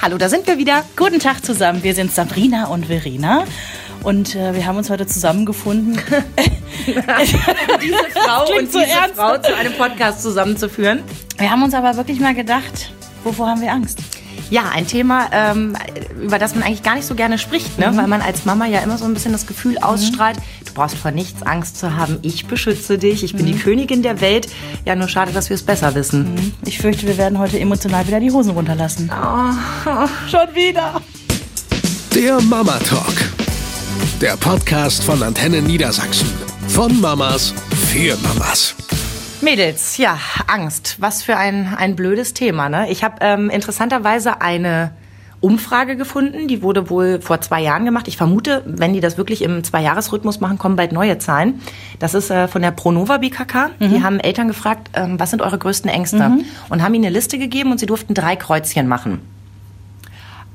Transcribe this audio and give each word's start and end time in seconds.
Hallo, 0.00 0.18
da 0.18 0.28
sind 0.28 0.46
wir 0.46 0.58
wieder. 0.58 0.84
Guten 0.94 1.18
Tag 1.18 1.44
zusammen. 1.44 1.82
Wir 1.82 1.94
sind 1.94 2.12
Sabrina 2.12 2.66
und 2.66 2.86
Verena. 2.86 3.44
Und 4.02 4.34
äh, 4.36 4.54
wir 4.54 4.66
haben 4.66 4.76
uns 4.76 4.90
heute 4.90 5.06
zusammengefunden, 5.06 5.94
diese 6.86 7.94
Frau 8.12 8.42
und 8.56 8.70
so 8.70 8.78
diese 8.78 8.90
ernst. 8.90 9.16
Frau 9.16 9.38
zu 9.38 9.56
einem 9.56 9.72
Podcast 9.72 10.22
zusammenzuführen. 10.22 11.02
wir 11.38 11.50
haben 11.50 11.62
uns 11.62 11.74
aber 11.74 11.96
wirklich 11.96 12.20
mal 12.20 12.34
gedacht, 12.34 12.92
wovor 13.24 13.48
haben 13.48 13.62
wir 13.62 13.72
Angst? 13.72 13.98
Ja, 14.50 14.70
ein 14.72 14.86
Thema, 14.86 15.28
ähm, 15.32 15.76
über 16.22 16.38
das 16.38 16.54
man 16.54 16.62
eigentlich 16.62 16.82
gar 16.82 16.94
nicht 16.94 17.06
so 17.06 17.14
gerne 17.14 17.38
spricht, 17.38 17.78
ne? 17.78 17.90
weil 17.94 18.06
man 18.06 18.20
als 18.20 18.44
Mama 18.44 18.66
ja 18.66 18.80
immer 18.80 18.96
so 18.96 19.04
ein 19.04 19.14
bisschen 19.14 19.32
das 19.32 19.46
Gefühl 19.46 19.78
ausstrahlt, 19.78 20.36
du 20.64 20.72
brauchst 20.72 20.96
vor 20.96 21.10
nichts 21.10 21.42
Angst 21.42 21.78
zu 21.78 21.96
haben, 21.96 22.18
ich 22.22 22.46
beschütze 22.46 22.98
dich, 22.98 23.24
ich 23.24 23.34
bin 23.34 23.46
die 23.46 23.56
Königin 23.56 24.02
der 24.02 24.20
Welt. 24.20 24.48
Ja, 24.84 24.94
nur 24.94 25.08
schade, 25.08 25.32
dass 25.32 25.50
wir 25.50 25.54
es 25.54 25.62
besser 25.62 25.94
wissen. 25.94 26.54
Ich 26.64 26.78
fürchte, 26.78 27.06
wir 27.06 27.18
werden 27.18 27.38
heute 27.38 27.58
emotional 27.58 28.06
wieder 28.06 28.20
die 28.20 28.30
Hosen 28.30 28.52
runterlassen. 28.52 29.10
Schon 30.30 30.54
wieder. 30.54 31.00
Der 32.14 32.40
Mama 32.40 32.78
Talk. 32.88 33.14
Der 34.20 34.36
Podcast 34.36 35.04
von 35.04 35.22
Antenne 35.22 35.60
Niedersachsen. 35.60 36.28
Von 36.68 37.00
Mamas 37.00 37.52
für 37.90 38.16
Mamas. 38.22 38.74
Mädels, 39.42 39.98
ja, 39.98 40.18
Angst. 40.46 40.96
Was 40.98 41.22
für 41.22 41.36
ein, 41.36 41.74
ein 41.76 41.94
blödes 41.96 42.34
Thema. 42.34 42.68
Ne? 42.68 42.90
Ich 42.90 43.04
habe 43.04 43.16
ähm, 43.20 43.50
interessanterweise 43.50 44.40
eine 44.40 44.92
Umfrage 45.40 45.96
gefunden, 45.96 46.48
die 46.48 46.62
wurde 46.62 46.88
wohl 46.88 47.20
vor 47.20 47.40
zwei 47.42 47.60
Jahren 47.60 47.84
gemacht. 47.84 48.08
Ich 48.08 48.16
vermute, 48.16 48.62
wenn 48.64 48.94
die 48.94 49.00
das 49.00 49.18
wirklich 49.18 49.42
im 49.42 49.62
Zweijahresrhythmus 49.62 50.40
machen, 50.40 50.58
kommen 50.58 50.76
bald 50.76 50.92
neue 50.92 51.18
Zahlen. 51.18 51.60
Das 51.98 52.14
ist 52.14 52.30
äh, 52.30 52.48
von 52.48 52.62
der 52.62 52.70
Pronova 52.70 53.18
BKK. 53.18 53.70
Die 53.78 54.02
haben 54.02 54.18
Eltern 54.18 54.48
gefragt, 54.48 54.90
ähm, 54.94 55.20
was 55.20 55.30
sind 55.30 55.42
eure 55.42 55.58
größten 55.58 55.90
Ängste? 55.90 56.16
Und 56.70 56.82
haben 56.82 56.94
ihnen 56.94 57.04
eine 57.04 57.14
Liste 57.14 57.38
gegeben 57.38 57.70
und 57.70 57.78
sie 57.78 57.86
durften 57.86 58.14
drei 58.14 58.36
Kreuzchen 58.36 58.88
machen. 58.88 59.20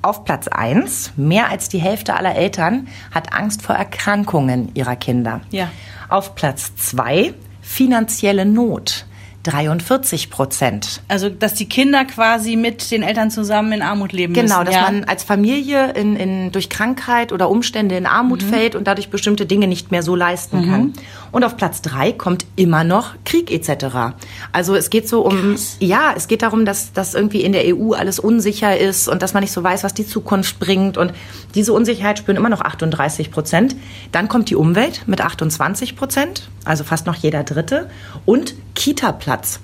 Auf 0.01 0.25
Platz 0.25 0.47
1, 0.47 1.13
mehr 1.15 1.49
als 1.49 1.69
die 1.69 1.77
Hälfte 1.77 2.15
aller 2.15 2.35
Eltern 2.35 2.87
hat 3.13 3.33
Angst 3.33 3.61
vor 3.61 3.75
Erkrankungen 3.75 4.71
ihrer 4.73 4.95
Kinder. 4.95 5.41
Ja. 5.51 5.69
Auf 6.09 6.33
Platz 6.33 6.75
2, 6.75 7.35
finanzielle 7.71 8.43
Not. 8.43 9.05
43 9.43 10.29
Prozent. 10.29 11.01
Also, 11.07 11.29
dass 11.29 11.55
die 11.55 11.67
Kinder 11.67 12.05
quasi 12.05 12.55
mit 12.55 12.91
den 12.91 13.01
Eltern 13.01 13.31
zusammen 13.31 13.71
in 13.71 13.81
Armut 13.81 14.11
leben 14.11 14.33
müssen. 14.33 14.47
Genau, 14.47 14.63
dass 14.63 14.75
ja. 14.75 14.83
man 14.83 15.03
als 15.05 15.23
Familie 15.23 15.91
in, 15.93 16.15
in, 16.15 16.51
durch 16.51 16.69
Krankheit 16.69 17.31
oder 17.31 17.49
Umstände 17.49 17.95
in 17.95 18.05
Armut 18.05 18.43
fällt 18.43 18.75
und 18.75 18.85
dadurch 18.85 19.09
bestimmte 19.09 19.45
Dinge 19.45 19.67
nicht 19.67 19.91
mehr 19.91 20.03
so 20.03 20.15
leisten 20.15 20.69
kann. 20.69 20.93
Und 21.31 21.43
auf 21.43 21.57
Platz 21.57 21.81
drei 21.81 22.11
kommt 22.11 22.45
immer 22.55 22.83
noch 22.83 23.15
Krieg 23.25 23.51
etc. 23.51 24.13
Also 24.51 24.75
es 24.75 24.89
geht 24.89 25.07
so 25.07 25.21
um, 25.21 25.55
ja, 25.79 26.13
es 26.15 26.27
geht 26.27 26.41
darum, 26.41 26.65
dass, 26.65 26.93
dass 26.93 27.13
irgendwie 27.13 27.41
in 27.41 27.53
der 27.53 27.63
EU 27.75 27.93
alles 27.93 28.19
unsicher 28.19 28.77
ist 28.77 29.07
und 29.07 29.21
dass 29.21 29.33
man 29.33 29.41
nicht 29.41 29.53
so 29.53 29.63
weiß, 29.63 29.83
was 29.83 29.93
die 29.93 30.05
Zukunft 30.05 30.59
bringt. 30.59 30.97
Und 30.97 31.13
diese 31.55 31.73
Unsicherheit 31.73 32.19
spüren 32.19 32.37
immer 32.37 32.49
noch 32.49 32.61
38 32.61 33.31
Prozent. 33.31 33.75
Dann 34.11 34.27
kommt 34.27 34.49
die 34.49 34.55
Umwelt 34.55 35.07
mit 35.07 35.21
28 35.21 35.95
Prozent, 35.95 36.49
also 36.65 36.83
fast 36.83 37.07
noch 37.07 37.15
jeder 37.15 37.43
Dritte. 37.43 37.89
Und 38.25 38.55
Kita-Platz. 38.75 39.59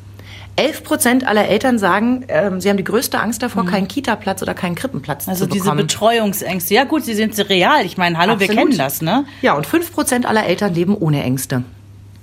11 0.55 0.83
Prozent 0.83 1.27
aller 1.27 1.47
Eltern 1.47 1.77
sagen, 1.77 2.25
ähm, 2.29 2.59
sie 2.59 2.69
haben 2.69 2.77
die 2.77 2.83
größte 2.83 3.19
Angst 3.19 3.43
davor, 3.43 3.63
keinen 3.65 3.87
Kita-Platz 3.87 4.41
oder 4.41 4.55
keinen 4.55 4.73
Krippenplatz 4.73 5.27
Also 5.27 5.45
zu 5.45 5.51
diese 5.51 5.65
bekommen. 5.65 5.81
Betreuungsängste. 5.85 6.73
Ja 6.73 6.83
gut, 6.83 7.05
sie 7.05 7.13
sind 7.13 7.37
real. 7.49 7.85
Ich 7.85 7.97
meine, 7.97 8.17
hallo, 8.17 8.39
wir 8.39 8.49
Absolut. 8.49 8.69
kennen 8.69 8.77
das, 8.77 9.03
ne? 9.03 9.25
Ja, 9.43 9.53
und 9.53 9.67
5 9.67 9.93
Prozent 9.93 10.25
aller 10.25 10.47
Eltern 10.47 10.73
leben 10.73 10.95
ohne 10.95 11.21
Ängste. 11.23 11.63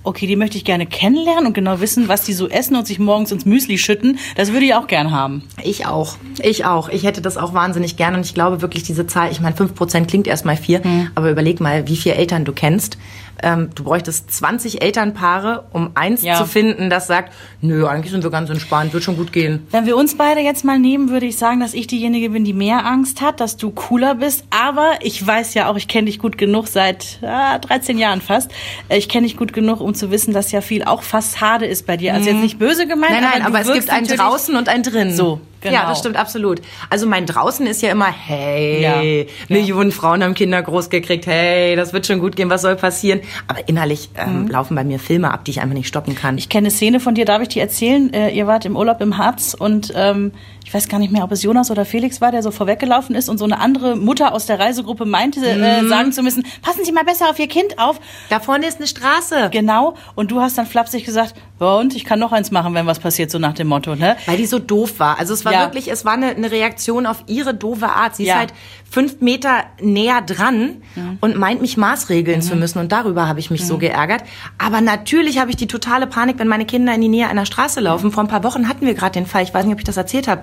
Okay, 0.06 0.26
die 0.26 0.36
möchte 0.36 0.58
ich 0.58 0.64
gerne 0.64 0.84
kennenlernen 0.84 1.46
und 1.46 1.54
genau 1.54 1.80
wissen, 1.80 2.08
was 2.08 2.24
die 2.24 2.34
so 2.34 2.46
essen 2.48 2.76
und 2.76 2.86
sich 2.86 2.98
morgens 2.98 3.32
ins 3.32 3.46
Müsli 3.46 3.78
schütten. 3.78 4.19
Das 4.36 4.52
würde 4.52 4.66
ich 4.66 4.74
auch 4.74 4.86
gern 4.86 5.12
haben. 5.12 5.44
Ich 5.62 5.86
auch. 5.86 6.16
Ich 6.42 6.66
auch. 6.66 6.91
Ich 6.91 7.04
hätte 7.04 7.22
das 7.22 7.38
auch 7.38 7.54
wahnsinnig 7.54 7.96
gerne 7.96 8.19
und 8.19 8.26
ich 8.26 8.34
glaube 8.34 8.60
wirklich 8.60 8.82
diese 8.82 9.06
Zahl, 9.06 9.30
ich 9.30 9.41
meine, 9.41 9.56
5 9.56 9.74
Prozent 9.74 10.08
klingt 10.08 10.26
erstmal 10.26 10.56
viel, 10.58 10.82
aber 11.14 11.30
überleg 11.30 11.58
mal, 11.60 11.86
wie 11.88 11.96
viele 11.96 12.16
Eltern 12.16 12.44
du 12.44 12.52
kennst. 12.52 12.98
Ähm, 13.42 13.70
du 13.74 13.84
bräuchtest 13.84 14.30
20 14.30 14.82
Elternpaare, 14.82 15.64
um 15.72 15.91
eins 15.94 16.22
Ja. 16.22 16.36
zu 16.36 16.47
finden, 16.47 16.88
das 16.88 17.06
sagt, 17.06 17.32
nö, 17.60 17.86
eigentlich 17.86 18.12
sind 18.12 18.22
wir 18.25 18.31
ganz 18.31 18.48
entspannt, 18.48 18.92
wird 18.94 19.03
schon 19.04 19.16
gut 19.16 19.32
gehen. 19.32 19.66
Wenn 19.70 19.86
wir 19.86 19.97
uns 19.97 20.16
beide 20.16 20.41
jetzt 20.41 20.64
mal 20.64 20.78
nehmen, 20.78 21.10
würde 21.10 21.26
ich 21.26 21.36
sagen, 21.36 21.60
dass 21.60 21.75
ich 21.75 21.86
diejenige 21.86 22.31
bin, 22.31 22.44
die 22.44 22.53
mehr 22.53 22.86
Angst 22.86 23.20
hat, 23.20 23.41
dass 23.41 23.56
du 23.56 23.70
cooler 23.70 24.14
bist. 24.14 24.44
Aber 24.50 24.92
ich 25.00 25.25
weiß 25.26 25.54
ja 25.54 25.69
auch, 25.69 25.76
ich 25.76 25.88
kenne 25.88 26.06
dich 26.06 26.19
gut 26.19 26.38
genug 26.38 26.69
seit 26.69 27.19
ah, 27.22 27.59
13 27.59 27.98
Jahren 27.98 28.20
fast. 28.20 28.50
Äh, 28.88 28.98
Ich 28.98 29.09
kenne 29.09 29.26
dich 29.26 29.36
gut 29.36 29.53
genug, 29.53 29.80
um 29.80 29.94
zu 29.94 30.10
wissen, 30.10 30.32
dass 30.32 30.53
ja 30.53 30.60
viel 30.60 30.84
auch 30.84 31.03
Fassade 31.03 31.66
ist 31.66 31.86
bei 31.86 31.97
dir. 31.97 32.14
Also 32.14 32.30
jetzt 32.30 32.41
nicht 32.41 32.59
böse 32.59 32.86
gemeint, 32.86 33.12
Nein, 33.12 33.22
nein, 33.25 33.41
du 33.42 33.47
aber 33.48 33.60
es 33.60 33.72
gibt 33.72 33.91
ein 33.91 34.03
natürlich- 34.03 34.20
draußen 34.20 34.56
und 34.56 34.69
ein 34.69 34.82
drin. 34.82 35.14
So, 35.14 35.41
genau. 35.64 35.75
Ja, 35.75 35.88
das 35.88 35.98
stimmt 35.98 36.16
absolut. 36.16 36.60
Also 36.91 37.06
mein 37.06 37.26
draußen 37.26 37.66
ist 37.66 37.82
ja 37.82 37.91
immer, 37.91 38.06
hey, 38.12 38.82
Ja, 38.82 39.02
Millionen 39.48 39.91
Frauen 39.91 40.22
haben 40.22 40.34
Kinder 40.34 40.62
groß 40.62 40.91
gekriegt, 40.91 41.26
hey, 41.26 41.75
das 41.75 41.92
wird 41.92 42.06
schon 42.06 42.20
gut 42.20 42.36
gehen, 42.36 42.50
was 42.50 42.62
soll 42.62 42.76
passieren? 42.76 43.20
Aber 43.48 43.69
innerlich 43.69 44.10
ähm, 44.16 44.48
laufen 44.48 44.74
bei 44.76 44.84
mir 44.84 44.98
Filme 44.98 45.32
ab, 45.32 45.44
die 45.44 45.50
ich 45.50 45.60
einfach 45.60 45.74
nicht 45.74 45.88
stoppen 45.88 46.14
kann. 46.14 46.34
Mhm. 46.34 46.38
Ich 46.38 46.48
kenne 46.48 46.66
eine 46.66 46.70
Szene 46.70 47.00
von 47.00 47.14
dir, 47.14 47.24
darf 47.24 47.42
ich 47.42 47.48
die 47.48 47.60
erzählen? 47.60 48.12
Äh, 48.12 48.30
ihr 48.30 48.47
wart 48.47 48.64
im 48.64 48.76
Urlaub 48.76 49.00
im 49.00 49.19
Harz 49.19 49.54
und 49.58 49.92
ähm, 49.97 50.32
ich 50.64 50.72
weiß 50.72 50.88
gar 50.88 50.98
nicht 50.98 51.12
mehr, 51.12 51.22
ob 51.25 51.30
es 51.32 51.42
Jonas 51.42 51.70
oder 51.70 51.84
Felix 51.84 52.20
war, 52.20 52.32
der 52.32 52.42
so 52.42 52.50
vorweggelaufen 52.50 53.14
ist 53.14 53.28
und 53.28 53.38
so 53.38 53.44
eine 53.44 53.60
andere 53.60 53.97
Mutter 53.97 54.32
aus 54.32 54.47
der 54.47 54.58
Reisegruppe 54.58 55.04
meinte, 55.04 55.41
Mhm. 55.41 55.62
äh, 55.62 55.88
sagen 55.88 56.10
zu 56.12 56.22
müssen, 56.22 56.44
passen 56.62 56.84
Sie 56.84 56.92
mal 56.92 57.04
besser 57.04 57.28
auf 57.30 57.38
Ihr 57.38 57.48
Kind 57.48 57.78
auf. 57.78 58.00
da 58.30 58.41
vorne 58.41 58.66
ist 58.66 58.78
eine 58.78 58.86
Straße. 58.86 59.50
Genau. 59.53 59.94
Und 60.14 60.30
du 60.30 60.41
hast 60.41 60.56
dann 60.58 60.66
flapsig 60.66 61.04
gesagt, 61.04 61.34
und 61.58 61.94
ich 61.94 62.04
kann 62.04 62.19
noch 62.19 62.32
eins 62.32 62.50
machen, 62.50 62.74
wenn 62.74 62.86
was 62.86 62.98
passiert, 62.98 63.30
so 63.30 63.38
nach 63.38 63.53
dem 63.54 63.69
Motto, 63.69 63.94
ne? 63.94 64.16
Weil 64.26 64.36
die 64.38 64.47
so 64.47 64.58
doof 64.58 64.98
war. 64.98 65.19
Also 65.19 65.32
es 65.34 65.44
war 65.44 65.53
Ja. 65.53 65.60
wirklich, 65.60 65.88
es 65.91 66.04
war 66.04 66.14
eine, 66.14 66.28
eine 66.30 66.50
Reaktion 66.50 67.06
auf 67.06 67.24
ihre 67.26 67.54
doofe 67.54 67.88
Art. 67.88 68.16
Sie 68.16 68.24
Ja. 68.24 68.34
ist 68.34 68.38
halt 68.41 68.54
fünf 68.91 69.20
Meter 69.20 69.64
näher 69.80 70.20
dran 70.22 70.82
und 71.20 71.36
meint 71.36 71.60
mich 71.60 71.76
maßregeln 71.76 72.38
Mhm. 72.38 72.42
zu 72.42 72.56
müssen. 72.56 72.78
Und 72.78 72.92
darüber 72.92 73.26
habe 73.28 73.41
ich 73.41 73.50
mich 73.50 73.66
so 73.66 73.78
geärgert. 73.78 74.22
Aber 74.58 74.80
natürlich 74.80 75.38
habe 75.38 75.50
ich 75.50 75.56
die 75.56 75.66
totale 75.66 76.06
Panik, 76.06 76.38
wenn 76.38 76.48
meine 76.48 76.64
Kinder 76.64 76.94
in 76.94 77.00
die 77.00 77.08
Nähe 77.08 77.28
einer 77.28 77.47
Straße 77.47 77.80
laufen. 77.80 78.12
Vor 78.12 78.24
ein 78.24 78.28
paar 78.28 78.44
Wochen 78.44 78.69
hatten 78.69 78.86
wir 78.86 78.94
gerade 78.94 79.12
den 79.12 79.26
Fall, 79.26 79.42
ich 79.42 79.53
weiß 79.54 79.64
nicht, 79.64 79.72
ob 79.74 79.78
ich 79.80 79.84
das 79.84 79.97
erzählt 79.97 80.28
habe. 80.28 80.42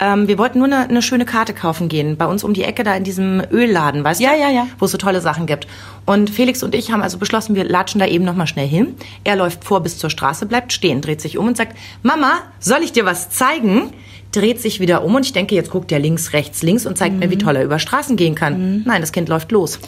Ähm, 0.00 0.28
wir 0.28 0.38
wollten 0.38 0.58
nur 0.58 0.66
eine, 0.68 0.88
eine 0.88 1.02
schöne 1.02 1.24
Karte 1.24 1.52
kaufen 1.54 1.88
gehen, 1.88 2.16
bei 2.16 2.26
uns 2.26 2.44
um 2.44 2.54
die 2.54 2.62
Ecke 2.62 2.84
da 2.84 2.94
in 2.94 3.04
diesem 3.04 3.42
Ölladen, 3.50 4.04
weißt 4.04 4.20
Ja, 4.20 4.32
du? 4.32 4.40
ja, 4.40 4.48
ja. 4.50 4.66
Wo 4.78 4.84
es 4.84 4.92
so 4.92 4.98
tolle 4.98 5.20
Sachen 5.20 5.46
gibt. 5.46 5.66
Und 6.06 6.30
Felix 6.30 6.62
und 6.62 6.74
ich 6.74 6.92
haben 6.92 7.02
also 7.02 7.18
beschlossen, 7.18 7.54
wir 7.56 7.64
latschen 7.64 7.98
da 7.98 8.06
eben 8.06 8.24
nochmal 8.24 8.46
schnell 8.46 8.68
hin. 8.68 8.94
Er 9.24 9.36
läuft 9.36 9.64
vor 9.64 9.80
bis 9.82 9.98
zur 9.98 10.10
Straße, 10.10 10.46
bleibt 10.46 10.72
stehen, 10.72 11.00
dreht 11.00 11.20
sich 11.20 11.36
um 11.36 11.48
und 11.48 11.56
sagt, 11.56 11.76
Mama, 12.02 12.32
soll 12.60 12.82
ich 12.82 12.92
dir 12.92 13.04
was 13.04 13.30
zeigen? 13.30 13.92
Dreht 14.30 14.60
sich 14.60 14.78
wieder 14.78 15.02
um 15.04 15.14
und 15.14 15.24
ich 15.24 15.32
denke, 15.32 15.54
jetzt 15.54 15.70
guckt 15.70 15.90
er 15.90 15.98
links, 15.98 16.32
rechts, 16.32 16.62
links 16.62 16.86
und 16.86 16.96
zeigt 16.98 17.18
mir, 17.18 17.30
wie 17.30 17.38
toll 17.38 17.56
er 17.56 17.64
über 17.64 17.78
Straßen 17.78 18.16
gehen 18.16 18.34
kann. 18.34 18.82
Nein, 18.84 19.00
das 19.00 19.10
Kind 19.12 19.28
läuft 19.28 19.50
los. 19.52 19.78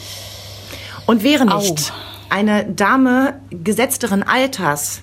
Und 1.06 1.22
wäre 1.22 1.44
nicht 1.44 1.92
eine 2.30 2.64
Dame 2.64 3.34
gesetzteren 3.50 4.22
Alters 4.22 5.02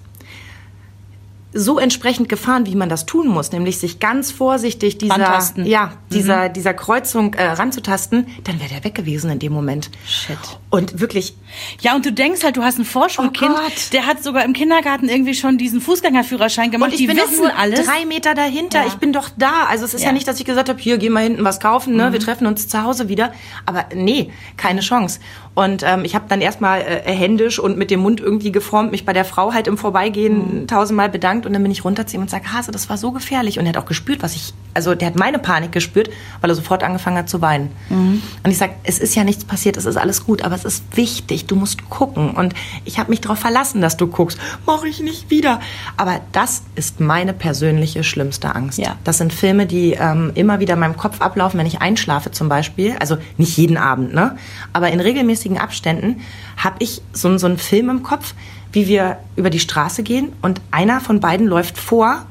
so 1.54 1.80
entsprechend 1.80 2.28
gefahren, 2.30 2.66
wie 2.66 2.76
man 2.76 2.90
das 2.90 3.06
tun 3.06 3.28
muss, 3.28 3.52
nämlich 3.52 3.80
sich 3.80 4.00
ganz 4.00 4.32
vorsichtig 4.32 4.98
dieser, 4.98 5.14
Rantasten. 5.16 5.66
ja, 5.66 5.94
dieser, 6.12 6.50
dieser 6.50 6.74
Kreuzung 6.74 7.34
äh, 7.36 7.44
ranzutasten, 7.44 8.28
dann 8.44 8.60
wäre 8.60 8.70
der 8.70 8.84
weg 8.84 8.96
gewesen 8.96 9.32
in 9.32 9.40
dem 9.40 9.54
Moment. 9.54 9.90
Shit. 10.06 10.38
Und 10.70 11.00
wirklich, 11.00 11.36
Ja, 11.80 11.96
und 11.96 12.06
du 12.06 12.12
denkst 12.12 12.44
halt, 12.44 12.58
du 12.58 12.64
hast 12.64 12.78
ein 12.78 12.86
Vorschulkind, 12.86 13.52
Oh 13.56 13.72
der 13.94 14.06
hat 14.06 14.22
sogar 14.24 14.44
im 14.44 14.52
Kindergarten 14.54 15.08
irgendwie 15.08 15.34
schon 15.34 15.58
diesen 15.58 15.80
Fußgängerführerschein 15.80 16.70
gemacht. 16.70 16.90
und 16.90 16.94
ich 16.94 17.00
Die 17.00 17.08
bin 17.08 17.18
wissen 17.18 17.38
nur 17.38 17.56
alles. 17.58 17.86
drei 17.86 18.06
Meter 18.06 18.36
dahinter. 18.36 18.82
Ja. 18.82 18.88
Ich 18.88 18.96
bin 18.96 19.14
doch 19.14 19.30
da. 19.38 19.64
Also 19.70 19.86
es 19.86 19.94
ist 19.94 20.02
ja, 20.02 20.08
Ja. 20.08 20.12
Mhm. 20.12 20.16
nicht, 20.18 20.28
dass 20.28 20.40
ich 20.40 20.46
gesagt 20.46 20.68
habe, 20.70 20.80
hier, 20.80 20.98
geh 20.98 21.10
mal 21.10 21.24
hinten 21.24 21.44
was 21.46 21.60
kaufen, 21.62 21.96
ne? 21.96 22.12
wir 22.12 22.20
treffen 22.20 22.46
uns 22.46 22.68
zu 22.68 22.84
Hause 22.84 23.08
wieder. 23.08 23.34
Aber 23.66 23.86
nee, 23.96 24.32
keine 24.58 24.82
Chance. 24.82 25.20
Und 25.58 25.82
ähm, 25.82 26.06
ich 26.06 26.14
habe 26.14 26.26
dann 26.30 26.40
erstmal 26.40 26.82
äh, 26.82 27.02
händisch 27.12 27.58
und 27.58 27.80
mit 27.80 27.90
dem 27.90 28.02
Mund 28.02 28.20
irgendwie 28.20 28.52
geformt, 28.52 28.92
mich 28.92 29.06
bei 29.06 29.14
der 29.14 29.26
Frau 29.26 29.54
halt 29.56 29.66
im 29.66 29.76
Vorbeigehen 29.76 30.62
Mhm. 30.62 30.68
tausendmal 30.68 31.10
bedankt 31.10 31.48
und 31.48 31.54
dann 31.54 31.64
bin 31.64 31.72
ich 31.72 31.84
runter 31.84 32.06
zu 32.06 32.16
ihm 32.16 32.22
und 32.22 32.30
sage, 32.30 32.54
Hase, 32.54 32.72
das 32.72 32.90
war 32.90 32.98
so 32.98 33.12
gefährlich. 33.12 33.58
Und 33.58 33.66
er 33.66 33.70
hat 33.70 33.78
auch 33.78 33.88
gespürt, 33.88 34.22
was 34.22 34.36
ich, 34.36 34.54
also 34.76 34.94
der 34.94 35.08
hat 35.08 35.16
meine 35.16 35.40
Panik 35.40 35.72
gespürt, 35.72 36.12
weil 36.42 36.52
er 36.52 36.56
sofort 36.56 36.84
angefangen 36.84 37.18
hat 37.18 37.28
zu 37.28 37.42
weinen. 37.42 37.72
Mhm. 37.90 38.22
Und 38.44 38.52
ich 38.52 38.60
sage, 38.60 38.74
es 38.84 39.00
ist 39.00 39.16
ja 39.16 39.24
nichts 39.24 39.46
passiert, 39.46 39.78
es 39.78 39.86
ist 39.86 39.98
alles 39.98 40.26
gut, 40.28 40.44
aber 40.44 40.54
es 40.54 40.64
ist 40.64 40.84
wichtig, 40.96 41.48
du 41.48 41.56
musst 41.56 41.90
gucken. 41.90 42.30
Und 42.36 42.54
ich 42.86 43.00
habe 43.00 43.10
mich 43.10 43.22
darauf 43.22 43.40
verlassen, 43.40 43.82
dass 43.82 43.98
du 43.98 44.06
guckst. 44.06 44.38
Mach 44.68 44.84
ich 44.84 45.00
nicht 45.02 45.32
wieder. 45.32 45.60
Aber 45.96 46.22
das 46.34 46.62
ist 46.76 47.00
meine 47.00 47.34
persönliche 47.34 48.04
schlimmste 48.04 48.54
Angst. 48.54 48.78
Ja. 48.78 48.96
Das 49.04 49.18
sind 49.18 49.34
Filme, 49.34 49.66
die 49.66 49.94
ähm, 49.94 50.34
immer 50.36 50.60
wieder 50.60 50.76
in 50.76 50.82
meinem 50.82 50.98
Kopf 50.98 51.20
ablaufen, 51.20 51.58
wenn 51.60 51.66
ich 51.66 51.82
einschlafe 51.82 52.30
zum 52.30 52.48
Beispiel. 52.48 52.96
Also 53.00 53.18
nicht 53.38 53.58
jeden 53.58 53.78
Abend, 53.78 54.14
ne? 54.14 54.38
Aber 54.72 54.90
in 54.92 55.00
regelmäßigen 55.00 55.47
Abständen 55.56 56.22
habe 56.58 56.76
ich 56.80 57.02
so, 57.14 57.38
so 57.38 57.46
einen 57.46 57.58
Film 57.58 57.90
im 57.90 58.04
Kopf, 58.04 58.34
wie 58.74 58.88
wir 58.88 59.20
über 59.38 59.50
die 59.50 59.60
Straße 59.60 60.04
gehen 60.04 60.34
und 60.42 60.60
einer 60.72 61.00
von 61.00 61.22
beiden 61.22 61.48
läuft 61.48 61.78
vor 61.78 62.26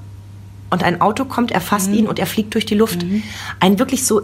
und 0.69 0.83
ein 0.83 1.01
Auto 1.01 1.25
kommt, 1.25 1.53
erfasst 1.53 1.91
ihn 1.91 2.07
und 2.07 2.19
er 2.19 2.27
fliegt 2.27 2.53
durch 2.53 2.67
die 2.67 2.75
Luft. 2.75 3.07
Ein 3.61 3.79
wirklich 3.79 4.05
so 4.05 4.23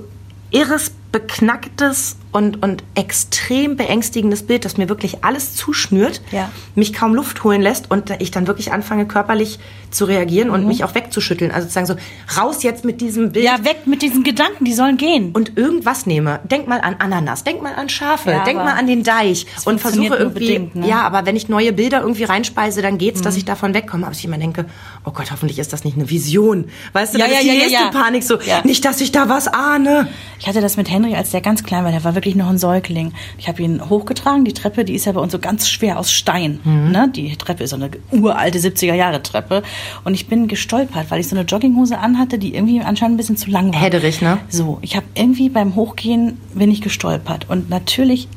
irres, 0.51 0.93
beknacktes 1.13 2.17
und, 2.33 2.63
und 2.63 2.83
extrem 2.95 3.77
beängstigendes 3.77 4.45
Bild, 4.47 4.65
das 4.65 4.79
mir 4.79 4.89
wirklich 4.89 5.23
alles 5.23 5.55
zuschnürt, 5.55 6.23
Ja. 6.31 6.51
mich 6.75 6.95
kaum 6.95 7.15
Luft 7.15 7.45
holen 7.45 7.61
lässt 7.61 7.91
und 7.91 8.11
ich 8.21 8.31
dann 8.31 8.47
wirklich 8.47 8.73
anfange, 8.73 9.07
körperlich 9.07 9.59
zu 9.91 10.07
reagieren 10.07 10.49
und 10.49 10.67
mich 10.67 10.83
auch 10.85 10.95
wegzuschütteln. 10.95 11.51
Also 11.51 11.69
sozusagen 11.69 11.87
so, 11.87 12.41
raus 12.41 12.63
jetzt 12.63 12.87
mit 12.87 13.03
diesem 13.03 13.33
Bild. 13.33 13.45
Ja, 13.45 13.63
weg 13.65 13.83
mit 13.87 14.01
diesen 14.01 14.25
Gedanken, 14.25 14.65
die 14.65 14.73
sollen 14.73 14.97
gehen. 14.97 15.33
und 15.33 15.59
irgendwas 15.59 16.07
nehme. 16.07 16.41
Denk 16.51 16.67
mal 16.69 16.81
an 16.81 16.97
Ananas, 16.99 17.45
denk 17.45 17.61
mal 17.63 17.75
an 17.75 17.91
Schafe, 17.91 18.31
Ja, 18.31 18.45
denk 18.45 18.57
mal 18.59 18.73
an 18.79 18.87
den 18.87 19.03
Deich 19.05 19.47
und 19.67 19.79
versuche 19.81 20.15
irgendwie. 20.17 20.59
ne? 20.61 20.71
Mhm. 20.73 20.83
Ja, 20.85 21.03
aber 21.03 21.27
wenn 21.27 21.37
ich 21.37 21.51
neue 21.51 21.75
Bilder 21.75 22.01
irgendwie 22.01 22.25
reinspeise, 22.25 22.81
dann 22.81 22.97
geht's, 22.97 23.21
dass 23.21 23.37
ich 23.37 23.45
davon 23.45 23.75
wegkomme. 23.75 24.07
Aber 24.07 24.15
ich 24.15 24.25
immer 24.25 24.39
denke, 24.39 24.65
oh 25.05 25.11
Gott, 25.11 25.31
hoffentlich 25.31 25.59
ist 25.59 25.75
das 25.75 25.85
nicht 25.85 25.99
eine 25.99 26.09
Vision. 26.09 26.69
Weißt 26.95 27.13
du, 27.13 27.19
Ja, 27.19 27.25
dann 27.27 27.35
ja, 27.35 27.41
ist 27.41 27.47
die 27.47 27.77
nächste. 27.77 27.91
Panik 27.99 28.23
so, 28.23 28.39
nicht, 28.65 28.85
dass 28.87 29.03
ich 29.03 29.13
da 29.13 29.29
was 29.29 29.49
ahne. 29.49 30.09
Ich 30.39 30.47
hatte 30.49 30.63
das 30.63 30.79
mit 30.79 30.91
Henry, 31.03 31.17
als 31.17 31.31
der 31.31 31.41
ganz 31.41 31.63
klein 31.63 31.85
war. 31.85 31.91
Der 31.91 32.05
war 32.05 32.15
wirklich 32.15 32.35
noch 32.35 32.49
ein 32.49 32.59
Säugling. 32.59 33.13
Ich 33.39 33.49
habe 33.49 33.63
ihn 33.63 33.89
hochgetragen. 33.89 34.45
Die 34.45 34.53
Treppe, 34.53 34.85
die 34.85 34.95
ist 34.95 35.05
ja 35.05 35.13
bei 35.13 35.21
uns 35.21 35.33
so 35.33 35.39
ganz 35.39 35.69
schwer 35.69 35.99
aus 35.99 36.13
Stein. 36.13 36.61
Ne? 36.65 37.11
Die 37.15 37.37
Treppe 37.37 37.65
ist 37.65 37.71
so 37.71 37.77
eine 37.77 37.91
uralte 38.11 38.59
70er-Jahre-Treppe. 38.59 39.63
Und 40.05 40.15
ich 40.15 40.29
bin 40.29 40.49
gestolpert, 40.49 41.11
weil 41.11 41.21
ich 41.21 41.29
so 41.29 41.37
eine 41.37 41.45
Jogginghose 41.45 41.99
anhatte, 41.99 42.39
die 42.39 42.55
irgendwie 42.55 42.81
anscheinend 42.81 43.15
ein 43.15 43.17
bisschen 43.19 43.37
zu 43.37 43.51
lang 43.51 43.73
war. 43.73 43.81
Hedderich, 43.81 44.21
ne? 44.21 44.39
So, 44.49 44.79
ich 44.83 44.97
habe 44.97 45.07
irgendwie 45.15 45.49
beim 45.49 45.75
Hochgehen 45.75 46.39
bin 46.55 46.71
ich 46.71 46.81
gestolpert. 46.81 47.49
Und 47.49 47.71
natürlich 47.71 48.29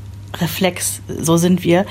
Reflex, 0.42 1.02
so 1.08 1.38
sind 1.38 1.64
wir, 1.64 1.86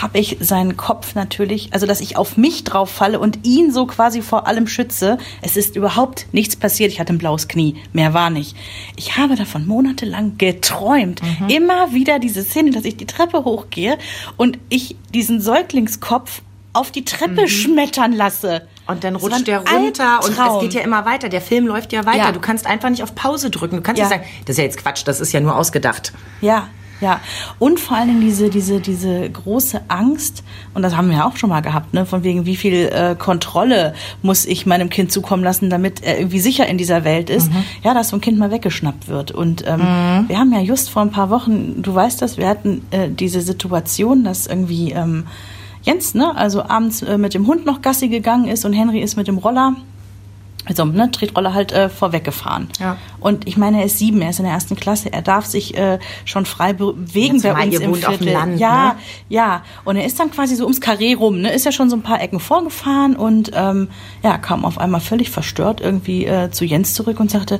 habe 0.00 0.18
ich 0.18 0.36
seinen 0.40 0.76
Kopf 0.76 1.14
natürlich, 1.14 1.72
also 1.72 1.86
dass 1.86 2.00
ich 2.00 2.16
auf 2.16 2.36
mich 2.36 2.64
drauf 2.64 2.90
falle 2.90 3.18
und 3.20 3.46
ihn 3.46 3.72
so 3.72 3.86
quasi 3.86 4.22
vor 4.22 4.46
allem 4.46 4.66
schütze. 4.66 5.18
Es 5.42 5.56
ist 5.56 5.76
überhaupt 5.76 6.26
nichts 6.32 6.56
passiert. 6.56 6.92
Ich 6.92 7.00
hatte 7.00 7.12
ein 7.12 7.18
blaues 7.18 7.48
Knie, 7.48 7.76
mehr 7.92 8.14
war 8.14 8.30
nicht. 8.30 8.56
Ich 8.96 9.16
habe 9.16 9.36
davon 9.36 9.66
monatelang 9.66 10.38
geträumt. 10.38 11.20
Immer 11.48 11.92
wieder 11.92 12.18
diese 12.18 12.42
Szene, 12.42 12.70
dass 12.70 12.84
ich 12.84 12.96
die 12.96 13.06
Treppe 13.06 13.44
hochgehe 13.44 13.98
und 14.36 14.58
ich 14.68 14.96
diesen 15.12 15.40
Säuglingskopf 15.40 16.42
auf 16.72 16.90
die 16.90 17.04
Treppe 17.04 17.48
schmettern 17.48 18.12
lasse. 18.12 18.66
Und 18.86 19.04
dann 19.04 19.16
rutscht 19.16 19.46
der 19.46 19.58
runter 19.68 20.20
und 20.24 20.30
es 20.36 20.60
geht 20.60 20.74
ja 20.74 20.80
immer 20.80 21.04
weiter. 21.04 21.28
Der 21.28 21.40
Film 21.40 21.66
läuft 21.66 21.92
ja 21.92 22.04
weiter. 22.06 22.18
Ja. 22.18 22.32
Du 22.32 22.40
kannst 22.40 22.66
einfach 22.66 22.90
nicht 22.90 23.02
auf 23.02 23.14
Pause 23.14 23.50
drücken. 23.50 23.76
Du 23.76 23.82
kannst 23.82 23.98
Ja. 24.00 24.06
nicht 24.08 24.16
sagen, 24.16 24.28
das 24.46 24.54
ist 24.54 24.58
ja 24.58 24.64
jetzt 24.64 24.78
Quatsch, 24.78 25.02
das 25.04 25.20
ist 25.20 25.32
ja 25.32 25.40
nur 25.40 25.56
ausgedacht. 25.56 26.12
Ja, 26.40 26.68
ja. 27.00 27.20
Und 27.58 27.80
vor 27.80 27.96
allen 27.96 28.08
Dingen 28.08 28.20
diese, 28.20 28.50
diese, 28.50 28.80
diese 28.80 29.28
große 29.30 29.82
Angst, 29.88 30.42
und 30.74 30.82
das 30.82 30.96
haben 30.96 31.08
wir 31.08 31.18
ja 31.18 31.26
auch 31.26 31.36
schon 31.36 31.50
mal 31.50 31.60
gehabt, 31.60 31.94
ne, 31.94 32.06
von 32.06 32.24
wegen, 32.24 32.46
wie 32.46 32.56
viel 32.56 32.90
äh, 32.92 33.16
Kontrolle 33.18 33.94
muss 34.22 34.44
ich 34.44 34.66
meinem 34.66 34.90
Kind 34.90 35.12
zukommen 35.12 35.42
lassen, 35.42 35.70
damit 35.70 36.02
er 36.02 36.18
irgendwie 36.18 36.40
sicher 36.40 36.66
in 36.66 36.78
dieser 36.78 37.04
Welt 37.04 37.30
ist, 37.30 37.50
ja, 37.82 37.94
dass 37.94 38.10
so 38.10 38.16
ein 38.16 38.20
Kind 38.20 38.38
mal 38.38 38.50
weggeschnappt 38.50 39.08
wird. 39.08 39.30
Und 39.30 39.64
ähm, 39.66 40.26
wir 40.28 40.38
haben 40.38 40.52
ja 40.52 40.60
just 40.60 40.90
vor 40.90 41.02
ein 41.02 41.10
paar 41.10 41.30
Wochen, 41.30 41.82
du 41.82 41.94
weißt 41.94 42.20
das, 42.22 42.36
wir 42.36 42.48
hatten 42.48 42.82
äh, 42.90 43.08
diese 43.08 43.40
Situation, 43.40 44.24
dass 44.24 44.46
irgendwie 44.46 44.92
ähm, 44.92 45.26
Jens, 45.82 46.14
ne, 46.14 46.36
also 46.36 46.62
abends 46.62 47.02
äh, 47.02 47.16
mit 47.16 47.34
dem 47.34 47.46
Hund 47.46 47.64
noch 47.64 47.80
Gassi 47.82 48.08
gegangen 48.08 48.48
ist 48.48 48.64
und 48.64 48.72
Henry 48.72 49.00
ist 49.00 49.16
mit 49.16 49.28
dem 49.28 49.38
Roller 49.38 49.76
also 50.66 50.84
ne, 50.84 51.10
Tretroller 51.10 51.54
halt 51.54 51.72
äh, 51.72 51.88
vorweggefahren. 51.88 52.68
Ja. 52.78 52.98
Und 53.18 53.48
ich 53.48 53.56
meine, 53.56 53.78
er 53.78 53.86
ist 53.86 53.98
sieben, 53.98 54.20
er 54.20 54.30
ist 54.30 54.38
in 54.38 54.44
der 54.44 54.54
ersten 54.54 54.76
Klasse, 54.76 55.12
er 55.12 55.22
darf 55.22 55.46
sich 55.46 55.76
äh, 55.76 55.98
schon 56.24 56.44
frei 56.44 56.72
bewegen 56.72 57.38
Ja, 57.38 57.54
bei 57.54 57.64
uns 57.64 57.74
ihr 57.74 57.80
im 57.80 57.90
wohnt 57.90 58.06
auf 58.06 58.16
dem 58.16 58.24
Viertel. 58.24 58.34
Land, 58.34 58.60
ja, 58.60 58.88
ne? 58.88 58.94
ja. 59.28 59.62
Und 59.84 59.96
er 59.96 60.04
ist 60.04 60.20
dann 60.20 60.30
quasi 60.30 60.56
so 60.56 60.64
ums 60.64 60.80
Karree 60.80 61.14
rum, 61.14 61.40
ne, 61.40 61.52
ist 61.52 61.64
ja 61.64 61.72
schon 61.72 61.88
so 61.88 61.96
ein 61.96 62.02
paar 62.02 62.20
Ecken 62.20 62.40
vorgefahren 62.40 63.16
und 63.16 63.50
ähm, 63.54 63.88
ja, 64.22 64.38
kam 64.38 64.64
auf 64.64 64.78
einmal 64.78 65.00
völlig 65.00 65.30
verstört 65.30 65.80
irgendwie 65.80 66.26
äh, 66.26 66.50
zu 66.50 66.64
Jens 66.64 66.94
zurück 66.94 67.20
und 67.20 67.30
sagte, 67.30 67.58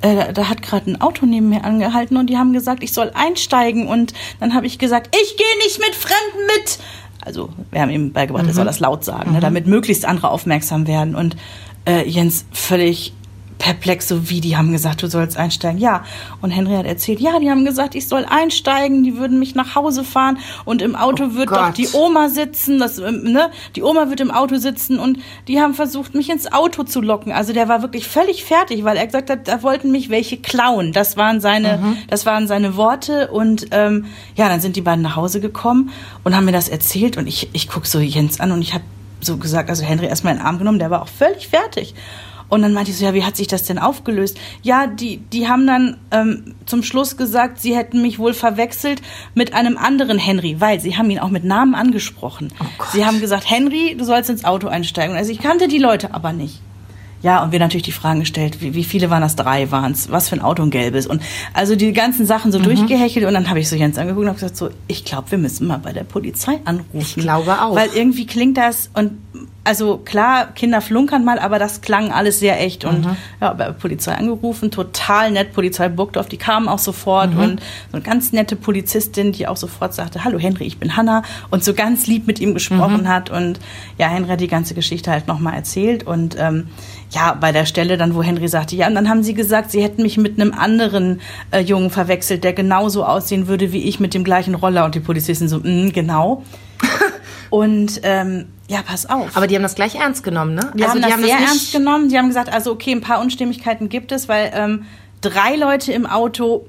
äh, 0.00 0.32
da 0.32 0.48
hat 0.48 0.62
gerade 0.62 0.90
ein 0.90 1.00
Auto 1.00 1.26
neben 1.26 1.48
mir 1.48 1.64
angehalten 1.64 2.16
und 2.16 2.28
die 2.28 2.36
haben 2.36 2.52
gesagt, 2.52 2.82
ich 2.82 2.92
soll 2.92 3.12
einsteigen 3.14 3.86
und 3.86 4.12
dann 4.40 4.54
habe 4.54 4.66
ich 4.66 4.78
gesagt, 4.78 5.14
ich 5.14 5.36
gehe 5.36 5.58
nicht 5.64 5.78
mit 5.78 5.94
Fremden 5.94 6.46
mit. 6.56 6.78
Also 7.22 7.50
wir 7.70 7.82
haben 7.82 7.90
ihm 7.90 8.12
beigebracht, 8.12 8.46
er 8.46 8.54
soll 8.54 8.64
das 8.64 8.80
laut 8.80 9.04
sagen, 9.04 9.32
ne, 9.32 9.40
damit 9.40 9.66
möglichst 9.66 10.06
andere 10.06 10.30
aufmerksam 10.30 10.86
werden. 10.86 11.14
Und 11.14 11.36
äh, 11.86 12.08
Jens 12.08 12.44
völlig 12.52 13.12
perplex, 13.58 14.08
so 14.08 14.30
wie 14.30 14.40
die 14.40 14.56
haben 14.56 14.72
gesagt, 14.72 15.02
du 15.02 15.06
sollst 15.06 15.36
einsteigen. 15.36 15.78
Ja. 15.78 16.02
Und 16.40 16.50
Henry 16.50 16.72
hat 16.76 16.86
erzählt, 16.86 17.20
ja, 17.20 17.38
die 17.38 17.50
haben 17.50 17.66
gesagt, 17.66 17.94
ich 17.94 18.08
soll 18.08 18.24
einsteigen, 18.24 19.02
die 19.02 19.18
würden 19.18 19.38
mich 19.38 19.54
nach 19.54 19.74
Hause 19.74 20.02
fahren 20.02 20.38
und 20.64 20.80
im 20.80 20.96
Auto 20.96 21.24
Oh 21.30 21.34
wird 21.34 21.50
doch 21.50 21.66
Gott. 21.66 21.76
die 21.76 21.86
Oma 21.92 22.30
sitzen, 22.30 22.78
das, 22.78 22.98
ähm, 22.98 23.22
ne? 23.24 23.50
Die 23.76 23.82
Oma 23.82 24.08
wird 24.08 24.20
im 24.20 24.30
Auto 24.30 24.56
sitzen 24.56 24.98
und 24.98 25.18
die 25.46 25.60
haben 25.60 25.74
versucht, 25.74 26.14
mich 26.14 26.30
ins 26.30 26.50
Auto 26.50 26.84
zu 26.84 27.02
locken. 27.02 27.32
Also 27.32 27.52
der 27.52 27.68
war 27.68 27.82
wirklich 27.82 28.08
völlig 28.08 28.44
fertig, 28.44 28.82
weil 28.84 28.96
er 28.96 29.04
gesagt 29.04 29.28
hat, 29.28 29.46
da 29.46 29.62
wollten 29.62 29.90
mich 29.90 30.08
welche 30.08 30.38
klauen. 30.38 30.94
Das 30.94 31.18
waren 31.18 31.42
seine, 31.42 31.76
Mhm. 31.76 31.98
das 32.08 32.24
waren 32.24 32.46
seine 32.48 32.76
Worte 32.78 33.28
und 33.28 33.66
ähm, 33.72 34.06
ja, 34.36 34.48
dann 34.48 34.62
sind 34.62 34.74
die 34.76 34.80
beiden 34.80 35.02
nach 35.02 35.16
Hause 35.16 35.38
gekommen 35.42 35.90
und 36.24 36.34
haben 36.34 36.46
mir 36.46 36.52
das 36.52 36.70
erzählt 36.70 37.18
und 37.18 37.26
ich, 37.26 37.50
ich 37.52 37.68
guck 37.68 37.84
so 37.84 37.98
Jens 38.00 38.40
an 38.40 38.52
und 38.52 38.62
ich 38.62 38.72
habe 38.72 38.84
so 39.20 39.36
gesagt, 39.36 39.70
also 39.70 39.84
Henry 39.84 40.06
erstmal 40.06 40.34
in 40.34 40.40
den 40.40 40.46
Arm 40.46 40.58
genommen, 40.58 40.78
der 40.78 40.90
war 40.90 41.02
auch 41.02 41.08
völlig 41.08 41.48
fertig. 41.48 41.94
Und 42.50 42.62
dann 42.62 42.74
meinte 42.74 42.90
ich 42.90 42.98
so, 42.98 43.04
ja, 43.04 43.14
wie 43.14 43.24
hat 43.24 43.36
sich 43.36 43.46
das 43.46 43.62
denn 43.62 43.78
aufgelöst? 43.78 44.36
Ja, 44.62 44.88
die, 44.88 45.18
die 45.18 45.48
haben 45.48 45.66
dann 45.68 45.98
ähm, 46.10 46.56
zum 46.66 46.82
Schluss 46.82 47.16
gesagt, 47.16 47.60
sie 47.60 47.76
hätten 47.76 48.02
mich 48.02 48.18
wohl 48.18 48.34
verwechselt 48.34 49.00
mit 49.34 49.54
einem 49.54 49.78
anderen 49.78 50.18
Henry, 50.18 50.60
weil 50.60 50.80
sie 50.80 50.98
haben 50.98 51.08
ihn 51.10 51.20
auch 51.20 51.30
mit 51.30 51.44
Namen 51.44 51.76
angesprochen. 51.76 52.52
Gott. 52.76 52.88
sie 52.90 53.06
haben 53.06 53.20
gesagt, 53.20 53.48
Henry, 53.48 53.94
du 53.96 54.04
sollst 54.04 54.30
ins 54.30 54.44
Auto 54.44 54.66
einsteigen. 54.66 55.16
Also 55.16 55.30
ich 55.30 55.38
kannte 55.38 55.68
die 55.68 55.78
Leute 55.78 56.12
aber 56.12 56.32
nicht. 56.32 56.60
Ja, 57.22 57.42
und 57.42 57.52
wir 57.52 57.58
natürlich 57.58 57.82
die 57.82 57.92
Fragen 57.92 58.20
gestellt, 58.20 58.62
wie, 58.62 58.74
wie 58.74 58.84
viele 58.84 59.10
waren 59.10 59.20
das? 59.20 59.36
Drei 59.36 59.70
waren 59.70 59.92
es. 59.92 60.10
Was 60.10 60.28
für 60.30 60.36
ein 60.36 60.42
Auto 60.42 60.62
ein 60.62 60.70
gelbes? 60.70 61.06
Und 61.06 61.22
also 61.52 61.76
die 61.76 61.92
ganzen 61.92 62.24
Sachen 62.24 62.50
so 62.50 62.58
Mhm. 62.58 62.62
durchgehechelt 62.64 63.26
und 63.26 63.34
dann 63.34 63.48
habe 63.50 63.60
ich 63.60 63.68
so 63.68 63.76
Jens 63.76 63.98
angeguckt 63.98 64.22
und 64.22 64.28
habe 64.28 64.36
gesagt, 64.40 64.56
so, 64.56 64.70
ich 64.88 65.04
glaube, 65.04 65.30
wir 65.30 65.38
müssen 65.38 65.66
mal 65.66 65.78
bei 65.78 65.92
der 65.92 66.04
Polizei 66.04 66.60
anrufen. 66.64 66.98
Ich 66.98 67.16
glaube 67.16 67.60
auch. 67.62 67.76
Weil 67.76 67.90
irgendwie 67.94 68.26
klingt 68.26 68.56
das 68.56 68.90
und 68.94 69.12
also 69.62 69.98
klar, 69.98 70.46
Kinder 70.54 70.80
flunkern 70.80 71.22
mal, 71.22 71.38
aber 71.38 71.58
das 71.58 71.82
klang 71.82 72.10
alles 72.10 72.40
sehr 72.40 72.58
echt 72.60 72.86
und 72.86 73.04
Mhm. 73.04 73.16
ja, 73.42 73.52
bei 73.52 73.64
der 73.66 73.72
Polizei 73.72 74.14
angerufen, 74.14 74.70
total 74.70 75.30
nett, 75.30 75.52
Polizei 75.52 75.90
Burgdorf, 75.90 76.28
die 76.28 76.38
kamen 76.38 76.66
auch 76.66 76.78
sofort 76.78 77.34
Mhm. 77.34 77.40
und 77.40 77.60
so 77.60 77.96
eine 77.96 78.02
ganz 78.02 78.32
nette 78.32 78.56
Polizistin, 78.56 79.32
die 79.32 79.46
auch 79.46 79.58
sofort 79.58 79.92
sagte, 79.92 80.24
hallo 80.24 80.38
Henry, 80.38 80.64
ich 80.64 80.78
bin 80.78 80.96
Hanna 80.96 81.22
und 81.50 81.62
so 81.62 81.74
ganz 81.74 82.06
lieb 82.06 82.26
mit 82.26 82.40
ihm 82.40 82.54
gesprochen 82.54 83.02
Mhm. 83.02 83.08
hat 83.08 83.28
und 83.28 83.60
ja, 83.98 84.08
Henry 84.08 84.30
hat 84.30 84.40
die 84.40 84.48
ganze 84.48 84.72
Geschichte 84.74 85.10
halt 85.10 85.28
nochmal 85.28 85.54
erzählt 85.54 86.04
und 86.06 86.36
ähm, 86.38 86.68
ja, 87.10 87.34
bei 87.34 87.50
der 87.52 87.66
Stelle 87.66 87.96
dann, 87.96 88.14
wo 88.14 88.22
Henry 88.22 88.46
sagte, 88.48 88.76
ja, 88.76 88.86
und 88.86 88.94
dann 88.94 89.08
haben 89.08 89.22
sie 89.22 89.34
gesagt, 89.34 89.70
sie 89.72 89.82
hätten 89.82 90.02
mich 90.02 90.16
mit 90.16 90.40
einem 90.40 90.52
anderen 90.54 91.20
äh, 91.50 91.60
Jungen 91.60 91.90
verwechselt, 91.90 92.44
der 92.44 92.52
genauso 92.52 93.04
aussehen 93.04 93.48
würde 93.48 93.72
wie 93.72 93.82
ich 93.84 93.98
mit 94.00 94.14
dem 94.14 94.22
gleichen 94.24 94.54
Roller 94.54 94.84
und 94.84 94.94
die 94.94 95.00
Polizisten 95.00 95.48
so, 95.48 95.58
"Mm, 95.58 95.90
genau. 95.92 96.44
und 97.50 98.00
ähm, 98.04 98.46
ja, 98.68 98.82
pass 98.82 99.08
auf. 99.10 99.36
Aber 99.36 99.46
die 99.48 99.56
haben 99.56 99.62
das 99.64 99.74
gleich 99.74 99.96
ernst 99.96 100.22
genommen, 100.22 100.54
ne? 100.54 100.70
Die 100.74 100.84
haben 100.84 101.02
das 101.02 101.10
sehr 101.16 101.18
nicht- 101.18 101.48
ernst 101.48 101.72
genommen. 101.72 102.08
Die 102.08 102.16
haben 102.16 102.28
gesagt, 102.28 102.52
also 102.52 102.70
okay, 102.72 102.92
ein 102.92 103.00
paar 103.00 103.20
Unstimmigkeiten 103.20 103.88
gibt 103.88 104.12
es, 104.12 104.28
weil 104.28 104.52
ähm, 104.54 104.84
drei 105.20 105.56
Leute 105.56 105.92
im 105.92 106.06
Auto 106.06 106.66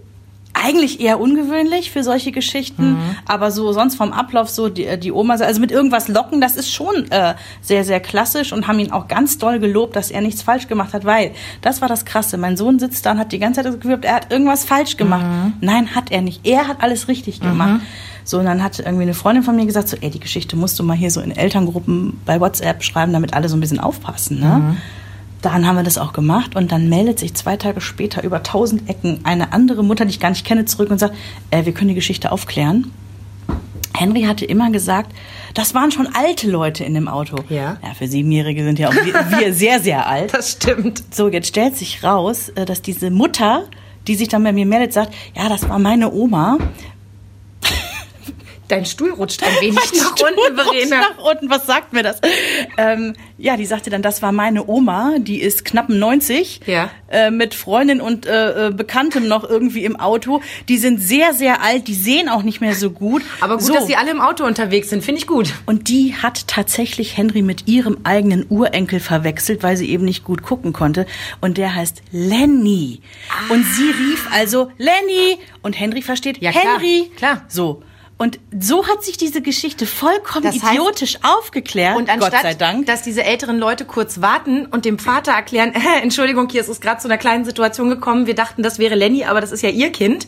eigentlich 0.63 0.99
eher 0.99 1.19
ungewöhnlich 1.19 1.91
für 1.91 2.03
solche 2.03 2.31
Geschichten, 2.31 2.97
aber 3.27 3.51
so 3.51 3.71
sonst 3.73 3.95
vom 3.95 4.13
Ablauf 4.13 4.49
so 4.49 4.69
die, 4.69 4.97
die 4.99 5.11
Oma, 5.11 5.35
also 5.35 5.59
mit 5.59 5.71
irgendwas 5.71 6.07
locken, 6.07 6.41
das 6.41 6.55
ist 6.55 6.71
schon 6.71 7.09
äh, 7.11 7.35
sehr, 7.61 7.83
sehr 7.83 7.99
klassisch 7.99 8.53
und 8.53 8.67
haben 8.67 8.79
ihn 8.79 8.91
auch 8.91 9.07
ganz 9.07 9.37
doll 9.37 9.59
gelobt, 9.59 9.95
dass 9.95 10.11
er 10.11 10.21
nichts 10.21 10.41
falsch 10.41 10.67
gemacht 10.67 10.93
hat, 10.93 11.05
weil 11.05 11.31
das 11.61 11.81
war 11.81 11.87
das 11.87 12.05
Krasse. 12.05 12.37
Mein 12.37 12.57
Sohn 12.57 12.79
sitzt 12.79 13.05
da 13.05 13.11
und 13.11 13.19
hat 13.19 13.31
die 13.31 13.39
ganze 13.39 13.61
Zeit 13.61 13.65
das 13.73 13.79
Gefühl, 13.79 13.99
er 14.01 14.15
hat 14.15 14.31
irgendwas 14.31 14.65
falsch 14.65 14.97
gemacht. 14.97 15.25
Nein, 15.61 15.95
hat 15.95 16.11
er 16.11 16.21
nicht. 16.21 16.45
Er 16.45 16.67
hat 16.67 16.77
alles 16.81 17.07
richtig 17.07 17.39
gemacht. 17.39 17.81
So, 18.23 18.37
und 18.37 18.45
dann 18.45 18.63
hat 18.63 18.77
irgendwie 18.79 19.01
eine 19.03 19.15
Freundin 19.15 19.43
von 19.43 19.55
mir 19.55 19.65
gesagt, 19.65 19.87
so, 19.89 19.97
ey, 19.99 20.09
die 20.11 20.19
Geschichte 20.19 20.55
musst 20.55 20.77
du 20.77 20.83
mal 20.83 20.95
hier 20.95 21.09
so 21.09 21.21
in 21.21 21.31
Elterngruppen 21.31 22.19
bei 22.25 22.39
WhatsApp 22.39 22.83
schreiben, 22.83 23.13
damit 23.13 23.33
alle 23.33 23.49
so 23.49 23.57
ein 23.57 23.59
bisschen 23.61 23.79
aufpassen, 23.79 24.39
ne? 24.39 24.77
Dann 25.41 25.65
haben 25.65 25.75
wir 25.75 25.83
das 25.83 25.97
auch 25.97 26.13
gemacht 26.13 26.55
und 26.55 26.71
dann 26.71 26.89
meldet 26.89 27.19
sich 27.19 27.33
zwei 27.33 27.57
Tage 27.57 27.81
später 27.81 28.23
über 28.23 28.43
tausend 28.43 28.89
Ecken 28.89 29.21
eine 29.23 29.53
andere 29.53 29.83
Mutter, 29.83 30.05
die 30.05 30.11
ich 30.11 30.19
gar 30.19 30.29
nicht 30.29 30.45
kenne, 30.45 30.65
zurück 30.65 30.91
und 30.91 30.99
sagt, 30.99 31.15
äh, 31.49 31.65
wir 31.65 31.73
können 31.73 31.89
die 31.89 31.95
Geschichte 31.95 32.31
aufklären. 32.31 32.91
Henry 33.93 34.23
hatte 34.23 34.45
immer 34.45 34.71
gesagt, 34.71 35.13
das 35.53 35.75
waren 35.75 35.91
schon 35.91 36.07
alte 36.07 36.49
Leute 36.49 36.83
in 36.83 36.93
dem 36.93 37.07
Auto. 37.07 37.37
Ja. 37.49 37.77
Ja, 37.83 37.93
für 37.97 38.07
Siebenjährige 38.07 38.63
sind 38.63 38.79
ja 38.79 38.89
auch 38.89 38.93
wir, 38.93 39.13
wir 39.39 39.53
sehr, 39.53 39.79
sehr 39.79 40.07
alt. 40.07 40.33
Das 40.33 40.53
stimmt. 40.53 41.03
So, 41.13 41.27
jetzt 41.27 41.47
stellt 41.47 41.75
sich 41.75 42.03
raus, 42.03 42.49
äh, 42.49 42.65
dass 42.65 42.81
diese 42.81 43.11
Mutter, 43.11 43.65
die 44.07 44.15
sich 44.15 44.27
dann 44.27 44.43
bei 44.43 44.53
mir 44.53 44.65
meldet, 44.65 44.93
sagt, 44.93 45.13
ja, 45.35 45.49
das 45.49 45.67
war 45.67 45.79
meine 45.79 46.11
Oma. 46.11 46.57
Dein 48.71 48.85
Stuhl 48.85 49.11
rutscht 49.11 49.43
ein 49.43 49.53
wenig 49.59 49.75
Mein 49.91 50.01
nach 50.03 50.17
Stuhl 50.17 50.29
unten, 50.29 50.55
Verena. 50.55 51.01
Nach 51.01 51.17
unten, 51.31 51.49
was 51.49 51.65
sagt 51.65 51.91
mir 51.93 52.03
das? 52.03 52.21
Ähm, 52.77 53.13
ja, 53.37 53.57
die 53.57 53.65
sagte 53.65 53.89
dann, 53.89 54.01
das 54.01 54.21
war 54.21 54.31
meine 54.31 54.67
Oma, 54.67 55.15
die 55.19 55.41
ist 55.41 55.65
knapp 55.65 55.89
90, 55.89 56.61
Ja. 56.67 56.89
äh, 57.09 57.31
mit 57.31 57.53
Freundin 57.53 57.99
und 57.99 58.25
äh, 58.25 58.67
äh, 58.67 58.71
Bekanntem 58.71 59.27
noch 59.27 59.43
irgendwie 59.47 59.83
im 59.83 59.99
Auto. 59.99 60.41
Die 60.69 60.77
sind 60.77 61.01
sehr, 61.01 61.33
sehr 61.33 61.61
alt, 61.61 61.87
die 61.87 61.93
sehen 61.95 62.29
auch 62.29 62.43
nicht 62.43 62.61
mehr 62.61 62.73
so 62.75 62.91
gut. 62.91 63.23
Aber 63.41 63.57
gut, 63.57 63.65
so. 63.65 63.73
dass 63.73 63.87
sie 63.87 63.95
alle 63.97 64.11
im 64.11 64.21
Auto 64.21 64.45
unterwegs 64.45 64.89
sind, 64.89 65.03
finde 65.03 65.19
ich 65.19 65.27
gut. 65.27 65.53
Und 65.65 65.89
die 65.89 66.15
hat 66.15 66.47
tatsächlich 66.47 67.17
Henry 67.17 67.41
mit 67.41 67.67
ihrem 67.67 67.97
eigenen 68.05 68.45
Urenkel 68.49 68.99
verwechselt, 69.01 69.63
weil 69.63 69.75
sie 69.75 69.89
eben 69.89 70.05
nicht 70.05 70.23
gut 70.23 70.43
gucken 70.43 70.71
konnte. 70.71 71.05
Und 71.41 71.57
der 71.57 71.75
heißt 71.75 72.01
Lenny. 72.11 73.01
Und 73.49 73.65
sie 73.65 73.89
rief 73.89 74.27
also 74.31 74.71
Lenny. 74.77 75.37
Und 75.61 75.77
Henry 75.79 76.01
versteht 76.01 76.41
Ja, 76.41 76.51
klar, 76.51 76.79
Henry. 76.79 77.11
klar. 77.17 77.43
So. 77.49 77.83
Und 78.21 78.39
so 78.59 78.87
hat 78.87 79.03
sich 79.03 79.17
diese 79.17 79.41
Geschichte 79.41 79.87
vollkommen 79.87 80.43
Das 80.45 80.57
heißt- 80.57 80.73
idiotisch 80.73 81.17
aufgeklärt. 81.23 81.97
Und 81.97 82.07
anstatt, 82.07 82.31
Gott 82.33 82.41
sei 82.43 82.53
Dank. 82.53 82.85
dass 82.85 83.01
diese 83.01 83.23
älteren 83.23 83.57
Leute 83.57 83.83
kurz 83.83 84.21
warten 84.21 84.67
und 84.67 84.85
dem 84.85 84.99
Vater 84.99 85.31
erklären, 85.31 85.73
äh, 85.73 85.79
Entschuldigung, 86.03 86.47
hier 86.47 86.61
ist 86.61 86.67
es 86.67 86.79
gerade 86.81 87.01
zu 87.01 87.07
einer 87.07 87.17
kleinen 87.17 87.45
Situation 87.45 87.89
gekommen, 87.89 88.27
wir 88.27 88.35
dachten, 88.35 88.61
das 88.61 88.77
wäre 88.77 88.93
Lenny, 88.93 89.25
aber 89.25 89.41
das 89.41 89.51
ist 89.51 89.63
ja 89.63 89.69
ihr 89.69 89.91
Kind, 89.91 90.27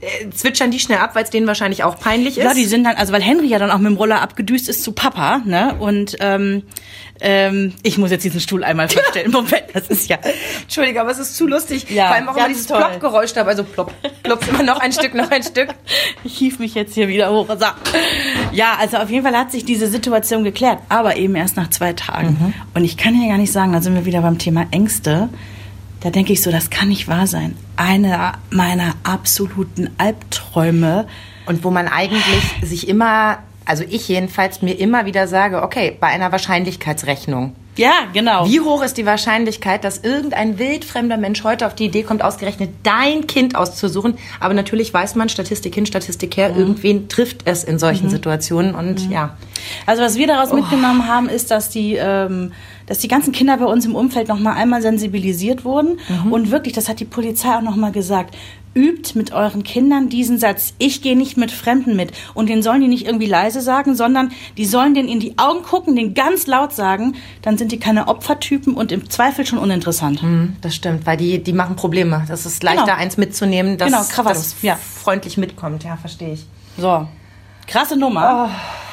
äh, 0.00 0.30
zwitschern 0.30 0.70
die 0.70 0.80
schnell 0.80 0.98
ab, 0.98 1.14
weil 1.14 1.24
es 1.24 1.30
denen 1.30 1.46
wahrscheinlich 1.46 1.84
auch 1.84 1.98
peinlich 1.98 2.38
ist. 2.38 2.44
Ja, 2.44 2.54
die 2.54 2.64
sind 2.64 2.84
dann, 2.84 2.96
also 2.96 3.12
weil 3.12 3.22
Henry 3.22 3.46
ja 3.46 3.58
dann 3.58 3.70
auch 3.70 3.78
mit 3.78 3.90
dem 3.90 3.96
Roller 3.96 4.22
abgedüst 4.22 4.68
ist 4.68 4.82
zu 4.82 4.92
Papa, 4.92 5.42
ne? 5.44 5.76
Und 5.78 6.16
ähm, 6.20 6.62
ähm, 7.20 7.74
ich 7.82 7.98
muss 7.98 8.10
jetzt 8.10 8.24
diesen 8.24 8.40
Stuhl 8.40 8.64
einmal 8.64 8.88
verstellen. 8.88 9.30
Moment, 9.32 9.64
das 9.74 9.88
ist 9.88 10.08
ja. 10.08 10.16
Entschuldige, 10.62 11.00
aber 11.00 11.10
es 11.10 11.18
ist 11.18 11.36
zu 11.36 11.46
lustig. 11.46 11.90
Ja, 11.90 12.06
Vor 12.06 12.16
allem 12.16 12.28
auch 12.28 12.36
immer 12.36 12.48
dieses. 12.48 12.66
Plopp-Geräusch 12.66 13.32
da, 13.34 13.44
also 13.44 13.62
plopp, 13.62 13.92
plopp, 14.22 14.48
immer 14.48 14.62
noch 14.62 14.80
ein 14.80 14.92
Stück, 14.92 15.14
noch 15.14 15.30
ein 15.30 15.42
Stück. 15.42 15.68
Ich 16.22 16.36
hief 16.36 16.58
mich 16.58 16.74
jetzt 16.74 16.94
hier 16.94 17.08
wieder 17.08 17.30
hoch. 17.30 17.46
So. 17.48 17.66
Ja, 18.52 18.76
also 18.78 18.98
auf 18.98 19.10
jeden 19.10 19.24
Fall 19.24 19.36
hat 19.36 19.50
sich 19.50 19.64
diese 19.64 19.86
Situation 19.86 20.44
geklärt, 20.44 20.78
aber 20.88 21.16
eben 21.16 21.34
erst 21.34 21.56
nach 21.56 21.70
zwei 21.70 21.92
Tagen. 21.92 22.54
Und 22.74 22.84
ich 22.84 22.96
kann 22.96 23.20
ja 23.20 23.28
gar 23.28 23.38
nicht 23.38 23.52
sagen, 23.52 23.72
da 23.72 23.80
sind 23.80 23.94
wir 23.94 24.04
wieder 24.04 24.20
beim 24.20 24.38
Thema 24.38 24.66
Ängste. 24.70 25.30
Da 26.00 26.10
denke 26.10 26.32
ich 26.32 26.42
so, 26.42 26.50
das 26.50 26.70
kann 26.70 26.88
nicht 26.88 27.08
wahr 27.08 27.26
sein. 27.26 27.56
Einer 27.76 28.34
meiner 28.50 28.94
absoluten 29.02 29.90
Albträume. 29.98 31.06
Und 31.46 31.62
wo 31.62 31.70
man 31.70 31.88
eigentlich 31.88 32.42
sich 32.62 32.88
immer, 32.88 33.38
also 33.66 33.84
ich 33.88 34.08
jedenfalls 34.08 34.62
mir 34.62 34.72
immer 34.72 35.04
wieder 35.04 35.28
sage, 35.28 35.62
okay, 35.62 35.96
bei 36.00 36.06
einer 36.06 36.32
Wahrscheinlichkeitsrechnung. 36.32 37.54
Ja, 37.76 37.92
genau. 38.12 38.46
Wie 38.46 38.60
hoch 38.60 38.82
ist 38.82 38.98
die 38.98 39.06
Wahrscheinlichkeit, 39.06 39.84
dass 39.84 39.98
irgendein 39.98 40.58
wildfremder 40.58 41.16
Mensch 41.16 41.44
heute 41.44 41.66
auf 41.66 41.74
die 41.74 41.86
Idee 41.86 42.02
kommt, 42.02 42.22
ausgerechnet 42.22 42.70
dein 42.82 43.26
Kind 43.26 43.54
auszusuchen? 43.54 44.18
Aber 44.40 44.54
natürlich 44.54 44.92
weiß 44.92 45.14
man, 45.14 45.28
Statistik 45.28 45.74
hin, 45.74 45.86
Statistik 45.86 46.36
her, 46.36 46.54
irgendwen 46.56 47.08
trifft 47.08 47.42
es 47.44 47.64
in 47.64 47.78
solchen 47.78 48.10
Situationen 48.10 48.74
und 48.74 49.10
ja. 49.10 49.36
Also 49.86 50.02
was 50.02 50.16
wir 50.16 50.26
daraus 50.26 50.52
mitgenommen 50.52 51.06
haben, 51.06 51.28
ist, 51.28 51.50
dass 51.50 51.70
die, 51.70 51.94
ähm, 51.94 52.52
dass 52.90 52.98
die 52.98 53.06
ganzen 53.08 53.32
Kinder 53.32 53.56
bei 53.56 53.66
uns 53.66 53.86
im 53.86 53.94
Umfeld 53.94 54.26
noch 54.26 54.40
mal 54.40 54.54
einmal 54.54 54.82
sensibilisiert 54.82 55.64
wurden 55.64 55.98
und 56.28 56.50
wirklich, 56.50 56.74
das 56.74 56.88
hat 56.88 56.98
die 56.98 57.04
Polizei 57.04 57.54
auch 57.54 57.62
noch 57.62 57.76
mal 57.76 57.92
gesagt. 57.92 58.36
Übt 58.74 59.16
mit 59.18 59.32
euren 59.32 59.62
Kindern 59.64 60.08
diesen 60.08 60.38
Satz. 60.38 60.74
Ich 60.78 61.00
gehe 61.02 61.16
nicht 61.16 61.36
mit 61.36 61.50
Fremden 61.50 61.94
mit. 61.96 62.12
Und 62.34 62.48
den 62.48 62.62
sollen 62.62 62.80
die 62.80 62.86
nicht 62.88 63.04
irgendwie 63.06 63.26
leise 63.26 63.60
sagen, 63.60 63.94
sondern 63.96 64.30
die 64.56 64.64
sollen 64.64 64.94
den 64.94 65.08
in 65.08 65.18
die 65.18 65.38
Augen 65.38 65.62
gucken, 65.62 65.96
den 65.96 66.14
ganz 66.14 66.46
laut 66.46 66.72
sagen. 66.72 67.14
Dann 67.42 67.58
sind 67.58 67.72
die 67.72 67.78
keine 67.80 68.06
Opfertypen 68.08 68.74
und 68.74 68.92
im 68.92 69.08
Zweifel 69.10 69.44
schon 69.46 69.58
uninteressant. 69.58 70.22
Hm, 70.22 70.56
Das 70.60 70.74
stimmt, 70.76 71.04
weil 71.06 71.16
die, 71.16 71.42
die 71.42 71.52
machen 71.52 71.74
Probleme. 71.76 72.24
Das 72.28 72.46
ist 72.46 72.62
leichter, 72.62 72.84
Genau. 72.84 72.96
eins 72.96 73.16
mitzunehmen, 73.16 73.76
dass 73.76 73.88
Genau, 73.88 74.28
das 74.28 74.56
ja. 74.62 74.76
freundlich 74.76 75.36
mitkommt. 75.36 75.82
Ja, 75.84 75.96
verstehe 75.96 76.34
ich. 76.34 76.46
So. 76.78 77.06
Krasse 77.66 77.96
Nummer. 77.96 78.50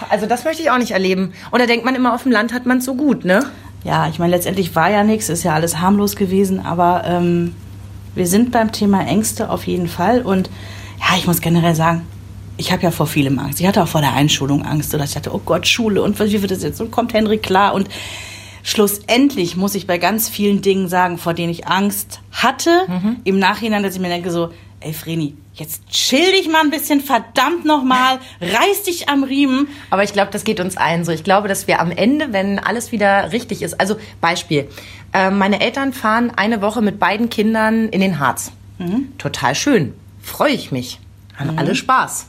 Also 0.09 0.25
das 0.27 0.43
möchte 0.43 0.61
ich 0.61 0.69
auch 0.71 0.77
nicht 0.77 0.91
erleben. 0.91 1.33
Oder 1.51 1.65
denkt 1.67 1.83
man 1.85 1.95
immer, 1.95 2.13
auf 2.13 2.23
dem 2.23 2.31
Land 2.31 2.53
hat 2.53 2.65
man 2.67 2.77
es 2.79 2.85
so 2.85 2.93
gut, 2.95 3.25
ne? 3.25 3.43
Ja, 3.87 4.09
ich 4.09 4.19
meine, 4.19 4.31
letztendlich 4.35 4.75
war 4.75 4.91
ja 4.91 5.05
nichts, 5.05 5.29
ist 5.29 5.43
ja 5.43 5.53
alles 5.53 5.79
harmlos 5.79 6.17
gewesen, 6.17 6.59
aber 6.59 7.03
ähm, 7.05 7.55
wir 8.15 8.27
sind 8.27 8.51
beim 8.51 8.73
Thema 8.73 9.07
Ängste 9.07 9.49
auf 9.49 9.65
jeden 9.65 9.87
Fall. 9.87 10.23
Und 10.23 10.49
ja, 10.99 11.17
ich 11.17 11.25
muss 11.25 11.39
generell 11.39 11.73
sagen, 11.73 12.01
ich 12.57 12.73
habe 12.73 12.83
ja 12.83 12.91
vor 12.91 13.07
vielem 13.07 13.39
Angst. 13.39 13.61
Ich 13.61 13.65
hatte 13.65 13.81
auch 13.81 13.87
vor 13.87 14.01
der 14.01 14.13
Einschulung 14.13 14.65
Angst. 14.65 14.93
Oder 14.93 15.05
ich 15.05 15.13
dachte, 15.13 15.33
oh 15.33 15.39
Gott, 15.45 15.67
Schule 15.67 16.01
und 16.03 16.19
wie 16.19 16.41
wird 16.41 16.51
das 16.51 16.63
jetzt? 16.63 16.81
Und 16.81 16.91
kommt 16.91 17.13
Henry 17.13 17.37
klar? 17.37 17.73
Und 17.73 17.87
schlussendlich 18.61 19.55
muss 19.55 19.73
ich 19.73 19.87
bei 19.87 19.97
ganz 19.97 20.27
vielen 20.27 20.61
Dingen 20.61 20.89
sagen, 20.89 21.17
vor 21.17 21.33
denen 21.33 21.51
ich 21.51 21.67
Angst 21.67 22.19
hatte, 22.33 22.87
im 23.23 23.39
Nachhinein, 23.39 23.83
dass 23.83 23.95
ich 23.95 24.01
mir 24.01 24.09
denke 24.09 24.31
so, 24.31 24.49
ey 24.79 24.93
Vreni, 24.93 25.35
jetzt 25.53 25.87
chill 25.89 26.31
dich 26.31 26.47
mal 26.49 26.61
ein 26.61 26.69
bisschen, 26.69 27.01
verdammt 27.01 27.65
nochmal, 27.65 28.19
reiß 28.41 28.83
dich 28.83 29.09
am 29.09 29.23
Riemen. 29.23 29.67
Aber 29.89 30.03
ich 30.03 30.13
glaube, 30.13 30.31
das 30.31 30.43
geht 30.43 30.59
uns 30.59 30.77
allen 30.77 31.03
so. 31.03 31.11
Ich 31.11 31.23
glaube, 31.23 31.47
dass 31.47 31.67
wir 31.67 31.79
am 31.79 31.91
Ende, 31.91 32.31
wenn 32.31 32.59
alles 32.59 32.91
wieder 32.91 33.31
richtig 33.31 33.61
ist, 33.63 33.79
also 33.79 33.95
Beispiel, 34.21 34.67
äh, 35.13 35.31
meine 35.31 35.59
Eltern 35.61 35.93
fahren 35.93 36.31
eine 36.35 36.61
Woche 36.61 36.81
mit 36.81 36.99
beiden 36.99 37.29
Kindern 37.29 37.89
in 37.89 38.01
den 38.01 38.19
Harz. 38.19 38.51
Total 39.17 39.55
schön, 39.55 39.95
freue 40.21 40.51
ich 40.51 40.71
mich, 40.71 40.99
haben 41.35 41.57
alle 41.57 41.73
Spaß. 41.73 42.27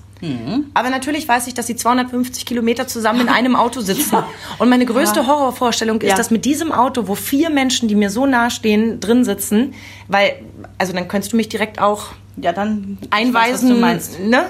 Aber 0.74 0.90
natürlich 0.90 1.28
weiß 1.28 1.46
ich, 1.46 1.54
dass 1.54 1.66
sie 1.68 1.76
250 1.76 2.44
Kilometer 2.46 2.88
zusammen 2.88 3.20
in 3.20 3.28
einem 3.28 3.54
Auto 3.54 3.82
sitzen. 3.82 4.16
Und 4.58 4.68
meine 4.70 4.84
größte 4.86 5.26
Horrorvorstellung 5.28 6.00
ist, 6.00 6.08
Ja. 6.10 6.16
dass 6.16 6.30
mit 6.32 6.44
diesem 6.46 6.72
Auto, 6.72 7.06
wo 7.06 7.14
vier 7.14 7.50
Menschen, 7.50 7.86
die 7.86 7.94
mir 7.94 8.10
so 8.10 8.24
nah 8.26 8.48
stehen, 8.50 8.98
drin 8.98 9.24
sitzen, 9.24 9.74
weil, 10.08 10.42
also 10.78 10.92
dann 10.92 11.06
könntest 11.06 11.34
du 11.34 11.36
mich 11.36 11.48
direkt 11.50 11.80
auch 11.80 12.06
Ja, 12.40 12.52
dann 12.52 12.98
ich 13.00 13.12
einweisen. 13.12 13.34
weiß, 13.34 13.52
was 13.52 13.68
du 13.68 13.80
meinst. 13.80 14.20
Ne? 14.20 14.44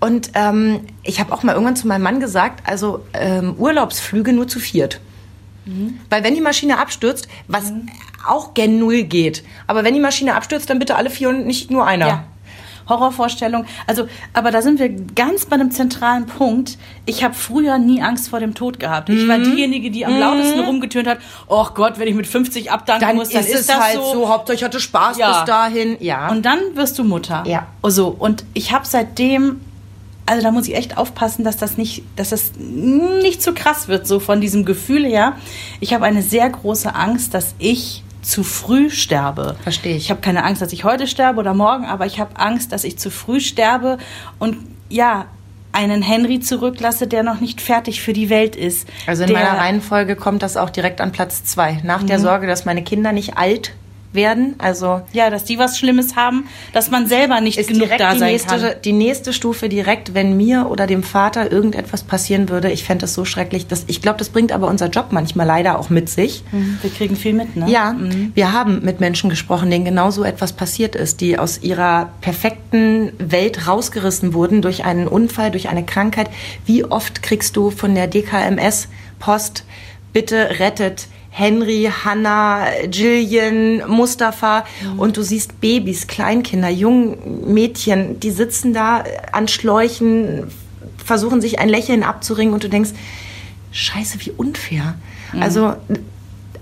Und 0.00 0.30
ähm, 0.34 0.80
ich 1.02 1.20
habe 1.20 1.32
auch 1.32 1.42
mal 1.42 1.52
irgendwann 1.52 1.76
zu 1.76 1.86
meinem 1.86 2.02
Mann 2.02 2.20
gesagt, 2.20 2.68
also 2.68 3.04
ähm, 3.14 3.54
Urlaubsflüge 3.56 4.32
nur 4.32 4.48
zu 4.48 4.58
viert. 4.60 5.00
Mhm. 5.64 5.98
Weil 6.10 6.24
wenn 6.24 6.34
die 6.34 6.40
Maschine 6.40 6.78
abstürzt, 6.78 7.28
was 7.48 7.72
auch 8.26 8.54
gen 8.54 8.78
Null 8.78 9.04
geht, 9.04 9.44
aber 9.66 9.84
wenn 9.84 9.94
die 9.94 10.00
Maschine 10.00 10.34
abstürzt, 10.34 10.68
dann 10.68 10.78
bitte 10.78 10.96
alle 10.96 11.10
vier 11.10 11.30
und 11.30 11.46
nicht 11.46 11.70
nur 11.70 11.86
einer. 11.86 12.06
Ja. 12.06 12.24
Horrorvorstellung. 12.88 13.64
Also, 13.86 14.08
aber 14.32 14.50
da 14.50 14.62
sind 14.62 14.78
wir 14.78 14.88
ganz 14.90 15.46
bei 15.46 15.54
einem 15.54 15.70
zentralen 15.70 16.26
Punkt. 16.26 16.78
Ich 17.06 17.24
habe 17.24 17.34
früher 17.34 17.78
nie 17.78 18.02
Angst 18.02 18.28
vor 18.28 18.40
dem 18.40 18.54
Tod 18.54 18.78
gehabt. 18.80 19.08
Ich 19.08 19.26
war 19.28 19.38
diejenige, 19.38 19.90
die 19.90 20.06
am 20.06 20.18
lautesten 20.18 20.60
rumgetönt 20.60 21.06
hat. 21.08 21.18
Oh 21.48 21.66
Gott, 21.74 21.98
wenn 21.98 22.08
ich 22.08 22.14
mit 22.14 22.26
50 22.26 22.70
abdanken 22.70 23.06
Dann 23.06 23.16
muss, 23.16 23.30
dann 23.30 23.42
ist, 23.42 23.48
ist, 23.50 23.60
es 23.60 23.66
das 23.66 23.80
halt 23.80 23.94
so. 23.96 24.12
so. 24.12 24.28
Hauptsache 24.28 24.56
ich 24.56 24.64
hatte 24.64 24.80
Spaß 24.80 25.18
Ja. 25.18 25.40
bis 25.40 25.44
dahin. 25.46 25.96
Ja. 26.00 26.30
Und 26.30 26.44
dann 26.44 26.58
wirst 26.74 26.98
du 26.98 27.04
Mutter. 27.04 27.44
Ja. 27.46 27.66
So 27.82 28.08
und 28.08 28.44
ich 28.54 28.72
habe 28.72 28.86
seitdem 28.86 29.60
also 30.26 30.42
da 30.42 30.52
muss 30.52 30.66
ich 30.68 30.74
echt 30.74 30.96
aufpassen, 30.96 31.44
dass 31.44 31.58
das 31.58 31.76
nicht, 31.76 32.02
dass 32.16 32.30
das 32.30 32.52
nicht 32.58 33.42
zu 33.42 33.52
krass 33.52 33.88
wird, 33.88 34.06
so 34.06 34.20
von 34.20 34.40
diesem 34.40 34.64
Gefühl 34.64 35.04
her. 35.04 35.34
Ich 35.80 35.92
habe 35.92 36.06
eine 36.06 36.22
sehr 36.22 36.48
große 36.48 36.94
Angst, 36.94 37.34
dass 37.34 37.54
ich 37.58 38.03
zu 38.24 38.42
früh 38.42 38.90
sterbe. 38.90 39.56
Verstehe 39.62 39.96
ich. 39.96 40.04
Ich 40.04 40.10
habe 40.10 40.20
keine 40.20 40.44
Angst, 40.44 40.62
dass 40.62 40.72
ich 40.72 40.84
heute 40.84 41.06
sterbe 41.06 41.40
oder 41.40 41.54
morgen, 41.54 41.84
aber 41.84 42.06
ich 42.06 42.18
habe 42.18 42.38
Angst, 42.38 42.72
dass 42.72 42.84
ich 42.84 42.98
zu 42.98 43.10
früh 43.10 43.40
sterbe 43.40 43.98
und 44.38 44.56
ja, 44.88 45.26
einen 45.72 46.02
Henry 46.02 46.38
zurücklasse, 46.40 47.06
der 47.08 47.22
noch 47.24 47.40
nicht 47.40 47.60
fertig 47.60 48.00
für 48.00 48.12
die 48.12 48.30
Welt 48.30 48.54
ist. 48.54 48.88
also 49.06 49.24
in 49.24 49.30
der, 49.30 49.38
meiner 49.38 49.58
Reihenfolge 49.58 50.14
kommt 50.14 50.42
das 50.42 50.56
auch 50.56 50.70
direkt 50.70 51.00
an 51.00 51.10
Platz 51.10 51.42
zwei. 51.44 51.80
Nach 51.82 52.00
Mhm. 52.02 52.06
der 52.06 52.20
Sorge, 52.20 52.46
dass 52.46 52.64
meine 52.64 52.84
Kinder 52.84 53.10
nicht 53.12 53.36
alt 53.36 53.72
werden. 54.14 54.54
Also 54.58 55.02
Ja, 55.12 55.30
dass 55.30 55.44
die 55.44 55.58
was 55.58 55.78
Schlimmes 55.78 56.16
haben, 56.16 56.46
dass 56.72 56.90
man 56.90 57.06
selber 57.06 57.40
nicht 57.40 57.58
ist 57.58 57.68
genug 57.68 57.88
da 57.98 58.16
sein 58.16 58.32
nächste, 58.32 58.58
kann. 58.58 58.74
die 58.84 58.92
nächste 58.92 59.32
Stufe 59.32 59.68
direkt, 59.68 60.14
wenn 60.14 60.36
mir 60.36 60.66
oder 60.70 60.86
dem 60.86 61.02
Vater 61.02 61.50
irgendetwas 61.50 62.02
passieren 62.02 62.48
würde. 62.48 62.70
Ich 62.70 62.84
fände 62.84 63.02
das 63.02 63.14
so 63.14 63.24
schrecklich. 63.24 63.66
Das, 63.66 63.84
ich 63.86 64.00
glaube, 64.02 64.18
das 64.18 64.28
bringt 64.30 64.52
aber 64.52 64.68
unser 64.68 64.88
Job 64.88 65.06
manchmal 65.10 65.46
leider 65.46 65.78
auch 65.78 65.90
mit 65.90 66.08
sich. 66.08 66.42
Mhm, 66.52 66.78
Wir 66.82 66.90
kriegen 66.90 67.16
viel 67.16 67.32
mit, 67.32 67.56
ne? 67.56 67.66
Ja, 67.68 67.94
wir 68.34 68.52
haben 68.52 68.80
mit 68.84 69.00
Menschen 69.00 69.30
gesprochen, 69.30 69.70
denen 69.70 69.84
genau 69.84 70.10
so 70.10 70.24
etwas 70.24 70.52
passiert 70.52 70.94
ist, 70.96 71.20
die 71.20 71.38
aus 71.38 71.62
ihrer 71.62 72.10
perfekten 72.20 73.12
Welt 73.18 73.66
rausgerissen 73.66 74.34
wurden 74.34 74.62
durch 74.62 74.84
einen 74.84 75.08
Unfall, 75.08 75.50
durch 75.50 75.68
eine 75.68 75.84
Krankheit. 75.84 76.28
Wie 76.66 76.84
oft 76.84 77.22
kriegst 77.22 77.56
du 77.56 77.70
von 77.70 77.94
der 77.94 78.06
DKMS 78.06 78.88
Post, 79.18 79.64
bitte 80.12 80.58
rettet 80.60 81.06
Henry, 81.36 81.90
Hannah, 82.04 82.66
Jillian, 82.92 83.82
Mustafa 83.88 84.64
und 84.96 85.16
du 85.16 85.22
siehst 85.22 85.60
Babys, 85.60 86.06
Kleinkinder, 86.06 86.68
junge 86.68 87.16
Mädchen, 87.44 88.20
die 88.20 88.30
sitzen 88.30 88.72
da 88.72 89.02
an 89.32 89.48
Schläuchen, 89.48 90.44
versuchen 91.04 91.40
sich 91.40 91.58
ein 91.58 91.68
Lächeln 91.68 92.04
abzuringen 92.04 92.54
und 92.54 92.62
du 92.62 92.68
denkst, 92.68 92.90
scheiße, 93.72 94.18
wie 94.20 94.30
unfair. 94.30 94.94
Also 95.40 95.74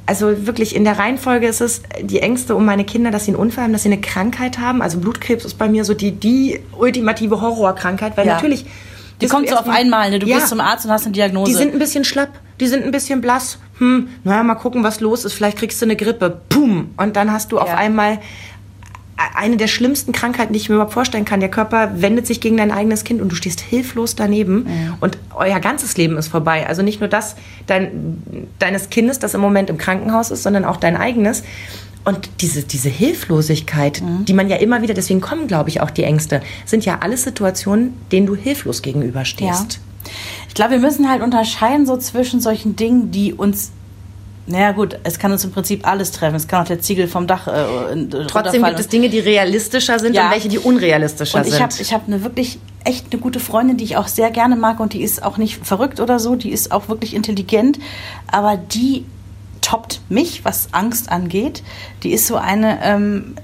also 0.07 0.47
wirklich 0.47 0.75
in 0.75 0.85
der 0.85 0.99
Reihenfolge 0.99 1.47
ist 1.47 1.61
es 1.61 1.83
die 2.01 2.21
Ängste 2.21 2.57
um 2.57 2.65
meine 2.65 2.85
Kinder, 2.85 3.11
dass 3.11 3.27
sie 3.27 3.33
einen 3.33 3.41
Unfall 3.41 3.65
haben, 3.65 3.73
dass 3.73 3.83
sie 3.83 3.91
eine 3.91 4.01
Krankheit 4.01 4.59
haben. 4.59 4.81
Also 4.81 4.99
Blutkrebs 4.99 5.45
ist 5.45 5.59
bei 5.59 5.69
mir 5.69 5.85
so 5.85 5.93
die, 5.95 6.13
die 6.13 6.61
ultimative 6.77 7.41
Horrorkrankheit, 7.43 8.17
weil 8.17 8.27
Ja. 8.27 8.35
natürlich. 8.35 8.65
Die 9.21 9.29
kommt 9.29 9.49
so 9.49 9.55
auf 9.57 9.69
einmal, 9.69 10.11
ne? 10.11 10.19
Du 10.19 10.27
gehst 10.27 10.49
zum 10.49 10.61
Arzt 10.61 10.85
und 10.87 10.91
hast 10.91 11.05
eine 11.05 11.13
Diagnose. 11.13 11.51
Die 11.53 11.57
sind 11.57 11.73
ein 11.73 11.79
bisschen 11.79 12.05
schlapp, 12.05 12.31
die 12.59 12.67
sind 12.67 12.85
ein 12.85 12.91
bisschen 12.91 13.21
blass. 13.21 13.59
Hm, 13.83 14.09
naja, 14.23 14.45
mal 14.45 14.55
gucken, 14.55 14.85
was 14.85 15.01
los 15.01 15.25
ist. 15.25 15.33
Vielleicht 15.33 15.59
kriegst 15.59 15.81
du 15.83 15.87
eine 15.87 15.97
Grippe. 15.97 16.41
Pum. 16.49 16.91
Und 16.97 17.17
dann 17.17 17.33
hast 17.33 17.51
du 17.51 17.59
auf 17.59 17.69
Ja. 17.69 17.77
einmal 17.77 18.19
eine 19.37 19.57
der 19.57 19.67
schlimmsten 19.67 20.13
Krankheiten, 20.13 20.53
die 20.53 20.59
ich 20.61 20.69
mir 20.69 20.77
überhaupt 20.77 20.93
vorstellen 20.95 21.25
kann. 21.25 21.41
Der 21.41 21.49
Körper 21.51 22.01
wendet 22.01 22.27
sich 22.29 22.41
gegen 22.41 22.57
dein 22.59 22.71
eigenes 22.71 23.03
Kind 23.05 23.21
und 23.21 23.31
du 23.31 23.35
stehst 23.37 23.61
hilflos 23.61 24.15
daneben 24.15 24.67
Ja. 24.67 24.97
und 25.01 25.19
euer 25.35 25.59
ganzes 25.61 25.97
Leben 25.97 26.17
ist 26.17 26.29
vorbei. 26.29 26.67
Also 26.69 26.83
nicht 26.83 27.01
nur 27.01 27.09
das 27.09 27.35
dein, 27.67 28.49
deines 28.61 28.89
Kindes, 28.91 29.19
das 29.19 29.35
im 29.35 29.41
Moment 29.41 29.69
im 29.69 29.79
Krankenhaus 29.79 30.31
ist, 30.31 30.43
sondern 30.45 30.65
auch 30.65 30.77
dein 30.77 30.97
eigenes. 30.97 31.43
Und 32.05 32.31
diese, 32.41 32.63
diese 32.63 32.89
Hilflosigkeit, 32.89 34.03
die 34.27 34.33
man 34.33 34.49
ja 34.49 34.57
immer 34.57 34.83
wieder, 34.83 34.95
deswegen 34.95 35.21
kommen, 35.21 35.47
glaube 35.47 35.71
ich, 35.71 35.81
auch 35.81 35.91
die 35.91 36.03
Ängste, 36.05 36.41
sind 36.67 36.85
ja 36.85 36.99
alles 37.01 37.23
Situationen, 37.25 37.95
denen 38.13 38.27
du 38.27 38.35
hilflos 38.37 38.83
gegenüberstehst. 38.83 39.81
Ich 40.49 40.55
glaube, 40.55 40.73
wir 40.73 40.79
müssen 40.79 41.09
halt 41.09 41.23
unterscheiden 41.23 41.87
so 41.87 41.97
zwischen 41.97 42.41
solchen 42.41 42.77
Dingen, 42.77 43.11
die 43.11 43.33
uns 43.33 43.73
naja 44.45 44.73
gut, 44.73 44.99
es 45.05 45.21
kann 45.21 45.31
uns 45.31 45.45
im 45.45 45.53
Prinzip 45.53 45.87
alles 45.87 46.11
treffen. 46.11 46.35
Es 46.35 46.49
kann 46.49 46.63
auch 46.63 46.67
der 46.67 46.81
Ziegel 46.81 47.07
vom 47.07 47.29
Dach 47.29 47.47
äh, 47.47 48.07
Trotzdem 48.27 48.65
gibt 48.65 48.81
es 48.81 48.89
Dinge, 48.89 49.09
die 49.09 49.21
realistischer 49.21 50.01
sind 50.01 50.15
Ja. 50.15 50.25
und 50.27 50.33
welche, 50.33 50.49
die 50.49 50.59
unrealistischer 50.59 51.39
Und 51.39 51.47
ich 51.47 51.53
sind. 51.53 51.63
habe 51.63 51.73
ich 51.79 51.95
hab 51.95 52.09
eine 52.09 52.25
wirklich 52.25 52.59
echt 52.85 53.07
eine 53.13 53.21
gute 53.21 53.39
Freundin, 53.39 53.77
die 53.77 53.85
ich 53.85 53.97
auch 53.97 54.09
sehr 54.09 54.31
gerne 54.33 54.57
mag 54.57 54.81
und 54.81 54.95
die 54.95 55.03
ist 55.03 55.23
auch 55.23 55.39
nicht 55.39 55.65
verrückt 55.65 56.01
oder 56.01 56.19
so, 56.19 56.35
die 56.35 56.51
ist 56.51 56.73
auch 56.73 56.89
wirklich 56.89 57.15
intelligent, 57.15 57.79
aber 58.27 58.57
die 58.57 59.05
toppt 59.61 60.01
mich, 60.09 60.45
was 60.45 60.69
Angst 60.73 61.11
angeht. 61.11 61.63
Die 62.03 62.13
ist 62.13 62.27
so 62.27 62.35
eine 62.35 62.83
ähm, 62.83 63.37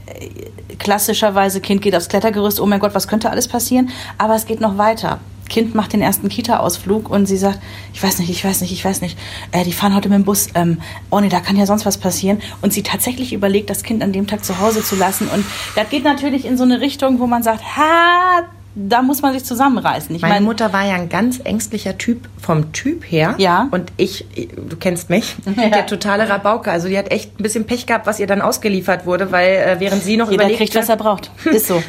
klassischerweise 0.78 1.60
Kind 1.60 1.80
geht 1.80 1.94
aufs 1.94 2.08
Klettergerüst, 2.08 2.60
oh 2.60 2.66
mein 2.66 2.80
Gott, 2.80 2.94
was 2.94 3.06
könnte 3.06 3.30
alles 3.30 3.46
passieren? 3.46 3.90
Aber 4.18 4.34
es 4.34 4.46
geht 4.46 4.60
noch 4.60 4.78
weiter. 4.78 5.20
Kind 5.48 5.74
macht 5.74 5.92
den 5.92 6.02
ersten 6.02 6.28
Kita-Ausflug 6.28 7.10
und 7.10 7.26
sie 7.26 7.36
sagt, 7.36 7.60
ich 7.92 8.02
weiß 8.02 8.18
nicht, 8.18 8.30
ich 8.30 8.44
weiß 8.44 8.60
nicht, 8.60 8.72
ich 8.72 8.84
weiß 8.84 9.00
nicht, 9.00 9.18
äh, 9.52 9.64
die 9.64 9.72
fahren 9.72 9.94
heute 9.94 10.08
mit 10.08 10.16
dem 10.16 10.24
Bus, 10.24 10.48
ähm, 10.54 10.78
oh 11.10 11.20
nee, 11.20 11.28
da 11.28 11.40
kann 11.40 11.56
ja 11.56 11.66
sonst 11.66 11.86
was 11.86 11.98
passieren. 11.98 12.40
Und 12.62 12.72
sie 12.72 12.82
tatsächlich 12.82 13.32
überlegt, 13.32 13.70
das 13.70 13.82
Kind 13.82 14.02
an 14.02 14.12
dem 14.12 14.26
Tag 14.26 14.44
zu 14.44 14.60
Hause 14.60 14.82
zu 14.82 14.96
lassen. 14.96 15.28
Und 15.28 15.44
das 15.74 15.88
geht 15.90 16.04
natürlich 16.04 16.44
in 16.44 16.56
so 16.56 16.64
eine 16.64 16.80
Richtung, 16.80 17.18
wo 17.18 17.26
man 17.26 17.42
sagt, 17.42 17.76
ha, 17.76 18.48
da 18.74 19.02
muss 19.02 19.22
man 19.22 19.32
sich 19.32 19.44
zusammenreißen. 19.44 20.14
Ich 20.14 20.22
Meine 20.22 20.34
meine, 20.34 20.46
Mutter 20.46 20.72
war 20.72 20.86
ja 20.86 20.94
ein 20.94 21.08
ganz 21.08 21.40
ängstlicher 21.42 21.98
Typ 21.98 22.28
vom 22.40 22.72
Typ 22.72 23.02
her. 23.10 23.34
Ja. 23.38 23.66
Und 23.70 23.92
ich, 23.96 24.24
du 24.56 24.76
kennst 24.76 25.10
mich, 25.10 25.34
Ja. 25.56 25.68
der 25.70 25.86
totale 25.86 26.28
Rabauke. 26.28 26.70
Also 26.70 26.86
die 26.88 26.96
hat 26.96 27.10
echt 27.10 27.40
ein 27.40 27.42
bisschen 27.42 27.64
Pech 27.66 27.86
gehabt, 27.86 28.06
was 28.06 28.20
ihr 28.20 28.26
dann 28.26 28.40
ausgeliefert 28.40 29.04
wurde, 29.06 29.32
weil 29.32 29.50
äh, 29.56 29.76
während 29.80 30.02
sie 30.04 30.16
noch 30.16 30.30
jeder 30.30 30.44
überlegte, 30.44 30.64
kriegt, 30.64 30.76
was 30.76 30.88
er 30.88 30.96
braucht. 30.96 31.30
Ist 31.44 31.66
so. 31.66 31.82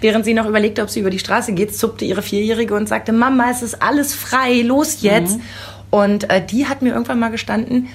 während 0.00 0.24
sie 0.24 0.34
noch 0.34 0.46
überlegte, 0.46 0.82
ob 0.82 0.90
sie 0.90 1.00
über 1.00 1.10
die 1.10 1.18
Straße 1.18 1.52
geht, 1.52 1.74
zuppte 1.74 2.04
ihre 2.04 2.22
Vierjährige 2.22 2.74
und 2.74 2.86
sagte, 2.88 3.12
Mama, 3.12 3.50
es 3.50 3.62
ist 3.62 3.80
alles 3.82 4.14
frei, 4.14 4.60
los 4.62 4.98
jetzt. 5.02 5.38
Und 5.90 6.28
äh, 6.28 6.44
die 6.44 6.66
hat 6.66 6.82
mir 6.82 6.92
irgendwann 6.92 7.18
mal 7.18 7.30
gestanden, 7.30 7.88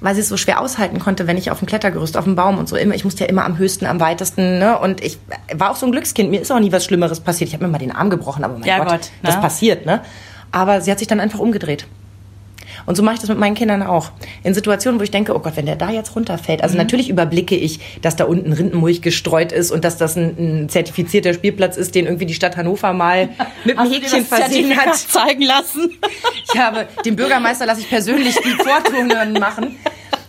weil 0.00 0.14
sie 0.14 0.20
es 0.20 0.28
so 0.28 0.36
schwer 0.36 0.60
aushalten 0.60 0.98
konnte, 0.98 1.26
wenn 1.26 1.36
ich 1.36 1.50
auf 1.50 1.58
dem 1.58 1.66
Klettergerüst, 1.66 2.16
auf 2.16 2.24
dem 2.24 2.36
Baum 2.36 2.58
und 2.58 2.68
so 2.68 2.76
immer, 2.76 2.94
ich 2.94 3.04
musste 3.04 3.24
ja 3.24 3.30
immer 3.30 3.44
am 3.44 3.58
höchsten, 3.58 3.86
am 3.86 4.00
weitesten, 4.00 4.58
ne? 4.58 4.78
Und 4.78 5.02
ich 5.02 5.18
war 5.54 5.70
auch 5.70 5.76
so 5.76 5.86
ein 5.86 5.92
Glückskind. 5.92 6.30
Mir 6.30 6.40
ist 6.40 6.50
auch 6.50 6.60
nie 6.60 6.72
was 6.72 6.84
Schlimmeres 6.84 7.20
passiert. 7.20 7.48
Ich 7.48 7.54
habe 7.54 7.64
mir 7.64 7.70
mal 7.70 7.78
den 7.78 7.92
Arm 7.92 8.10
gebrochen, 8.10 8.44
aber 8.44 8.54
mein 8.54 8.66
Ja, 8.66 8.78
Gott, 8.78 8.88
Gott, 8.88 9.10
das 9.22 9.36
ne? 9.36 9.40
passiert, 9.40 9.86
ne? 9.86 10.02
Aber 10.50 10.80
sie 10.80 10.90
hat 10.90 10.98
sich 10.98 11.08
dann 11.08 11.20
einfach 11.20 11.38
umgedreht. 11.38 11.86
Und 12.88 12.94
so 12.94 13.02
mache 13.02 13.16
ich 13.16 13.20
das 13.20 13.28
mit 13.28 13.38
meinen 13.38 13.54
Kindern 13.54 13.82
auch. 13.82 14.12
In 14.44 14.54
Situationen, 14.54 14.98
wo 14.98 15.04
ich 15.04 15.10
denke, 15.10 15.36
oh 15.36 15.40
Gott, 15.40 15.56
wenn 15.56 15.66
der 15.66 15.76
da 15.76 15.90
jetzt 15.90 16.16
runterfällt. 16.16 16.60
Mhm. 16.60 16.64
Also 16.64 16.78
natürlich 16.78 17.10
überblicke 17.10 17.54
ich, 17.54 17.80
dass 18.00 18.16
da 18.16 18.24
unten 18.24 18.50
Rindenmulch 18.50 19.02
gestreut 19.02 19.52
ist 19.52 19.70
und 19.70 19.84
dass 19.84 19.98
das 19.98 20.16
ein, 20.16 20.62
ein 20.62 20.68
zertifizierter 20.70 21.34
Spielplatz 21.34 21.76
ist, 21.76 21.94
den 21.94 22.06
irgendwie 22.06 22.24
die 22.24 22.32
Stadt 22.32 22.56
Hannover 22.56 22.94
mal 22.94 23.28
mit 23.66 23.76
einem 23.76 23.92
Häkchen 23.92 24.24
versehen 24.24 24.74
hat. 24.74 24.96
zeigen 24.96 25.42
lassen? 25.42 25.98
Ich 26.50 26.58
habe 26.58 26.88
dem 27.04 27.14
Bürgermeister 27.14 27.66
lasse 27.66 27.82
ich 27.82 27.90
persönlich 27.90 28.34
die 28.36 28.50
Vortouren 28.52 29.34
machen. 29.34 29.76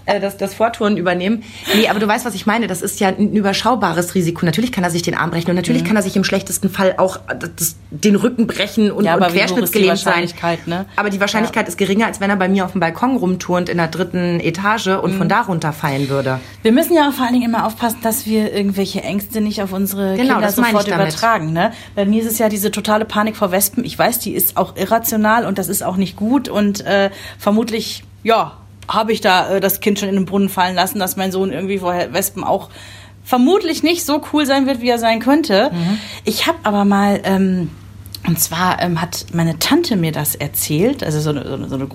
Äh, 0.09 0.19
Das, 0.19 0.37
das 0.37 0.53
Vortouren 0.53 0.97
übernehmen. 0.97 1.43
Nee, 1.75 1.87
aber 1.87 1.99
du 1.99 2.07
weißt, 2.07 2.25
was 2.25 2.33
ich 2.35 2.45
meine. 2.45 2.67
Das 2.67 2.81
ist 2.81 2.99
ja 2.99 3.07
ein 3.09 3.33
überschaubares 3.33 4.15
Risiko. 4.15 4.45
Natürlich 4.45 4.71
kann 4.71 4.83
er 4.83 4.89
sich 4.89 5.01
den 5.01 5.15
Arm 5.15 5.31
brechen 5.31 5.47
und 5.49 5.53
Mhm. 5.53 5.57
natürlich 5.57 5.83
kann 5.85 5.95
er 5.95 6.01
sich 6.01 6.15
im 6.15 6.23
schlechtesten 6.23 6.69
Fall 6.69 6.95
auch 6.97 7.19
das, 7.57 7.75
den 7.91 8.15
Rücken 8.15 8.47
brechen 8.47 8.91
und, 8.91 9.05
Ja, 9.05 9.15
und 9.15 9.23
querschnittsgelähmt 9.27 9.97
sein. 9.99 10.27
Ne? 10.65 10.85
Aber 10.95 11.09
die 11.09 11.19
Wahrscheinlichkeit 11.19 11.67
ist 11.67 11.77
geringer, 11.77 12.05
als 12.07 12.19
wenn 12.19 12.29
er 12.29 12.35
bei 12.35 12.49
mir 12.49 12.65
auf 12.65 12.71
dem 12.73 12.81
Balkon 12.81 13.15
rumturnt 13.17 13.69
in 13.69 13.77
der 13.77 13.87
dritten 13.87 14.39
Etage 14.39 14.87
und 14.87 15.13
Mhm. 15.13 15.17
von 15.17 15.29
da 15.29 15.41
runterfallen 15.41 16.09
würde. 16.09 16.39
Wir 16.61 16.71
müssen 16.71 16.93
ja 16.95 17.09
auch 17.09 17.13
vor 17.13 17.25
allen 17.25 17.33
Dingen 17.33 17.45
immer 17.45 17.65
aufpassen, 17.65 17.97
dass 18.03 18.25
wir 18.25 18.53
irgendwelche 18.53 19.01
Ängste 19.03 19.41
nicht 19.41 19.61
auf 19.61 19.73
unsere 19.73 20.15
Genau, 20.15 20.35
Kinder 20.35 20.49
sofort 20.51 20.87
übertragen. 20.87 21.53
Ne? 21.53 21.71
Bei 21.95 22.05
mir 22.05 22.21
ist 22.21 22.31
es 22.31 22.37
ja 22.39 22.49
diese 22.49 22.71
totale 22.71 23.05
Panik 23.05 23.35
vor 23.37 23.51
Wespen. 23.51 23.83
Ich 23.85 23.97
weiß, 23.97 24.19
die 24.19 24.33
ist 24.33 24.57
auch 24.57 24.75
irrational 24.75 25.45
und 25.45 25.57
das 25.57 25.67
ist 25.69 25.83
auch 25.83 25.95
nicht 25.97 26.15
gut 26.15 26.49
und 26.49 26.85
äh, 26.85 27.09
vermutlich, 27.37 28.03
ja, 28.23 28.53
habe 28.89 29.13
ich 29.13 29.21
da 29.21 29.55
äh, 29.55 29.59
das 29.59 29.79
Kind 29.79 29.99
schon 29.99 30.09
in 30.09 30.15
den 30.15 30.25
Brunnen 30.25 30.49
fallen 30.49 30.75
lassen, 30.75 30.99
dass 30.99 31.15
mein 31.15 31.31
Sohn 31.31 31.51
irgendwie 31.51 31.77
vor 31.77 31.93
Wespen 32.11 32.43
auch 32.43 32.69
vermutlich 33.23 33.83
nicht 33.83 34.03
so 34.05 34.21
cool 34.33 34.45
sein 34.45 34.65
wird, 34.65 34.81
wie 34.81 34.89
er 34.89 34.97
sein 34.97 35.19
könnte. 35.19 35.71
Ich 36.25 36.47
habe 36.47 36.57
aber 36.63 36.83
mal 36.83 37.21
ähm, 37.23 37.69
und 38.29 38.39
zwar 38.39 38.79
ähm, 38.79 39.01
hat 39.01 39.25
meine 39.33 39.57
Tante 39.57 39.95
mir 39.95 40.11
das 40.11 40.35
erzählt, 40.35 41.03
also 41.03 41.19
so 41.19 41.31
eine, 41.31 41.47
so 41.47 41.55
eine, 41.55 41.67
so 41.67 41.75
eine 41.75 41.87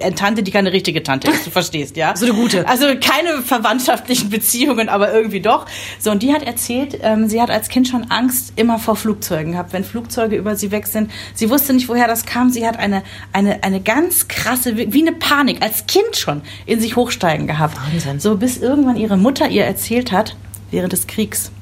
äh, 0.00 0.10
Tante, 0.10 0.42
die 0.42 0.50
keine 0.50 0.72
richtige 0.72 1.04
Tante 1.04 1.30
ist, 1.30 1.46
du 1.46 1.50
verstehst, 1.52 1.96
ja? 1.96 2.16
So 2.16 2.26
eine 2.26 2.34
gute. 2.34 2.66
Also 2.66 2.86
keine 3.00 3.40
verwandtschaftlichen 3.40 4.28
Beziehungen, 4.28 4.88
aber 4.88 5.12
irgendwie 5.12 5.38
doch. 5.38 5.64
So, 6.00 6.10
und 6.10 6.24
die 6.24 6.32
hat 6.32 6.42
erzählt, 6.42 6.98
ähm, 7.02 7.28
sie 7.28 7.40
hat 7.40 7.50
als 7.50 7.68
Kind 7.68 7.86
schon 7.86 8.10
Angst 8.10 8.52
immer 8.56 8.80
vor 8.80 8.96
Flugzeugen 8.96 9.52
gehabt, 9.52 9.72
wenn 9.72 9.84
Flugzeuge 9.84 10.34
über 10.34 10.56
sie 10.56 10.72
weg 10.72 10.88
sind. 10.88 11.08
Sie 11.34 11.50
wusste 11.50 11.72
nicht, 11.72 11.88
woher 11.88 12.08
das 12.08 12.26
kam. 12.26 12.50
Sie 12.50 12.66
hat 12.66 12.80
eine, 12.80 13.04
eine, 13.32 13.62
eine 13.62 13.80
ganz 13.80 14.26
krasse, 14.26 14.76
wie 14.76 15.02
eine 15.02 15.12
Panik, 15.12 15.62
als 15.62 15.86
Kind 15.86 16.16
schon 16.16 16.42
in 16.66 16.80
sich 16.80 16.96
hochsteigen 16.96 17.46
gehabt. 17.46 17.76
Wahnsinn. 17.92 18.18
So, 18.18 18.36
bis 18.36 18.58
irgendwann 18.58 18.96
ihre 18.96 19.16
Mutter 19.16 19.48
ihr 19.50 19.64
erzählt 19.64 20.10
hat, 20.10 20.34
während 20.72 20.92
des 20.92 21.06
Kriegs, 21.06 21.52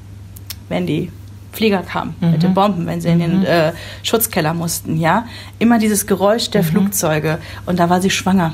wenn 0.67 0.87
die 0.87 1.11
Flieger 1.55 1.81
kamen 1.81 2.13
mit 2.19 2.43
den 2.43 2.53
Bomben, 2.53 2.85
wenn 2.85 3.01
sie 3.01 3.09
in 3.09 3.19
den 3.19 3.43
äh, 3.45 3.71
Schutzkeller 4.03 4.53
mussten, 4.53 4.97
ja, 4.97 5.25
immer 5.57 5.79
dieses 5.79 6.05
Geräusch 6.05 6.49
der 6.51 6.63
Flugzeuge 6.63 7.39
und 7.65 7.79
da 7.79 7.89
war 7.89 8.01
sie 8.01 8.09
schwanger 8.11 8.53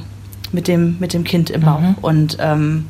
mit 0.53 0.67
dem 0.67 0.97
mit 0.99 1.13
dem 1.13 1.23
Kind 1.23 1.49
im 1.49 1.61
Bauch 1.61 1.81
und 2.01 2.37
ähm, 2.39 2.85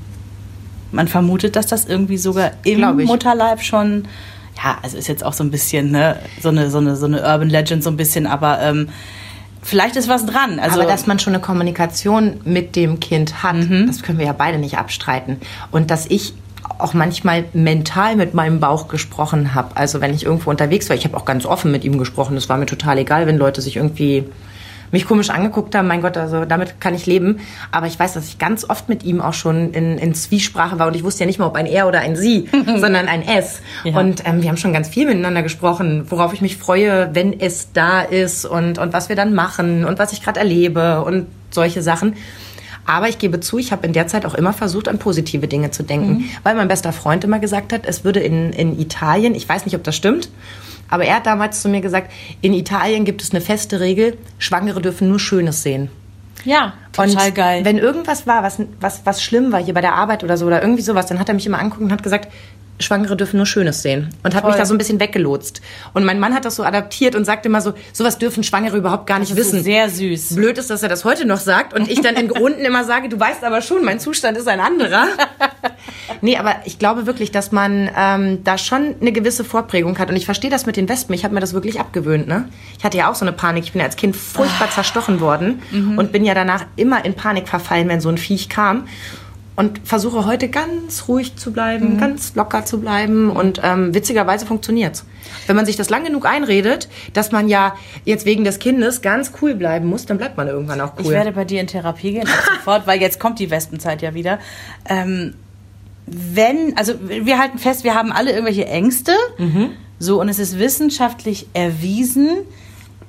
man 0.91 1.07
vermutet, 1.07 1.55
dass 1.55 1.67
das 1.67 1.85
irgendwie 1.85 2.17
sogar 2.17 2.51
im. 2.63 2.81
Mutterleib 3.05 3.61
schon 3.63 4.05
ja, 4.63 4.77
also 4.83 4.97
ist 4.97 5.07
jetzt 5.07 5.23
auch 5.23 5.33
so 5.33 5.43
ein 5.43 5.49
bisschen 5.49 5.91
ne, 5.91 6.17
so 6.41 6.49
eine 6.49 6.69
so 6.69 6.77
eine 6.79 6.95
so 6.95 7.05
eine 7.05 7.21
Urban 7.21 7.49
Legend 7.49 7.83
so 7.83 7.89
ein 7.89 7.97
bisschen, 7.97 8.27
aber 8.27 8.61
ähm, 8.61 8.89
vielleicht 9.63 9.95
ist 9.95 10.07
was 10.09 10.25
dran. 10.25 10.59
Also 10.59 10.81
Aber 10.81 10.89
dass 10.89 11.07
man 11.07 11.19
schon 11.19 11.33
eine 11.33 11.41
Kommunikation 11.41 12.41
mit 12.43 12.75
dem 12.75 12.99
Kind 12.99 13.43
hat, 13.43 13.55
Mhm. 13.55 13.87
das 13.87 14.01
können 14.01 14.17
wir 14.19 14.25
ja 14.25 14.33
beide 14.33 14.57
nicht 14.59 14.77
abstreiten. 14.77 15.37
Und 15.71 15.89
dass 15.89 16.05
ich 16.07 16.33
auch 16.77 16.93
manchmal 16.93 17.45
mental 17.53 18.15
mit 18.15 18.33
meinem 18.33 18.59
Bauch 18.59 18.87
gesprochen 18.87 19.53
habe. 19.53 19.77
Also 19.77 20.01
wenn 20.01 20.13
ich 20.13 20.25
irgendwo 20.25 20.49
unterwegs 20.49 20.89
war, 20.89 20.95
ich 20.95 21.05
habe 21.05 21.17
auch 21.17 21.25
ganz 21.25 21.45
offen 21.45 21.71
mit 21.71 21.83
ihm 21.83 21.97
gesprochen. 21.97 22.37
Es 22.37 22.49
war 22.49 22.57
mir 22.57 22.65
total 22.65 22.97
egal, 22.97 23.27
wenn 23.27 23.37
Leute 23.37 23.61
sich 23.61 23.77
irgendwie 23.77 24.25
mich 24.91 25.07
komisch 25.07 25.29
angeguckt 25.29 25.73
haben. 25.73 25.87
Mein 25.87 26.01
Gott, 26.01 26.17
also 26.17 26.45
damit 26.45 26.79
kann 26.81 26.93
ich 26.93 27.05
leben. 27.05 27.39
Aber 27.71 27.87
ich 27.87 27.97
weiß, 27.97 28.13
dass 28.13 28.27
ich 28.27 28.37
ganz 28.37 28.69
oft 28.69 28.89
mit 28.89 29.03
ihm 29.03 29.21
auch 29.21 29.33
schon 29.33 29.73
in, 29.73 29.97
in 29.97 30.13
Zwiesprache 30.13 30.79
war 30.79 30.87
und 30.87 30.95
ich 30.95 31.03
wusste 31.03 31.21
ja 31.21 31.27
nicht 31.27 31.39
mal, 31.39 31.47
ob 31.47 31.55
ein 31.55 31.65
Er 31.65 31.87
oder 31.87 31.99
ein 31.99 32.15
Sie, 32.15 32.49
sondern 32.65 33.07
ein 33.07 33.25
S. 33.25 33.61
Ja. 33.83 33.97
Und 33.97 34.27
ähm, 34.27 34.41
wir 34.41 34.49
haben 34.49 34.57
schon 34.57 34.73
ganz 34.73 34.89
viel 34.89 35.07
miteinander 35.07 35.43
gesprochen, 35.43 36.05
worauf 36.09 36.33
ich 36.33 36.41
mich 36.41 36.57
freue, 36.57 37.09
wenn 37.13 37.39
es 37.39 37.71
da 37.73 38.01
ist 38.01 38.45
und, 38.45 38.77
und 38.77 38.93
was 38.93 39.09
wir 39.09 39.15
dann 39.15 39.33
machen 39.33 39.85
und 39.85 39.99
was 39.99 40.13
ich 40.13 40.21
gerade 40.21 40.39
erlebe 40.39 41.03
und 41.03 41.27
solche 41.51 41.81
Sachen. 41.81 42.15
Aber 42.91 43.07
ich 43.07 43.19
gebe 43.19 43.39
zu, 43.39 43.57
ich 43.57 43.71
habe 43.71 43.87
in 43.87 43.93
der 43.93 44.07
Zeit 44.07 44.25
auch 44.25 44.33
immer 44.33 44.51
versucht, 44.51 44.89
an 44.89 44.99
positive 44.99 45.47
Dinge 45.47 45.71
zu 45.71 45.81
denken. 45.81 46.25
Weil 46.43 46.55
mein 46.55 46.67
bester 46.67 46.91
Freund 46.91 47.23
immer 47.23 47.39
gesagt 47.39 47.71
hat, 47.71 47.85
es 47.85 48.03
würde 48.03 48.19
in, 48.19 48.51
in 48.51 48.77
Italien, 48.77 49.33
ich 49.33 49.47
weiß 49.47 49.63
nicht, 49.63 49.75
ob 49.75 49.83
das 49.85 49.95
stimmt, 49.95 50.27
aber 50.89 51.05
er 51.05 51.15
hat 51.15 51.25
damals 51.25 51.61
zu 51.61 51.69
mir 51.69 51.79
gesagt, 51.79 52.11
in 52.41 52.53
Italien 52.53 53.05
gibt 53.05 53.21
es 53.21 53.31
eine 53.31 53.39
feste 53.39 53.79
Regel, 53.79 54.17
Schwangere 54.39 54.81
dürfen 54.81 55.07
nur 55.07 55.21
Schönes 55.21 55.63
sehen. 55.63 55.89
ja, 56.43 56.73
total 56.91 57.29
und 57.29 57.35
geil. 57.35 57.63
wenn 57.63 57.77
irgendwas 57.77 58.27
war, 58.27 58.43
was, 58.43 58.59
was, 58.81 59.05
was 59.05 59.23
schlimm 59.23 59.53
war 59.53 59.63
hier 59.63 59.73
bei 59.73 59.79
der 59.79 59.95
Arbeit 59.95 60.25
oder 60.25 60.35
so 60.35 60.45
oder 60.45 60.61
irgendwie 60.61 60.81
sowas, 60.81 61.05
dann 61.05 61.17
hat 61.17 61.29
er 61.29 61.35
mich 61.35 61.45
immer 61.45 61.59
angeguckt 61.59 61.83
und 61.83 61.93
hat 61.93 62.03
gesagt, 62.03 62.27
Schwangere 62.81 63.15
dürfen 63.15 63.37
nur 63.37 63.45
Schönes 63.45 63.81
sehen. 63.81 64.09
Und 64.23 64.35
hat 64.35 64.45
mich 64.45 64.55
da 64.55 64.65
so 64.65 64.73
ein 64.73 64.77
bisschen 64.77 64.99
weggelotst. 64.99 65.61
Und 65.93 66.03
mein 66.05 66.19
Mann 66.19 66.33
hat 66.33 66.45
das 66.45 66.55
so 66.55 66.63
adaptiert 66.63 67.15
und 67.15 67.25
sagt 67.25 67.45
immer 67.45 67.61
so, 67.61 67.73
sowas 67.93 68.17
dürfen 68.17 68.43
Schwangere 68.43 68.77
überhaupt 68.77 69.07
gar 69.07 69.19
nicht 69.19 69.31
das 69.31 69.37
ist 69.37 69.53
wissen. 69.53 69.63
sehr 69.63 69.89
süß. 69.89 70.35
Blöd 70.35 70.57
ist, 70.57 70.69
dass 70.69 70.83
er 70.83 70.89
das 70.89 71.05
heute 71.05 71.25
noch 71.25 71.39
sagt 71.39 71.73
und 71.73 71.89
ich 71.89 72.01
dann 72.01 72.15
in 72.15 72.27
Grunden 72.29 72.61
immer 72.61 72.83
sage, 72.83 73.09
du 73.09 73.19
weißt 73.19 73.43
aber 73.43 73.61
schon, 73.61 73.83
mein 73.83 73.99
Zustand 73.99 74.37
ist 74.37 74.47
ein 74.47 74.59
anderer. 74.59 75.07
Nee, 76.21 76.37
aber 76.37 76.57
ich 76.65 76.77
glaube 76.77 77.07
wirklich, 77.07 77.31
dass 77.31 77.51
man 77.51 77.89
ähm, 77.97 78.43
da 78.43 78.57
schon 78.57 78.95
eine 79.01 79.11
gewisse 79.11 79.43
Vorprägung 79.43 79.97
hat. 79.97 80.09
Und 80.09 80.15
ich 80.15 80.25
verstehe 80.25 80.51
das 80.51 80.65
mit 80.65 80.77
den 80.77 80.87
Wespen. 80.87 81.15
Ich 81.15 81.23
habe 81.23 81.33
mir 81.33 81.39
das 81.39 81.53
wirklich 81.53 81.79
abgewöhnt. 81.79 82.27
Ne? 82.27 82.47
Ich 82.77 82.83
hatte 82.83 82.97
ja 82.97 83.09
auch 83.09 83.15
so 83.15 83.25
eine 83.25 83.33
Panik. 83.33 83.63
Ich 83.63 83.71
bin 83.71 83.79
ja 83.79 83.85
als 83.85 83.95
Kind 83.95 84.15
furchtbar 84.15 84.69
zerstochen 84.69 85.19
worden 85.19 85.61
und 85.97 86.11
bin 86.11 86.23
ja 86.23 86.33
danach 86.35 86.65
immer 86.75 87.03
in 87.05 87.15
Panik 87.15 87.47
verfallen, 87.47 87.87
wenn 87.89 88.01
so 88.01 88.09
ein 88.09 88.17
Viech 88.17 88.49
kam. 88.49 88.87
Und 89.55 89.81
versuche 89.83 90.25
heute 90.25 90.47
ganz 90.47 91.07
ruhig 91.07 91.35
zu 91.35 91.51
bleiben, 91.51 91.97
ganz 91.99 92.35
locker 92.35 92.65
zu 92.65 92.79
bleiben. 92.79 93.29
Und 93.29 93.59
ähm, 93.63 93.93
witzigerweise 93.93 94.45
funktioniert's. 94.45 95.05
Wenn 95.45 95.55
man 95.55 95.65
sich 95.65 95.75
das 95.75 95.89
lang 95.89 96.05
genug 96.05 96.25
einredet, 96.25 96.87
dass 97.13 97.31
man 97.31 97.47
ja 97.47 97.75
jetzt 98.05 98.25
wegen 98.25 98.43
des 98.43 98.59
Kindes 98.59 99.01
ganz 99.01 99.33
cool 99.41 99.53
bleiben 99.53 99.87
muss, 99.87 100.05
dann 100.05 100.17
bleibt 100.17 100.37
man 100.37 100.47
irgendwann 100.47 100.79
auch 100.81 100.93
cool. 100.97 101.05
Ich 101.05 101.09
werde 101.09 101.33
bei 101.33 101.45
dir 101.45 101.59
in 101.59 101.67
Therapie 101.67 102.13
gehen, 102.13 102.27
sofort, 102.57 102.87
weil 102.87 103.01
jetzt 103.01 103.19
kommt 103.19 103.39
die 103.39 103.51
Wespenzeit 103.51 104.01
ja 104.01 104.13
wieder. 104.13 104.39
Ähm, 104.87 105.35
wenn, 106.07 106.77
also 106.77 106.93
wir 107.01 107.37
halten 107.37 107.57
fest, 107.57 107.83
wir 107.83 107.93
haben 107.93 108.11
alle 108.11 108.31
irgendwelche 108.31 108.65
Ängste. 108.65 109.13
So, 109.99 110.19
und 110.19 110.29
es 110.29 110.39
ist 110.39 110.57
wissenschaftlich 110.57 111.47
erwiesen, 111.53 112.29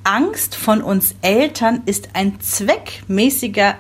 Angst 0.05 0.55
von 0.55 0.83
uns 0.83 1.15
Eltern 1.23 1.83
ist 1.87 2.11
ein 2.15 2.41
zweckmäßiger 2.41 3.77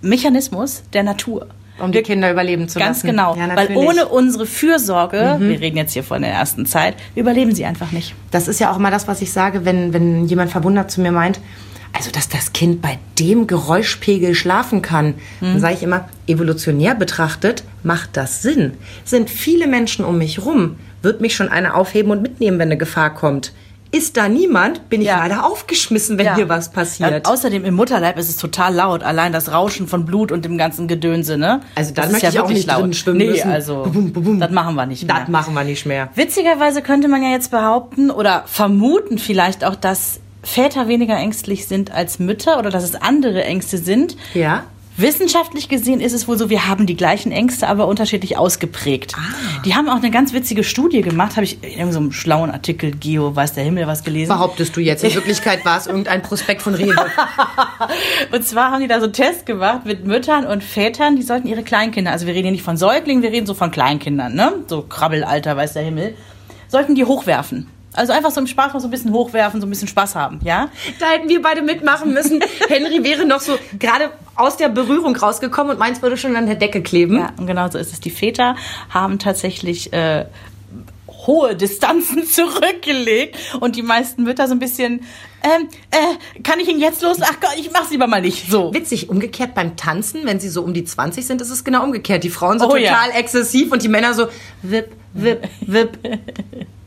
Mechanismus 0.00 0.82
der 0.92 1.02
Natur. 1.02 1.48
Um 1.80 1.92
die 1.92 2.02
Kinder 2.02 2.30
überleben 2.30 2.68
zu 2.68 2.78
Ganz 2.78 2.98
lassen. 2.98 3.08
genau. 3.08 3.36
Ja, 3.36 3.54
Weil. 3.56 3.70
Mhm. 3.70 3.76
ohne 3.76 4.08
unsere 4.08 4.46
Fürsorge, 4.46 5.36
wir 5.38 5.60
reden 5.60 5.76
jetzt 5.76 5.92
hier 5.92 6.04
von 6.04 6.22
der 6.22 6.30
ersten 6.32 6.66
Zeit, 6.66 6.94
überleben 7.14 7.54
sie 7.54 7.64
einfach 7.64 7.92
nicht. 7.92 8.14
Das 8.30 8.48
ist 8.48 8.60
ja 8.60 8.70
auch 8.72 8.76
immer 8.76 8.90
das, 8.90 9.08
was 9.08 9.22
ich 9.22 9.32
sage, 9.32 9.64
wenn, 9.64 9.92
wenn 9.92 10.26
jemand 10.26 10.50
verwundert 10.50 10.90
zu 10.90 11.00
mir 11.00 11.12
meint, 11.12 11.40
also 11.92 12.10
dass 12.10 12.28
das 12.28 12.52
Kind 12.52 12.82
bei 12.82 12.98
dem 13.18 13.46
Geräuschpegel 13.46 14.34
schlafen 14.34 14.80
kann, 14.80 15.14
dann 15.40 15.58
sage 15.58 15.74
ich 15.74 15.82
immer, 15.82 16.08
evolutionär 16.26 16.94
betrachtet 16.94 17.64
macht 17.82 18.16
das 18.16 18.42
Sinn. 18.42 18.74
Sind 19.04 19.28
viele 19.30 19.66
Menschen 19.66 20.04
um 20.04 20.18
mich 20.18 20.44
rum, 20.44 20.76
wird 21.02 21.20
mich 21.20 21.34
schon 21.34 21.48
einer 21.48 21.74
aufheben 21.74 22.12
und 22.12 22.22
mitnehmen, 22.22 22.58
wenn 22.58 22.68
eine 22.68 22.76
Gefahr 22.76 23.12
kommt. 23.14 23.52
Ist 23.92 24.16
da 24.16 24.28
niemand, 24.28 24.88
bin 24.88 25.00
ich 25.00 25.08
Ja. 25.08 25.18
leider 25.18 25.44
aufgeschmissen, 25.44 26.16
wenn 26.16 26.36
hier 26.36 26.48
was 26.48 26.70
passiert. 26.70 27.10
Ja, 27.10 27.30
außerdem 27.30 27.64
im 27.64 27.74
Mutterleib 27.74 28.18
ist 28.18 28.28
es 28.28 28.36
total 28.36 28.74
laut, 28.74 29.02
allein 29.02 29.32
das 29.32 29.50
Rauschen 29.52 29.88
von 29.88 30.04
Blut 30.06 30.30
und 30.30 30.44
dem 30.44 30.56
ganzen 30.58 30.86
Gedönse, 30.86 31.36
ne? 31.36 31.60
Also 31.74 31.92
dann 31.92 32.04
das 32.04 32.12
möchte 32.12 32.28
ich 32.28 32.40
auch 32.40 32.48
nicht 32.48 32.70
drin 32.70 32.92
schwimmen 32.92 33.18
nee, 33.18 33.26
müssen. 33.30 33.50
also 33.50 33.82
Bubum, 33.82 34.12
bubum. 34.12 34.38
das 34.40 34.50
machen 34.52 34.76
wir 34.76 34.86
nicht 34.86 35.04
mehr. 35.06 35.18
das 35.18 35.28
machen 35.28 35.54
wir 35.54 35.64
nicht 35.64 35.86
mehr. 35.86 36.08
Witzigerweise 36.14 36.82
könnte 36.82 37.08
man 37.08 37.22
ja 37.22 37.30
jetzt 37.30 37.50
behaupten 37.50 38.10
oder 38.12 38.44
vermuten 38.46 39.18
vielleicht 39.18 39.64
auch, 39.64 39.74
dass 39.74 40.20
Väter 40.42 40.86
weniger 40.88 41.16
ängstlich 41.16 41.66
sind 41.66 41.92
als 41.92 42.18
Mütter 42.18 42.58
oder 42.58 42.70
dass 42.70 42.84
es 42.84 42.94
andere 42.94 43.44
Ängste 43.44 43.76
sind. 43.78 44.16
Ja. 44.34 44.64
Wissenschaftlich 45.00 45.68
gesehen 45.68 46.00
ist 46.00 46.12
es 46.12 46.28
wohl 46.28 46.36
so, 46.36 46.50
wir 46.50 46.68
haben 46.68 46.86
die 46.86 46.96
gleichen 46.96 47.32
Ängste, 47.32 47.68
aber 47.68 47.86
unterschiedlich 47.86 48.36
ausgeprägt. 48.36 49.14
Ah. 49.16 49.62
Die 49.64 49.74
haben 49.74 49.88
auch 49.88 49.96
eine 49.96 50.10
ganz 50.10 50.32
witzige 50.32 50.64
Studie 50.64 51.00
gemacht, 51.00 51.36
habe 51.36 51.44
ich 51.44 51.62
in 51.62 51.78
irgendeinem 51.78 52.12
schlauen 52.12 52.50
Artikel, 52.50 52.90
Geo, 52.92 53.34
weiß 53.34 53.54
der 53.54 53.64
Himmel, 53.64 53.86
was 53.86 54.04
gelesen. 54.04 54.28
Behauptest 54.28 54.76
du 54.76 54.80
jetzt? 54.80 55.04
In 55.04 55.14
Wirklichkeit 55.14 55.64
war 55.64 55.78
es 55.78 55.86
irgendein 55.86 56.22
Prospekt 56.22 56.62
von 56.62 56.74
Rewe. 56.74 56.94
Und 58.32 58.44
zwar 58.44 58.72
haben 58.72 58.80
die 58.80 58.88
da 58.88 58.98
so 58.98 59.04
einen 59.04 59.12
Test 59.12 59.46
gemacht 59.46 59.86
mit 59.86 60.04
Müttern 60.04 60.46
und 60.46 60.62
Vätern, 60.62 61.16
die 61.16 61.22
sollten 61.22 61.48
ihre 61.48 61.62
Kleinkinder, 61.62 62.12
also 62.12 62.26
wir 62.26 62.34
reden 62.34 62.44
hier 62.44 62.52
nicht 62.52 62.64
von 62.64 62.76
Säuglingen, 62.76 63.22
wir 63.22 63.30
reden 63.30 63.46
so 63.46 63.54
von 63.54 63.70
Kleinkindern, 63.70 64.34
ne? 64.34 64.52
So 64.66 64.82
Krabbelalter, 64.82 65.56
weiß 65.56 65.72
der 65.74 65.82
Himmel, 65.82 66.14
sollten 66.68 66.94
die 66.94 67.04
hochwerfen. 67.04 67.68
Also 67.92 68.12
einfach 68.12 68.30
so 68.30 68.40
im 68.40 68.46
Spaß 68.46 68.72
mal 68.72 68.80
so 68.80 68.86
ein 68.86 68.90
bisschen 68.90 69.12
hochwerfen, 69.12 69.60
so 69.60 69.66
ein 69.66 69.70
bisschen 69.70 69.88
Spaß 69.88 70.14
haben, 70.14 70.38
ja? 70.44 70.68
Da 71.00 71.06
hätten 71.10 71.28
wir 71.28 71.42
beide 71.42 71.60
mitmachen 71.62 72.14
müssen. 72.14 72.40
Henry 72.68 73.02
wäre 73.02 73.26
noch 73.26 73.40
so 73.40 73.58
gerade 73.78 74.10
aus 74.36 74.56
der 74.56 74.68
Berührung 74.68 75.16
rausgekommen 75.16 75.72
und 75.72 75.78
meins 75.78 76.00
würde 76.00 76.16
schon 76.16 76.36
an 76.36 76.46
der 76.46 76.54
Decke 76.54 76.82
kleben. 76.82 77.16
Ja, 77.18 77.32
und 77.36 77.46
genau 77.46 77.68
so 77.68 77.78
ist 77.78 77.92
es. 77.92 78.00
Die 78.00 78.10
Väter 78.10 78.54
haben 78.90 79.18
tatsächlich 79.18 79.92
äh, 79.92 80.26
hohe 81.08 81.56
Distanzen 81.56 82.24
zurückgelegt 82.26 83.36
und 83.60 83.74
die 83.74 83.82
meisten 83.82 84.22
Mütter 84.22 84.46
so 84.46 84.54
ein 84.54 84.60
bisschen, 84.60 85.00
ähm, 85.42 85.68
äh, 85.90 86.42
kann 86.42 86.60
ich 86.60 86.68
ihn 86.68 86.78
jetzt 86.78 87.02
los? 87.02 87.18
Ach 87.20 87.40
Gott, 87.40 87.56
ich 87.58 87.72
mach's 87.72 87.90
lieber 87.90 88.06
mal 88.06 88.22
nicht. 88.22 88.50
So. 88.50 88.72
Witzig, 88.72 89.08
umgekehrt 89.08 89.54
beim 89.54 89.76
Tanzen, 89.76 90.20
wenn 90.24 90.38
sie 90.38 90.48
so 90.48 90.62
um 90.62 90.74
die 90.74 90.84
20 90.84 91.26
sind, 91.26 91.40
ist 91.40 91.50
es 91.50 91.64
genau 91.64 91.82
umgekehrt. 91.82 92.22
Die 92.22 92.30
Frauen 92.30 92.60
so 92.60 92.66
Oh 92.66 92.68
total 92.68 93.10
ja. 93.10 93.16
exzessiv 93.16 93.72
und 93.72 93.82
die 93.82 93.88
Männer 93.88 94.14
so 94.14 94.28
wip, 94.62 94.92
wip, 95.12 95.48
wip. 95.60 95.98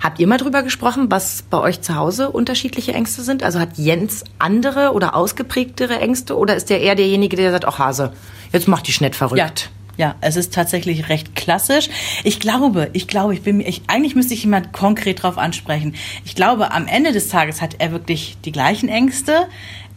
Habt 0.00 0.18
ihr 0.18 0.26
mal 0.26 0.38
drüber 0.38 0.62
gesprochen, 0.62 1.10
was 1.10 1.42
bei 1.42 1.58
euch 1.58 1.80
zu 1.82 1.94
Hause 1.94 2.30
unterschiedliche 2.30 2.92
Ängste 2.92 3.22
sind? 3.22 3.42
Also 3.42 3.60
hat 3.60 3.76
Jens 3.76 4.24
andere 4.38 4.92
oder 4.92 5.14
ausgeprägtere 5.14 5.98
Ängste 5.98 6.36
oder 6.36 6.56
ist 6.56 6.70
der 6.70 6.80
eher 6.80 6.94
derjenige, 6.94 7.36
der 7.36 7.50
sagt, 7.50 7.66
ach 7.66 7.78
Hase, 7.78 8.12
jetzt 8.52 8.68
mach 8.68 8.80
dich 8.80 9.00
nicht 9.00 9.14
verrückt? 9.14 9.38
Ja. 9.38 9.82
Ja, 9.98 10.14
es 10.22 10.36
ist 10.36 10.54
tatsächlich 10.54 11.10
recht 11.10 11.36
klassisch. 11.36 11.90
Ich 12.24 12.40
glaube, 12.40 12.88
ich 12.94 13.08
glaube, 13.08 13.34
ich 13.34 13.42
bin 13.42 13.58
mir, 13.58 13.68
ich, 13.68 13.82
eigentlich 13.88 14.14
müsste 14.14 14.32
ich 14.32 14.42
jemand 14.42 14.72
konkret 14.72 15.22
drauf 15.22 15.36
ansprechen. 15.36 15.94
Ich 16.24 16.34
glaube, 16.34 16.72
am 16.72 16.86
Ende 16.86 17.12
des 17.12 17.28
Tages 17.28 17.60
hat 17.60 17.76
er 17.78 17.92
wirklich 17.92 18.38
die 18.44 18.52
gleichen 18.52 18.88
Ängste. 18.88 19.46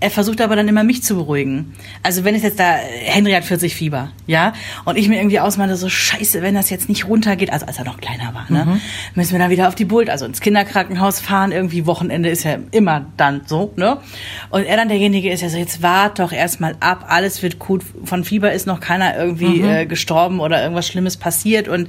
Er 0.02 0.12
versucht 0.12 0.42
aber 0.42 0.56
dann 0.56 0.68
immer 0.68 0.84
mich 0.84 1.04
zu 1.04 1.16
beruhigen. 1.16 1.74
Also 2.04 2.24
wenn 2.26 2.36
es 2.36 2.44
jetzt 2.44 2.60
da, 2.60 2.74
Henry 2.74 3.32
hat 3.32 3.46
40 3.46 3.74
Fieber, 3.74 4.12
ja, 4.28 4.54
und 4.84 4.98
ich 4.98 5.08
mir 5.08 5.18
irgendwie 5.18 5.40
ausmalte, 5.40 5.78
so 5.78 5.88
scheiße, 5.90 6.42
wenn 6.42 6.54
das 6.54 6.70
jetzt 6.70 6.90
nicht 6.90 7.08
runtergeht, 7.08 7.52
also 7.52 7.66
als 7.66 7.78
er 7.78 7.86
noch 7.86 7.98
kleiner 7.98 8.34
war, 8.34 8.46
ne, 8.50 8.82
müssen 9.16 9.32
wir 9.32 9.40
dann 9.40 9.50
wieder 9.50 9.68
auf 9.68 9.76
die 9.76 9.86
Bult, 9.86 10.10
also 10.10 10.26
ins 10.26 10.42
Kinderkrankenhaus 10.42 11.22
fahren, 11.22 11.52
irgendwie 11.52 11.86
Wochenende 11.86 12.30
ist 12.30 12.44
ja 12.44 12.58
immer 12.72 13.06
dann 13.16 13.42
so, 13.46 13.72
ne, 13.78 13.98
und 14.50 14.66
er 14.66 14.76
dann 14.76 14.90
derjenige 14.90 15.32
ist 15.32 15.42
ja 15.42 15.50
so, 15.50 15.58
jetzt 15.58 15.82
wart 15.82 16.20
doch 16.20 16.32
erstmal 16.34 16.76
ab, 16.82 17.06
alles 17.08 17.42
wird 17.42 17.60
gut, 17.60 17.84
von 18.04 18.24
Fieber 18.26 18.52
ist 18.52 18.68
noch 18.68 18.82
keiner 18.82 19.16
irgendwie 19.18 19.62
äh, 19.62 19.86
gestorben 19.86 20.40
oder 20.40 20.62
irgendwas 20.62 20.88
Schlimmes 20.88 21.18
passiert. 21.18 21.68
Und, 21.68 21.88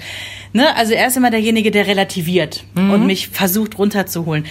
ne, 0.53 0.75
also 0.77 0.93
er 0.93 1.09
ist 1.09 1.17
immer 1.17 1.31
derjenige, 1.31 1.71
der 1.71 1.87
relativiert 1.87 2.65
und 2.75 3.07
mich 3.07 3.29
versucht 3.29 3.79
runterzuholen. 3.79 4.47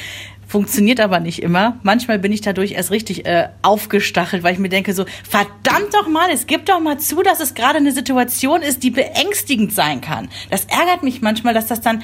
Funktioniert 0.56 1.02
aber 1.02 1.20
nicht 1.20 1.44
immer. 1.44 1.80
Manchmal 1.84 2.18
bin 2.18 2.32
ich 2.32 2.40
dadurch 2.40 2.72
erst 2.72 2.90
richtig 2.90 3.26
äh, 3.26 3.50
aufgestachelt, 3.62 4.42
weil 4.42 4.54
ich 4.54 4.60
mir 4.60 4.70
denke 4.70 4.94
so, 4.94 5.04
verdammt 5.30 5.94
doch 5.94 6.08
mal, 6.08 6.30
es 6.32 6.48
gibt 6.48 6.70
doch 6.70 6.80
mal 6.80 6.98
zu, 6.98 7.22
dass 7.24 7.42
es 7.42 7.56
gerade 7.56 7.76
eine 7.80 7.92
Situation 7.92 8.62
ist, 8.62 8.82
die 8.82 8.90
beängstigend 8.90 9.74
sein 9.74 10.00
kann. 10.00 10.30
Das 10.50 10.64
ärgert 10.64 11.04
mich 11.04 11.22
manchmal, 11.22 11.54
dass 11.54 11.68
das 11.68 11.82
dann, 11.82 12.04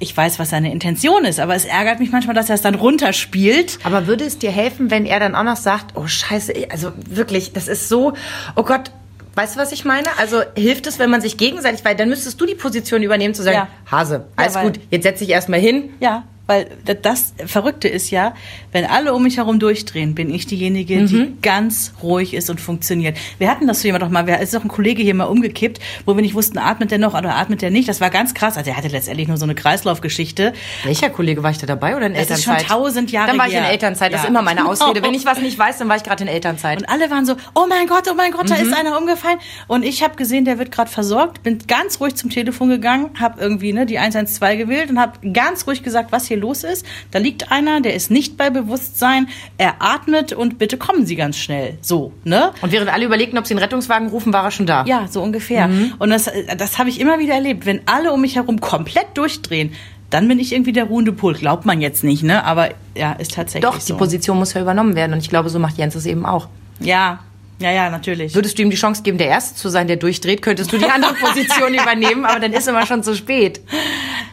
ich 0.00 0.16
weiß, 0.16 0.40
was 0.40 0.50
seine 0.50 0.72
Intention 0.72 1.24
ist, 1.24 1.38
aber 1.38 1.54
es 1.54 1.66
ärgert 1.66 2.00
mich 2.00 2.10
manchmal, 2.10 2.34
dass 2.34 2.48
er 2.48 2.56
es 2.56 2.62
dann 2.62 2.74
runterspielt. 2.74 3.78
Aber 3.84 4.08
würde 4.08 4.24
es 4.24 4.38
dir 4.38 4.50
helfen, 4.50 4.90
wenn 4.90 5.06
er 5.06 5.20
dann 5.20 5.36
auch 5.36 5.44
noch 5.44 5.54
sagt, 5.54 5.96
oh 5.96 6.08
scheiße, 6.08 6.52
also 6.70 6.90
wirklich, 7.08 7.52
das 7.52 7.68
ist 7.68 7.88
so, 7.88 8.14
oh 8.56 8.64
Gott, 8.64 8.90
weißt 9.36 9.54
du, 9.54 9.60
was 9.60 9.70
ich 9.70 9.84
meine? 9.84 10.08
Also 10.18 10.42
hilft 10.56 10.88
es, 10.88 10.98
wenn 10.98 11.10
man 11.10 11.20
sich 11.20 11.36
gegenseitig, 11.36 11.84
weil 11.84 11.94
dann 11.94 12.08
müsstest 12.08 12.40
du 12.40 12.46
die 12.46 12.56
Position 12.56 13.04
übernehmen, 13.04 13.34
zu 13.34 13.44
sagen, 13.44 13.56
Ja. 13.56 13.68
Hase, 13.88 14.24
alles 14.34 14.56
weil- 14.56 14.64
gut, 14.64 14.80
jetzt 14.90 15.04
setz 15.04 15.20
dich 15.20 15.28
erstmal 15.30 15.60
hin. 15.60 15.90
Ja, 16.00 16.24
weil 16.46 16.68
das 17.02 17.32
Verrückte 17.46 17.88
ist 17.88 18.10
ja, 18.10 18.34
wenn 18.72 18.84
alle 18.84 19.14
um 19.14 19.22
mich 19.22 19.36
herum 19.38 19.58
durchdrehen, 19.58 20.14
bin 20.14 20.32
ich 20.32 20.46
diejenige, 20.46 21.00
Mhm. 21.00 21.06
die 21.06 21.36
ganz 21.42 21.92
ruhig 22.02 22.34
ist 22.34 22.50
und 22.50 22.60
funktioniert. 22.60 23.16
Wir 23.38 23.50
hatten 23.50 23.66
das 23.66 23.80
so 23.80 23.88
jemand 23.88 24.02
doch 24.02 24.10
mal, 24.10 24.28
es 24.28 24.42
ist 24.44 24.54
doch 24.54 24.62
ein 24.64 24.68
Kollege 24.68 25.02
hier 25.02 25.14
mal 25.14 25.24
umgekippt, 25.24 25.80
wo 26.04 26.14
wir 26.14 26.22
nicht 26.22 26.34
wussten, 26.34 26.58
atmet 26.58 26.90
der 26.90 26.98
noch 26.98 27.14
oder 27.14 27.34
atmet 27.36 27.62
der 27.62 27.70
nicht. 27.70 27.88
Das 27.88 28.00
war 28.00 28.10
ganz 28.10 28.34
krass. 28.34 28.56
Also 28.56 28.70
er 28.70 28.76
hatte 28.76 28.88
letztendlich 28.88 29.28
nur 29.28 29.36
so 29.36 29.44
eine 29.44 29.54
Kreislaufgeschichte. 29.54 30.52
Welcher 30.84 31.10
Kollege 31.10 31.42
war 31.42 31.50
ich 31.50 31.58
da 31.58 31.66
dabei 31.66 31.96
oder 31.96 32.06
in 32.06 32.14
Das 32.14 32.22
ist 32.24 32.30
Elternzeit? 32.30 32.60
schon 32.60 32.68
tausend 32.68 33.10
Jahre 33.12 33.28
Dann 33.28 33.38
war 33.38 33.48
ich 33.48 33.54
in. 33.54 33.62
Elternzeit, 33.64 34.12
das 34.12 34.20
Ja. 34.20 34.24
ist 34.24 34.30
immer 34.30 34.42
meine 34.42 34.66
Ausrede. 34.68 35.02
Wenn 35.02 35.14
ich 35.14 35.24
was 35.26 35.38
nicht 35.40 35.58
weiß, 35.58 35.78
dann 35.78 35.88
war 35.88 35.96
ich 35.96 36.02
gerade 36.02 36.22
in 36.24 36.28
Elternzeit. 36.28 36.78
Und 36.78 36.88
alle 36.88 37.10
waren 37.10 37.24
so, 37.26 37.36
oh 37.54 37.64
mein 37.68 37.86
Gott, 37.86 38.04
oh 38.10 38.14
mein 38.14 38.32
Gott, 38.32 38.44
Mhm. 38.44 38.48
da 38.48 38.56
ist 38.56 38.72
einer 38.72 38.98
umgefallen. 38.98 39.38
Und 39.66 39.84
ich 39.84 40.02
habe 40.02 40.16
gesehen, 40.16 40.44
der 40.44 40.58
wird 40.58 40.70
gerade 40.72 40.90
versorgt, 40.90 41.42
bin 41.42 41.58
ganz 41.66 42.00
ruhig 42.00 42.14
zum 42.16 42.30
Telefon 42.30 42.68
gegangen, 42.68 43.10
habe 43.18 43.40
irgendwie 43.40 43.72
ne, 43.72 43.86
die 43.86 43.98
112 43.98 44.58
gewählt 44.58 44.90
und 44.90 44.98
habe 45.00 45.12
ganz 45.32 45.66
ruhig 45.66 45.82
gesagt, 45.82 46.12
was 46.12 46.26
hier 46.26 46.33
los 46.36 46.64
ist. 46.64 46.84
Da 47.10 47.18
liegt 47.18 47.50
einer, 47.50 47.80
der 47.80 47.94
ist 47.94 48.10
nicht 48.10 48.36
bei 48.36 48.50
Bewusstsein, 48.50 49.28
er 49.58 49.76
atmet 49.80 50.32
und 50.32 50.58
bitte 50.58 50.76
kommen 50.76 51.06
Sie 51.06 51.16
ganz 51.16 51.36
schnell. 51.36 51.78
So, 51.80 52.12
ne? 52.24 52.52
Und 52.62 52.72
während 52.72 52.92
alle 52.92 53.04
überlegten, 53.04 53.38
ob 53.38 53.46
sie 53.46 53.54
einen 53.54 53.62
Rettungswagen 53.62 54.08
rufen, 54.08 54.32
war 54.32 54.44
er 54.44 54.50
schon 54.50 54.66
da. 54.66 54.84
Ja, 54.86 55.06
so 55.08 55.22
ungefähr. 55.22 55.68
Mhm. 55.68 55.94
Und 55.98 56.10
das, 56.10 56.30
das 56.56 56.78
habe 56.78 56.90
ich 56.90 57.00
immer 57.00 57.18
wieder 57.18 57.34
erlebt. 57.34 57.66
Wenn 57.66 57.80
alle 57.86 58.12
um 58.12 58.20
mich 58.20 58.36
herum 58.36 58.60
komplett 58.60 59.06
durchdrehen, 59.14 59.72
dann 60.10 60.28
bin 60.28 60.38
ich 60.38 60.52
irgendwie 60.52 60.72
der 60.72 60.84
ruhende 60.84 61.12
Pol. 61.12 61.34
Glaubt 61.34 61.64
man 61.64 61.80
jetzt 61.80 62.04
nicht, 62.04 62.22
ne? 62.22 62.44
Aber 62.44 62.70
ja, 62.96 63.12
ist 63.14 63.34
tatsächlich 63.34 63.68
Doch, 63.68 63.78
die 63.78 63.82
so. 63.82 63.96
Position 63.96 64.38
muss 64.38 64.54
ja 64.54 64.60
übernommen 64.60 64.94
werden 64.94 65.12
und 65.12 65.18
ich 65.18 65.28
glaube, 65.28 65.48
so 65.48 65.58
macht 65.58 65.76
Jens 65.76 65.94
es 65.94 66.06
eben 66.06 66.24
auch. 66.24 66.48
Ja, 66.80 67.20
ja, 67.60 67.70
ja, 67.70 67.90
natürlich. 67.90 68.34
Würdest 68.34 68.58
du 68.58 68.62
ihm 68.62 68.70
die 68.70 68.76
Chance 68.76 69.02
geben, 69.02 69.18
der 69.18 69.28
Erste 69.28 69.54
zu 69.54 69.68
sein, 69.68 69.86
der 69.86 69.96
durchdreht, 69.96 70.42
könntest 70.42 70.72
du 70.72 70.78
die 70.78 70.86
andere 70.86 71.14
Position 71.20 71.74
übernehmen, 71.74 72.24
aber 72.24 72.40
dann 72.40 72.52
ist 72.52 72.68
immer 72.68 72.86
schon 72.86 73.02
zu 73.02 73.14
spät. 73.14 73.60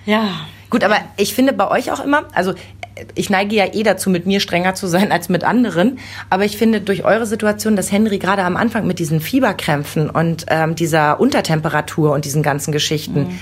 ja. 0.06 0.28
Gut, 0.72 0.84
aber 0.84 0.96
ich 1.18 1.36
finde 1.36 1.54
bei 1.54 1.70
euch 1.70 1.92
auch 1.92 2.04
immer, 2.04 2.24
also 2.34 2.54
ich 3.16 3.30
neige 3.30 3.56
ja 3.56 3.66
eh 3.74 3.84
dazu, 3.84 4.10
mit 4.10 4.26
mir 4.26 4.40
strenger 4.40 4.74
zu 4.74 4.88
sein 4.88 5.12
als 5.12 5.30
mit 5.30 5.44
anderen, 5.44 6.00
aber 6.30 6.46
ich 6.46 6.58
finde 6.58 6.82
durch 6.82 7.06
eure 7.06 7.26
Situation, 7.26 7.76
dass 7.76 7.92
Henry 7.92 8.18
gerade 8.18 8.44
am 8.44 8.58
Anfang 8.58 8.88
mit 8.88 8.98
diesen 9.00 9.22
Fieberkrämpfen 9.22 10.10
und 10.10 10.46
ähm, 10.50 10.76
dieser 10.76 11.20
Untertemperatur 11.20 12.14
und 12.14 12.26
diesen 12.26 12.42
ganzen 12.44 12.72
Geschichten, 12.72 13.40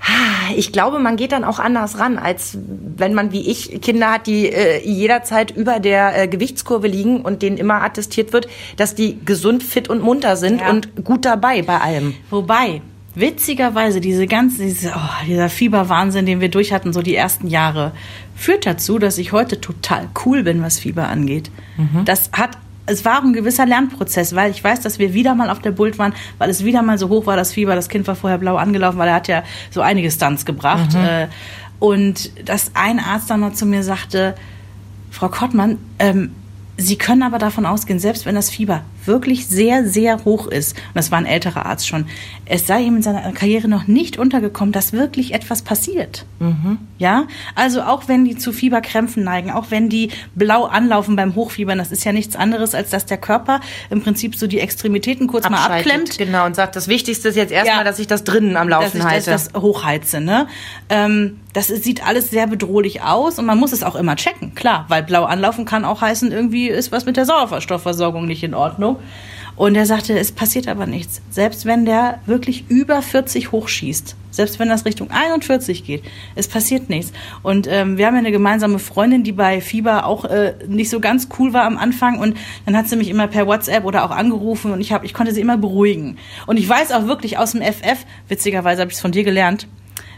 ah, 0.00 0.52
ich 0.56 0.72
glaube, 0.72 0.98
man 0.98 1.16
geht 1.16 1.30
dann 1.32 1.44
auch 1.44 1.58
anders 1.58 1.98
ran, 1.98 2.18
als 2.18 2.58
wenn 2.96 3.14
man 3.14 3.30
wie 3.32 3.48
ich 3.48 3.80
Kinder 3.80 4.10
hat, 4.12 4.26
die 4.26 4.48
äh, 4.52 4.84
jederzeit 4.84 5.50
über 5.52 5.78
der 5.80 6.22
äh, 6.22 6.28
Gewichtskurve 6.28 6.88
liegen 6.88 7.20
und 7.20 7.42
denen 7.42 7.56
immer 7.56 7.82
attestiert 7.82 8.32
wird, 8.32 8.48
dass 8.76 8.94
die 8.94 9.24
gesund, 9.24 9.62
fit 9.62 9.88
und 9.88 10.02
munter 10.02 10.36
sind 10.36 10.60
Ja. 10.60 10.70
und 10.70 11.04
gut 11.04 11.24
dabei 11.24 11.62
bei 11.62 11.78
allem. 11.78 12.14
Wobei, 12.30 12.80
witzigerweise, 13.14 14.00
diese 14.00 14.26
ganze, 14.26 14.62
diese, 14.64 14.92
oh, 14.96 15.26
dieser 15.26 15.48
Fieberwahnsinn, 15.48 16.26
den 16.26 16.40
wir 16.40 16.48
durch 16.50 16.72
hatten, 16.72 16.92
so 16.92 17.02
die 17.02 17.14
ersten 17.14 17.46
Jahre, 17.46 17.92
führt 18.34 18.64
dazu, 18.66 18.98
dass 18.98 19.18
ich 19.18 19.32
heute 19.32 19.60
total 19.60 20.08
cool 20.24 20.42
bin, 20.42 20.62
was 20.62 20.78
Fieber 20.78 21.08
angeht. 21.08 21.50
Das 22.04 22.30
hat, 22.32 22.56
es 22.86 23.04
war 23.04 23.22
ein 23.22 23.32
gewisser 23.32 23.66
Lernprozess, 23.66 24.34
weil 24.34 24.50
ich 24.50 24.64
weiß, 24.64 24.80
dass 24.80 24.98
wir 24.98 25.12
wieder 25.14 25.34
mal 25.34 25.50
auf 25.50 25.60
der 25.60 25.72
Bult 25.72 25.98
waren, 25.98 26.14
weil 26.38 26.50
es 26.50 26.64
wieder 26.64 26.82
mal 26.82 26.98
so 26.98 27.08
hoch 27.08 27.26
war, 27.26 27.36
das 27.36 27.52
Fieber. 27.52 27.74
Das 27.74 27.88
Kind 27.88 28.06
war 28.06 28.14
vorher 28.16 28.38
blau 28.38 28.56
angelaufen, 28.56 28.98
weil 28.98 29.08
er 29.08 29.14
hat 29.14 29.28
ja 29.28 29.42
so 29.70 29.82
einige 29.82 30.10
Stunts 30.10 30.44
gebracht. 30.44 30.94
Äh, 30.94 31.28
Und 31.78 32.48
dass 32.48 32.70
ein 32.74 32.98
Arzt 33.00 33.28
dann 33.28 33.40
mal 33.40 33.52
zu 33.52 33.66
mir 33.66 33.82
sagte, 33.82 34.34
Frau 35.10 35.28
Kottmann, 35.28 35.78
ähm, 35.98 36.30
Sie 36.78 36.96
können 36.96 37.22
aber 37.22 37.38
davon 37.38 37.66
ausgehen, 37.66 37.98
selbst 37.98 38.24
wenn 38.24 38.34
das 38.34 38.48
Fieber 38.48 38.82
wirklich 39.06 39.46
sehr, 39.46 39.86
sehr 39.86 40.24
hoch 40.24 40.46
ist, 40.46 40.76
und 40.76 40.94
das 40.94 41.10
war 41.10 41.18
ein 41.18 41.26
älterer 41.26 41.66
Arzt 41.66 41.88
schon, 41.88 42.06
es 42.44 42.66
sei 42.66 42.82
ihm 42.82 42.96
in 42.96 43.02
seiner 43.02 43.32
Karriere 43.32 43.68
noch 43.68 43.86
nicht 43.86 44.18
untergekommen, 44.18 44.72
dass 44.72 44.92
wirklich 44.92 45.34
etwas 45.34 45.62
passiert. 45.62 46.26
Mhm. 46.38 46.78
Ja, 46.98 47.26
also 47.54 47.82
auch 47.82 48.08
wenn 48.08 48.24
die 48.24 48.36
zu 48.36 48.52
Fieberkrämpfen 48.52 49.24
neigen, 49.24 49.50
auch 49.50 49.66
wenn 49.70 49.88
die 49.88 50.10
blau 50.34 50.64
anlaufen 50.64 51.16
beim 51.16 51.34
Hochfiebern, 51.34 51.78
das 51.78 51.92
ist 51.92 52.04
ja 52.04 52.12
nichts 52.12 52.36
anderes, 52.36 52.74
als 52.74 52.90
dass 52.90 53.06
der 53.06 53.18
Körper 53.18 53.60
im 53.90 54.02
Prinzip 54.02 54.36
so 54.36 54.46
die 54.46 54.60
Extremitäten 54.60 55.26
kurz 55.26 55.48
mal 55.48 55.64
abklemmt. 55.64 56.18
Genau, 56.18 56.46
und 56.46 56.56
sagt, 56.56 56.76
das 56.76 56.88
Wichtigste 56.88 57.28
ist 57.28 57.36
jetzt 57.36 57.52
erstmal, 57.52 57.78
ja, 57.78 57.84
dass 57.84 57.98
ich 57.98 58.06
das 58.06 58.24
drinnen 58.24 58.56
am 58.56 58.68
Laufen 58.68 58.84
dass 58.84 58.94
ich 58.94 59.04
halte. 59.04 59.30
Das, 59.30 59.48
das 59.52 59.62
hochheize. 59.62 60.20
Ne? 60.20 60.46
Ähm, 60.88 61.40
das 61.52 61.68
sieht 61.68 62.06
alles 62.06 62.30
sehr 62.30 62.46
bedrohlich 62.46 63.02
aus 63.02 63.38
und 63.38 63.46
man 63.46 63.58
muss 63.58 63.72
es 63.72 63.82
auch 63.82 63.94
immer 63.94 64.16
checken, 64.16 64.54
klar, 64.54 64.86
weil 64.88 65.02
blau 65.02 65.24
anlaufen 65.24 65.64
kann 65.64 65.84
auch 65.84 66.00
heißen, 66.00 66.32
irgendwie 66.32 66.68
ist 66.68 66.92
was 66.92 67.04
mit 67.04 67.16
der 67.16 67.26
Sauerstoffversorgung 67.26 68.26
nicht 68.26 68.42
in 68.42 68.54
Ordnung. 68.54 68.96
Und 69.54 69.74
er 69.74 69.84
sagte, 69.84 70.18
es 70.18 70.32
passiert 70.32 70.66
aber 70.66 70.86
nichts. 70.86 71.20
Selbst 71.30 71.66
wenn 71.66 71.84
der 71.84 72.20
wirklich 72.24 72.64
über 72.68 73.02
40 73.02 73.52
hochschießt, 73.52 74.16
selbst 74.30 74.58
wenn 74.58 74.70
das 74.70 74.86
Richtung 74.86 75.10
41 75.10 75.84
geht, 75.84 76.02
es 76.34 76.48
passiert 76.48 76.88
nichts. 76.88 77.12
Und 77.42 77.68
ähm, 77.70 77.98
wir 77.98 78.06
haben 78.06 78.14
ja 78.14 78.20
eine 78.20 78.32
gemeinsame 78.32 78.78
Freundin, 78.78 79.24
die 79.24 79.32
bei 79.32 79.60
Fieber 79.60 80.06
auch 80.06 80.24
äh, 80.24 80.54
nicht 80.66 80.88
so 80.88 81.00
ganz 81.00 81.28
cool 81.38 81.52
war 81.52 81.64
am 81.64 81.76
Anfang. 81.76 82.18
Und 82.18 82.38
dann 82.64 82.76
hat 82.76 82.88
sie 82.88 82.96
mich 82.96 83.10
immer 83.10 83.28
per 83.28 83.46
WhatsApp 83.46 83.84
oder 83.84 84.04
auch 84.04 84.10
angerufen 84.10 84.72
und 84.72 84.80
ich, 84.80 84.90
hab, 84.92 85.04
ich 85.04 85.12
konnte 85.12 85.34
sie 85.34 85.42
immer 85.42 85.58
beruhigen. 85.58 86.16
Und 86.46 86.56
ich 86.56 86.66
weiß 86.66 86.90
auch 86.92 87.06
wirklich 87.06 87.36
aus 87.36 87.52
dem 87.52 87.60
FF, 87.60 88.06
witzigerweise 88.28 88.80
habe 88.80 88.90
ich 88.90 88.96
es 88.96 89.02
von 89.02 89.12
dir 89.12 89.22
gelernt, 89.22 89.68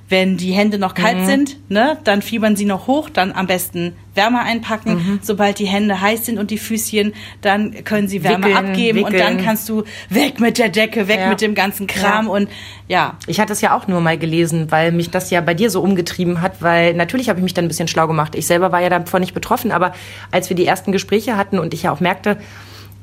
wenn 0.09 0.37
die 0.37 0.53
Hände 0.53 0.79
noch 0.79 0.95
kalt 0.95 1.19
mhm. 1.19 1.27
sind, 1.27 1.71
ne, 1.71 1.97
dann 2.05 2.21
fiebern 2.21 2.57
sie 2.57 2.67
noch 2.67 2.87
hoch, 2.87 3.09
dann 3.09 3.33
am 3.33 3.47
besten 3.47 3.95
Wärme 4.15 4.41
einpacken. 4.41 4.95
Mhm. 4.95 5.21
Sobald 5.23 5.59
die 5.59 5.67
Hände 5.67 6.01
heiß 6.01 6.27
sind 6.27 6.39
und 6.39 6.51
die 6.51 6.59
Füßchen, 6.59 7.15
dann 7.41 7.85
können 7.85 8.07
sie 8.07 8.23
Wärme 8.23 8.47
wickeln, 8.47 8.57
abgeben 8.57 8.99
wickeln. 8.99 9.15
und 9.15 9.21
dann 9.21 9.45
kannst 9.45 9.69
du 9.69 9.85
weg 10.11 10.41
mit 10.41 10.59
der 10.59 10.69
Decke, 10.69 11.09
weg 11.09 11.21
ja. 11.21 11.29
mit 11.29 11.41
dem 11.41 11.55
ganzen 11.55 11.87
Kram 11.87 12.27
ja. 12.27 12.33
und 12.33 12.49
ja. 12.87 13.17
Ich 13.27 13.41
hatte 13.41 13.55
es 13.55 13.63
ja 13.63 13.75
auch 13.75 13.89
nur 13.89 14.01
mal 14.03 14.19
gelesen, 14.19 14.71
weil 14.71 14.93
mich 14.93 15.11
das 15.11 15.31
ja 15.31 15.41
bei 15.41 15.55
dir 15.55 15.71
so 15.71 15.81
umgetrieben 15.81 16.43
hat, 16.43 16.61
weil 16.61 16.93
natürlich 16.95 17.31
habe 17.31 17.39
ich 17.39 17.43
mich 17.43 17.55
dann 17.55 17.65
ein 17.65 17.69
bisschen 17.69 17.89
schlau 17.89 18.07
gemacht. 18.07 18.35
Ich 18.35 18.47
selber 18.47 18.73
war 18.73 18.83
ja 18.83 18.91
davon 18.91 19.21
nicht 19.21 19.35
betroffen, 19.35 19.73
aber 19.73 19.95
als 20.31 20.51
wir 20.51 20.57
die 20.57 20.67
ersten 20.67 20.93
Gespräche 20.93 21.37
hatten 21.37 21.59
und 21.59 21.73
ich 21.73 21.85
ja 21.85 21.93
auch 21.93 22.01
merkte 22.01 22.37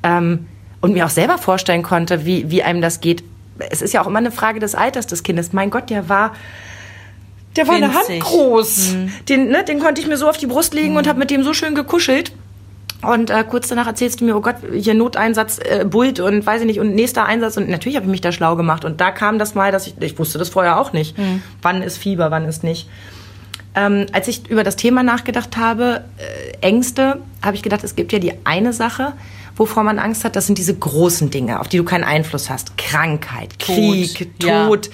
ähm, 0.04 0.46
und 0.82 0.94
mir 0.94 1.06
auch 1.06 1.10
selber 1.10 1.40
vorstellen 1.40 1.82
konnte, 1.82 2.26
wie, 2.26 2.52
wie 2.52 2.62
einem 2.62 2.82
das 2.82 3.02
geht, 3.02 3.24
es 3.70 3.82
ist 3.82 3.94
ja 3.94 4.02
auch 4.02 4.08
immer 4.08 4.20
eine 4.20 4.32
Frage 4.32 4.60
des 4.60 4.76
Alters 4.76 5.08
des 5.08 5.24
Kindes. 5.24 5.52
Mein 5.52 5.72
Gott, 5.72 5.90
der 5.90 6.10
war 6.10 6.34
der 7.56 7.68
war 7.68 7.76
Winzig. 7.76 7.96
eine 7.96 8.08
Hand 8.08 8.20
groß. 8.22 8.94
Mhm. 8.94 9.12
Den, 9.28 9.50
ne, 9.50 9.64
den 9.64 9.80
konnte 9.80 10.02
ich 10.02 10.08
mir 10.08 10.18
so 10.18 10.30
auf 10.30 10.38
die 10.38 10.48
Brust 10.48 10.74
legen 10.74 10.92
mhm. 10.92 10.98
und 10.98 11.08
habe 11.08 11.20
mit 11.20 11.32
dem 11.32 11.44
so 11.44 11.54
schön 11.54 11.76
gekuschelt. 11.76 12.32
Und 13.02 13.32
äh, 13.32 13.44
kurz 13.44 13.68
danach 13.68 13.88
erzählst 13.88 14.22
du 14.22 14.26
mir, 14.26 14.36
oh 14.36 14.42
Gott, 14.42 14.58
hier 14.74 14.94
Noteinsatz, 14.94 15.60
äh, 15.60 15.86
Bult 15.86 16.20
und 16.20 16.46
weiß 16.46 16.62
ich 16.62 16.68
nicht, 16.68 16.80
und 16.80 16.94
nächster 16.94 17.26
Einsatz. 17.26 17.58
Und 17.58 17.68
natürlich 17.68 17.96
habe 17.96 18.06
ich 18.06 18.12
mich 18.12 18.22
da 18.22 18.32
schlau 18.32 18.56
gemacht. 18.56 18.86
Und 18.86 19.02
da 19.02 19.12
kam 19.12 19.40
das 19.40 19.56
mal, 19.56 19.72
dass 19.72 19.88
ich, 19.88 19.96
ich 20.00 20.18
wusste 20.20 20.38
das 20.38 20.50
vorher 20.50 20.80
auch 20.80 20.94
nicht. 20.94 21.18
Mhm. 21.18 21.42
Wann 21.62 21.82
ist 21.82 21.98
Fieber, 21.98 22.32
wann 22.32 22.46
ist 22.46 22.64
nicht. 22.64 22.88
Ähm, 23.74 24.06
als 24.12 24.28
ich 24.28 24.50
über 24.50 24.64
das 24.64 24.76
Thema 24.76 25.02
nachgedacht 25.02 25.58
habe, 25.58 26.04
äh, 26.18 26.66
Ängste, 26.66 27.20
habe 27.42 27.56
ich 27.56 27.64
gedacht, 27.64 27.84
es 27.84 27.96
gibt 27.96 28.14
ja 28.14 28.20
die 28.20 28.34
eine 28.44 28.72
Sache, 28.72 29.14
wovor 29.56 29.84
man 29.84 29.98
Angst 29.98 30.24
hat, 30.24 30.36
das 30.36 30.46
sind 30.46 30.58
diese 30.58 30.76
großen 30.76 31.32
Dinge, 31.32 31.60
auf 31.60 31.70
die 31.70 31.78
du 31.78 31.84
keinen 31.84 32.04
Einfluss 32.04 32.50
hast. 32.50 32.78
Krankheit, 32.78 33.58
Krieg, 33.60 34.40
Tod. 34.40 34.88
Ja 34.88 34.92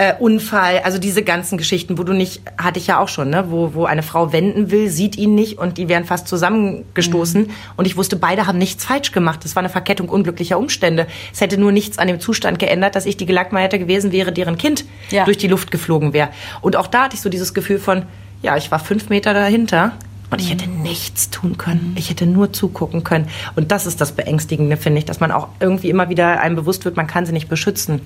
äh, 0.00 0.14
Unfall, 0.18 0.78
also 0.78 0.96
diese 0.98 1.22
ganzen 1.22 1.58
Geschichten, 1.58 1.98
wo 1.98 2.04
du 2.04 2.14
nicht, 2.14 2.40
hatte 2.56 2.78
ich 2.78 2.86
ja 2.86 2.98
auch 2.98 3.08
schon, 3.08 3.28
ne, 3.28 3.50
wo, 3.50 3.74
wo 3.74 3.84
eine 3.84 4.02
Frau 4.02 4.32
wenden 4.32 4.70
will, 4.70 4.88
sieht 4.88 5.18
ihn 5.18 5.34
nicht 5.34 5.58
und 5.58 5.76
die 5.76 5.90
wären 5.90 6.06
fast 6.06 6.26
zusammengestoßen. 6.26 7.42
Mhm. 7.42 7.50
Und 7.76 7.84
ich 7.84 7.98
wusste, 7.98 8.16
beide 8.16 8.46
haben 8.46 8.56
nichts 8.56 8.86
falsch 8.86 9.12
gemacht. 9.12 9.44
Das 9.44 9.56
war 9.56 9.60
eine 9.60 9.68
Verkettung 9.68 10.08
unglücklicher 10.08 10.58
Umstände. 10.58 11.06
Es 11.34 11.42
hätte 11.42 11.58
nur 11.58 11.70
nichts 11.70 11.98
an 11.98 12.08
dem 12.08 12.18
Zustand 12.18 12.58
geändert, 12.58 12.96
dass 12.96 13.04
ich 13.04 13.18
die 13.18 13.26
Gelackmeierte 13.26 13.78
gewesen 13.78 14.10
wäre, 14.10 14.32
deren 14.32 14.56
Kind 14.56 14.86
ja. 15.10 15.26
durch 15.26 15.36
die 15.36 15.48
Luft 15.48 15.70
geflogen 15.70 16.14
wäre. 16.14 16.30
Und 16.62 16.76
auch 16.76 16.86
da 16.86 17.04
hatte 17.04 17.16
ich 17.16 17.20
so 17.20 17.28
dieses 17.28 17.52
Gefühl 17.52 17.78
von, 17.78 18.04
ja, 18.40 18.56
ich 18.56 18.70
war 18.70 18.78
fünf 18.78 19.10
Meter 19.10 19.34
dahinter. 19.34 19.92
Und 20.30 20.40
ich 20.40 20.50
hätte 20.50 20.66
mhm. 20.66 20.80
nichts 20.80 21.28
tun 21.28 21.58
können. 21.58 21.94
Ich 21.98 22.08
hätte 22.08 22.24
nur 22.24 22.54
zugucken 22.54 23.04
können. 23.04 23.28
Und 23.54 23.70
das 23.70 23.84
ist 23.84 24.00
das 24.00 24.12
Beängstigende, 24.12 24.78
finde 24.78 25.00
ich, 25.00 25.04
dass 25.04 25.20
man 25.20 25.30
auch 25.30 25.48
irgendwie 25.58 25.90
immer 25.90 26.08
wieder 26.08 26.40
einem 26.40 26.56
bewusst 26.56 26.86
wird, 26.86 26.96
man 26.96 27.06
kann 27.06 27.26
sie 27.26 27.32
nicht 27.32 27.50
beschützen. 27.50 28.00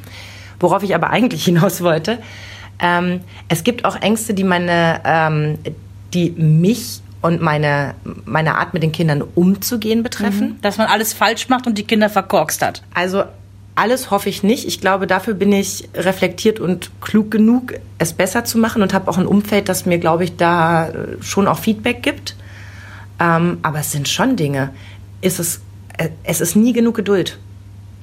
Worauf 0.61 0.83
ich 0.83 0.95
aber 0.95 1.11
eigentlich 1.11 1.45
hinaus 1.47 1.83
wollte, 1.83 2.19
ähm, 2.81 3.21
es 3.49 3.65
gibt 3.65 3.85
auch 3.85 3.97
Ängste, 3.97 4.35
die 4.35 4.45
meine, 4.45 5.01
ähm, 5.05 5.59
die 6.13 6.31
mich 6.31 7.01
und 7.23 7.41
meine, 7.41 7.95
meine 8.27 8.59
Art 8.59 8.75
mit 8.75 8.83
den 8.83 8.93
Kindern 8.93 9.23
umzugehen 9.23 10.03
betreffen. 10.03 10.49
Mhm. 10.49 10.61
Dass 10.61 10.77
man 10.77 10.89
alles 10.89 11.15
falsch 11.15 11.49
macht 11.49 11.67
und 11.67 11.79
die 11.79 11.85
Kinder 11.85 12.11
verkorkst 12.11 12.61
hat. 12.61 12.83
Also 12.93 13.25
alles 13.77 14.11
hoffe 14.11 14.29
ich 14.29 14.43
nicht. 14.43 14.67
Ich 14.67 14.81
glaube, 14.81 15.07
dafür 15.07 15.35
bin 15.35 15.53
ich 15.53 15.89
reflektiert 15.95 16.61
und 16.61 16.91
klug 17.01 17.31
genug, 17.31 17.75
es 17.99 18.13
besser 18.13 18.45
zu 18.45 18.59
machen 18.59 18.83
und 18.83 18.93
habe 18.93 19.11
auch 19.11 19.19
ein 19.19 19.27
Umfeld, 19.27 19.69
das 19.69 19.87
mir, 19.87 19.99
glaube 19.99 20.25
ich, 20.25 20.37
da 20.37 20.93
schon 21.21 21.49
auch 21.49 21.59
Feedback 21.59 22.03
gibt. 22.03 22.37
Ähm, 23.19 23.59
aber 23.63 23.81
es 23.81 23.91
sind 23.91 24.09
schon 24.09 24.37
Dinge. 24.37 24.71
Ist 25.21 25.39
es, 25.41 25.61
äh, 25.97 26.11
es 26.25 26.41
ist 26.41 26.57
nie 26.57 26.73
genug 26.73 26.95
Geduld. 26.95 27.39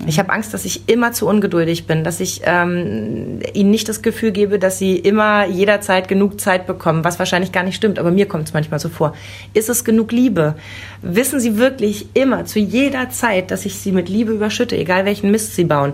Ich 0.07 0.17
habe 0.17 0.31
Angst, 0.31 0.53
dass 0.53 0.65
ich 0.65 0.89
immer 0.89 1.11
zu 1.11 1.27
ungeduldig 1.27 1.85
bin, 1.85 2.03
dass 2.03 2.19
ich 2.19 2.41
ähm, 2.45 3.39
ihnen 3.53 3.69
nicht 3.69 3.87
das 3.87 4.01
Gefühl 4.01 4.31
gebe, 4.31 4.57
dass 4.57 4.79
sie 4.79 4.95
immer 4.95 5.45
jederzeit 5.45 6.07
genug 6.07 6.39
Zeit 6.41 6.65
bekommen, 6.65 7.03
was 7.03 7.19
wahrscheinlich 7.19 7.51
gar 7.51 7.63
nicht 7.63 7.75
stimmt, 7.75 7.99
aber 7.99 8.09
mir 8.09 8.27
kommt 8.27 8.47
es 8.47 8.53
manchmal 8.53 8.79
so 8.79 8.89
vor. 8.89 9.13
Ist 9.53 9.69
es 9.69 9.83
genug 9.83 10.11
Liebe? 10.11 10.55
Wissen 11.01 11.39
sie 11.39 11.57
wirklich 11.57 12.07
immer, 12.15 12.45
zu 12.45 12.59
jeder 12.59 13.09
Zeit, 13.09 13.51
dass 13.51 13.65
ich 13.65 13.75
sie 13.75 13.91
mit 13.91 14.09
Liebe 14.09 14.31
überschütte, 14.31 14.75
egal 14.75 15.05
welchen 15.05 15.29
Mist 15.29 15.55
sie 15.55 15.65
bauen? 15.65 15.93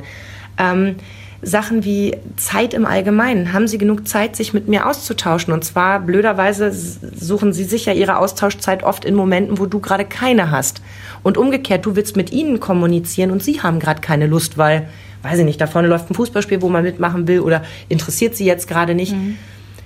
Ähm, 0.58 0.96
Sachen 1.42 1.84
wie 1.84 2.18
Zeit 2.36 2.74
im 2.74 2.86
Allgemeinen. 2.86 3.54
Haben 3.54 3.68
Sie 3.68 3.78
genug 3.78 4.08
Zeit, 4.08 4.36
sich 4.36 4.54
mit 4.54 4.68
mir 4.68 4.88
auszutauschen? 4.88 5.54
Und 5.54 5.64
zwar 5.64 6.00
blöderweise 6.00 6.72
suchen 6.72 7.54
Sie 7.54 7.64
sich 7.64 7.86
ja 7.86 7.94
Ihre 7.94 8.18
Austauschzeit 8.18 8.84
oft 8.84 9.06
in 9.06 9.14
Momenten, 9.14 9.60
wo 9.60 9.66
du 9.66 9.80
gerade 9.80 10.06
keine 10.06 10.52
hast. 10.52 10.82
Und 11.24 11.38
umgekehrt, 11.38 11.86
du 11.86 11.96
willst 11.96 12.16
mit 12.16 12.32
ihnen 12.32 12.60
kommunizieren 12.60 13.32
und 13.32 13.44
sie 13.44 13.62
haben 13.62 13.80
gerade 13.80 14.02
keine 14.02 14.28
Lust, 14.28 14.58
weil, 14.58 14.88
weiß 15.24 15.40
ich 15.40 15.46
nicht, 15.46 15.60
da 15.60 15.68
vorne 15.68 15.88
läuft 15.88 16.10
ein 16.10 16.16
Fußballspiel, 16.16 16.62
wo 16.62 16.70
man 16.70 16.84
mitmachen 16.84 17.28
will 17.28 17.42
oder 17.42 17.64
interessiert 17.90 18.36
sie 18.36 18.46
jetzt 18.46 18.68
gerade 18.68 18.96
nicht. 18.96 19.14
Mhm. 19.14 19.38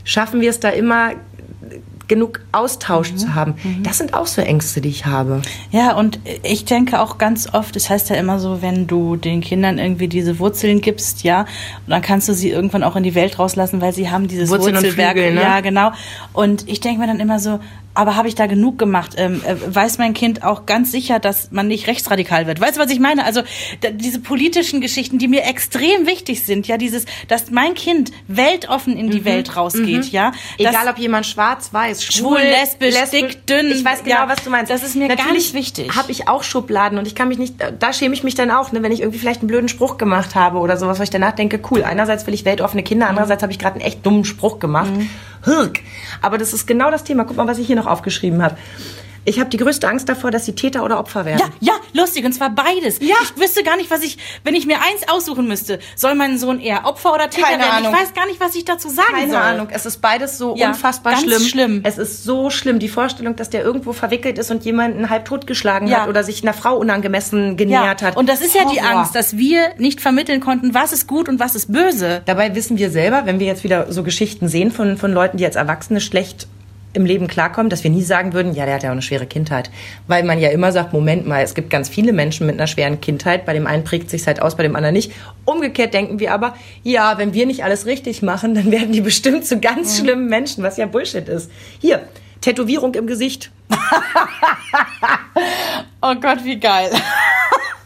Schaffen 0.03 0.41
wir 0.41 0.49
es 0.49 0.59
da 0.59 0.69
immer 0.69 1.11
genug 2.07 2.41
Austausch 2.51 3.11
mhm. 3.11 3.17
zu 3.17 3.35
haben. 3.35 3.55
Mhm. 3.63 3.83
Das 3.83 3.97
sind 3.97 4.13
auch 4.13 4.27
so 4.27 4.41
Ängste, 4.41 4.81
die 4.81 4.89
ich 4.89 5.05
habe. 5.05 5.41
Ja, 5.71 5.95
und 5.95 6.19
ich 6.43 6.65
denke 6.65 6.99
auch 6.99 7.17
ganz 7.17 7.53
oft, 7.53 7.75
es 7.75 7.83
das 7.83 7.89
heißt 7.89 8.09
ja 8.09 8.15
immer 8.15 8.39
so, 8.39 8.61
wenn 8.61 8.87
du 8.87 9.15
den 9.15 9.41
Kindern 9.41 9.79
irgendwie 9.79 10.07
diese 10.07 10.39
Wurzeln 10.39 10.81
gibst, 10.81 11.23
ja, 11.23 11.45
dann 11.87 12.01
kannst 12.01 12.29
du 12.29 12.33
sie 12.33 12.49
irgendwann 12.49 12.83
auch 12.83 12.95
in 12.95 13.03
die 13.03 13.15
Welt 13.15 13.39
rauslassen, 13.39 13.81
weil 13.81 13.93
sie 13.93 14.09
haben 14.09 14.27
dieses 14.27 14.49
Wurzeln 14.49 14.75
Wurzelwerk. 14.75 15.13
Flügel, 15.13 15.33
ne? 15.35 15.41
Ja, 15.41 15.61
genau. 15.61 15.91
Und 16.33 16.67
ich 16.67 16.79
denke 16.79 16.99
mir 16.99 17.07
dann 17.07 17.19
immer 17.19 17.39
so, 17.39 17.59
aber 17.93 18.15
habe 18.15 18.27
ich 18.27 18.35
da 18.35 18.47
genug 18.47 18.77
gemacht? 18.77 19.13
Ähm, 19.17 19.41
äh, 19.45 19.55
weiß 19.75 19.97
mein 19.97 20.13
Kind 20.13 20.43
auch 20.43 20.65
ganz 20.65 20.91
sicher, 20.91 21.19
dass 21.19 21.51
man 21.51 21.67
nicht 21.67 21.87
rechtsradikal 21.87 22.47
wird? 22.47 22.61
Weißt 22.61 22.77
du, 22.77 22.81
was 22.81 22.89
ich 22.89 22.99
meine? 22.99 23.25
Also 23.25 23.41
da, 23.81 23.89
diese 23.89 24.19
politischen 24.19 24.81
Geschichten, 24.81 25.17
die 25.17 25.27
mir 25.27 25.43
extrem 25.43 26.07
wichtig 26.07 26.45
sind, 26.45 26.67
ja, 26.67 26.77
dieses, 26.77 27.05
dass 27.27 27.51
mein 27.51 27.73
Kind 27.73 28.11
weltoffen 28.27 28.95
in 28.97 29.09
die 29.09 29.21
mhm. 29.21 29.25
Welt 29.25 29.57
rausgeht, 29.57 30.05
mhm. 30.05 30.11
ja. 30.11 30.31
Egal 30.57 30.87
ob 30.87 30.97
jemand 30.97 31.25
schwarz, 31.25 31.73
weiß, 31.73 32.03
schwul, 32.03 32.37
schwul 32.37 32.39
lesbisch, 32.39 32.93
lesbisch, 32.93 33.21
dick, 33.33 33.47
dünn. 33.47 33.71
Ich 33.71 33.83
weiß 33.83 34.03
genau, 34.03 34.15
ja, 34.15 34.29
was 34.29 34.43
du 34.43 34.49
meinst. 34.49 34.71
Das 34.71 34.83
ist 34.83 34.95
mir 34.95 35.07
Natürlich 35.07 35.53
ganz 35.53 35.53
wichtig. 35.53 35.95
Habe 35.95 36.11
ich 36.11 36.27
auch 36.27 36.43
Schubladen 36.43 36.97
und 36.97 37.07
ich 37.07 37.15
kann 37.15 37.27
mich 37.27 37.37
nicht, 37.37 37.55
da 37.79 37.93
schäme 37.93 38.13
ich 38.13 38.23
mich 38.23 38.35
dann 38.35 38.51
auch, 38.51 38.71
ne, 38.71 38.81
wenn 38.83 38.91
ich 38.91 39.01
irgendwie 39.01 39.19
vielleicht 39.19 39.41
einen 39.41 39.47
blöden 39.47 39.69
Spruch 39.69 39.97
gemacht 39.97 40.35
habe 40.35 40.59
oder 40.59 40.77
sowas, 40.77 40.99
wo 40.99 41.03
ich 41.03 41.09
danach 41.09 41.33
denke, 41.33 41.59
cool, 41.71 41.83
einerseits 41.83 42.25
will 42.27 42.33
ich 42.33 42.45
weltoffene 42.45 42.83
Kinder, 42.83 43.05
mhm. 43.05 43.11
andererseits 43.11 43.43
habe 43.43 43.51
ich 43.51 43.59
gerade 43.59 43.75
einen 43.75 43.85
echt 43.85 44.05
dummen 44.05 44.25
Spruch 44.25 44.59
gemacht. 44.59 44.91
Mhm. 44.91 45.09
Aber 46.21 46.37
das 46.37 46.53
ist 46.53 46.67
genau 46.67 46.91
das 46.91 47.03
Thema. 47.03 47.23
Guck 47.23 47.37
mal, 47.37 47.47
was 47.47 47.57
ich 47.57 47.67
hier 47.67 47.75
noch 47.75 47.87
aufgeschrieben 47.87 48.43
habe. 48.43 48.57
Ich 49.23 49.39
habe 49.39 49.49
die 49.49 49.57
größte 49.57 49.87
Angst 49.87 50.09
davor, 50.09 50.31
dass 50.31 50.45
sie 50.45 50.53
Täter 50.53 50.83
oder 50.83 50.99
Opfer 50.99 51.25
werden. 51.25 51.41
Ja, 51.59 51.73
ja, 51.73 51.79
lustig. 51.93 52.25
Und 52.25 52.33
zwar 52.33 52.49
beides. 52.49 52.99
Ja. 52.99 53.15
Ich 53.21 53.39
wüsste 53.39 53.61
gar 53.61 53.77
nicht, 53.77 53.91
was 53.91 54.01
ich, 54.01 54.17
wenn 54.43 54.55
ich 54.55 54.65
mir 54.65 54.77
eins 54.77 55.07
aussuchen 55.07 55.47
müsste, 55.47 55.79
soll 55.95 56.15
mein 56.15 56.39
Sohn 56.39 56.59
eher 56.59 56.85
Opfer 56.85 57.13
oder 57.13 57.29
Täter 57.29 57.47
Keine 57.47 57.63
werden? 57.63 57.85
Ahnung. 57.85 57.93
Ich 57.93 57.99
weiß 57.99 58.13
gar 58.15 58.25
nicht, 58.25 58.39
was 58.39 58.55
ich 58.55 58.65
dazu 58.65 58.89
sagen 58.89 59.09
Keine 59.11 59.31
soll. 59.31 59.39
Keine 59.39 59.53
Ahnung. 59.53 59.67
Es 59.71 59.85
ist 59.85 60.01
beides 60.01 60.39
so 60.39 60.55
ja, 60.55 60.69
unfassbar 60.69 61.13
ganz 61.13 61.23
schlimm. 61.23 61.41
schlimm. 61.41 61.81
Es 61.83 61.99
ist 61.99 62.23
so 62.23 62.49
schlimm. 62.49 62.79
Die 62.79 62.89
Vorstellung, 62.89 63.35
dass 63.35 63.51
der 63.51 63.63
irgendwo 63.63 63.93
verwickelt 63.93 64.39
ist 64.39 64.49
und 64.49 64.65
jemanden 64.65 65.09
halb 65.11 65.25
totgeschlagen 65.25 65.87
ja. 65.87 66.01
hat 66.01 66.09
oder 66.09 66.23
sich 66.23 66.41
einer 66.41 66.53
Frau 66.53 66.77
unangemessen 66.77 67.57
genähert 67.57 68.01
ja. 68.01 68.07
hat. 68.07 68.17
Und 68.17 68.27
das 68.27 68.41
ist 68.41 68.55
ja 68.55 68.61
Horror. 68.61 68.73
die 68.73 68.81
Angst, 68.81 69.13
dass 69.13 69.37
wir 69.37 69.75
nicht 69.77 70.01
vermitteln 70.01 70.39
konnten, 70.39 70.73
was 70.73 70.93
ist 70.93 71.07
gut 71.07 71.29
und 71.29 71.39
was 71.39 71.53
ist 71.53 71.71
böse. 71.71 72.23
Dabei 72.25 72.55
wissen 72.55 72.79
wir 72.79 72.89
selber, 72.89 73.25
wenn 73.25 73.39
wir 73.39 73.45
jetzt 73.45 73.63
wieder 73.63 73.91
so 73.91 74.01
Geschichten 74.01 74.47
sehen 74.47 74.71
von, 74.71 74.97
von 74.97 75.13
Leuten, 75.13 75.37
die 75.37 75.45
als 75.45 75.55
Erwachsene 75.55 76.01
schlecht 76.01 76.47
im 76.93 77.05
Leben 77.05 77.27
klarkommen, 77.27 77.69
dass 77.69 77.83
wir 77.83 77.91
nie 77.91 78.03
sagen 78.03 78.33
würden, 78.33 78.53
ja, 78.53 78.65
der 78.65 78.75
hat 78.75 78.83
ja 78.83 78.89
auch 78.89 78.93
eine 78.93 79.01
schwere 79.01 79.25
Kindheit. 79.25 79.69
Weil 80.07 80.23
man 80.23 80.39
ja 80.39 80.49
immer 80.49 80.71
sagt, 80.71 80.93
Moment 80.93 81.25
mal, 81.25 81.43
es 81.43 81.55
gibt 81.55 81.69
ganz 81.69 81.89
viele 81.89 82.13
Menschen 82.13 82.47
mit 82.47 82.55
einer 82.55 82.67
schweren 82.67 82.99
Kindheit, 82.99 83.45
bei 83.45 83.53
dem 83.53 83.67
einen 83.67 83.83
prägt 83.83 84.09
sich 84.09 84.27
halt 84.27 84.41
aus, 84.41 84.57
bei 84.57 84.63
dem 84.63 84.75
anderen 84.75 84.93
nicht. 84.93 85.11
Umgekehrt 85.45 85.93
denken 85.93 86.19
wir 86.19 86.33
aber, 86.33 86.55
ja, 86.83 87.17
wenn 87.17 87.33
wir 87.33 87.45
nicht 87.45 87.63
alles 87.63 87.85
richtig 87.85 88.21
machen, 88.21 88.55
dann 88.55 88.71
werden 88.71 88.91
die 88.91 89.01
bestimmt 89.01 89.45
zu 89.45 89.59
ganz 89.59 89.97
mhm. 89.97 90.03
schlimmen 90.03 90.27
Menschen, 90.27 90.63
was 90.63 90.77
ja 90.77 90.85
Bullshit 90.85 91.27
ist. 91.27 91.51
Hier, 91.79 92.01
Tätowierung 92.41 92.93
im 92.95 93.07
Gesicht. 93.07 93.51
oh 96.01 96.15
Gott, 96.15 96.43
wie 96.43 96.59
geil. 96.59 96.89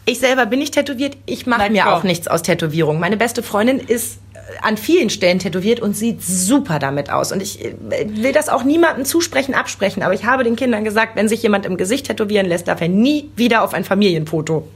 Ich 0.06 0.20
selber 0.20 0.46
bin 0.46 0.60
nicht 0.60 0.74
tätowiert. 0.74 1.18
Ich 1.26 1.46
mache 1.48 1.70
mir 1.72 1.92
auch 1.92 2.04
nichts 2.04 2.28
aus 2.28 2.44
Tätowierung. 2.44 3.00
Meine 3.00 3.18
beste 3.18 3.42
Freundin 3.44 3.80
ist 3.80 4.20
an 4.62 4.78
vielen 4.78 5.10
Stellen 5.10 5.40
tätowiert 5.40 5.80
und 5.80 5.96
sieht 5.96 6.24
super 6.24 6.80
damit 6.80 7.10
aus. 7.10 7.32
Und 7.32 7.42
ich 7.42 7.64
äh, 7.64 7.76
will 7.80 8.32
das 8.32 8.50
auch 8.50 8.64
niemandem 8.64 9.06
zusprechen, 9.06 9.54
absprechen. 9.54 10.04
Aber 10.04 10.14
ich 10.14 10.26
habe 10.26 10.44
den 10.44 10.56
Kindern 10.56 10.84
gesagt, 10.84 11.16
wenn 11.16 11.28
sich 11.28 11.42
jemand 11.44 11.66
im 11.66 11.78
Gesicht 11.78 12.08
tätowieren 12.08 12.46
lässt, 12.46 12.68
darf 12.68 12.82
er 12.82 12.90
nie 12.90 13.30
wieder 13.36 13.64
auf 13.64 13.74
ein 13.74 13.84
Familienfoto. 13.84 14.68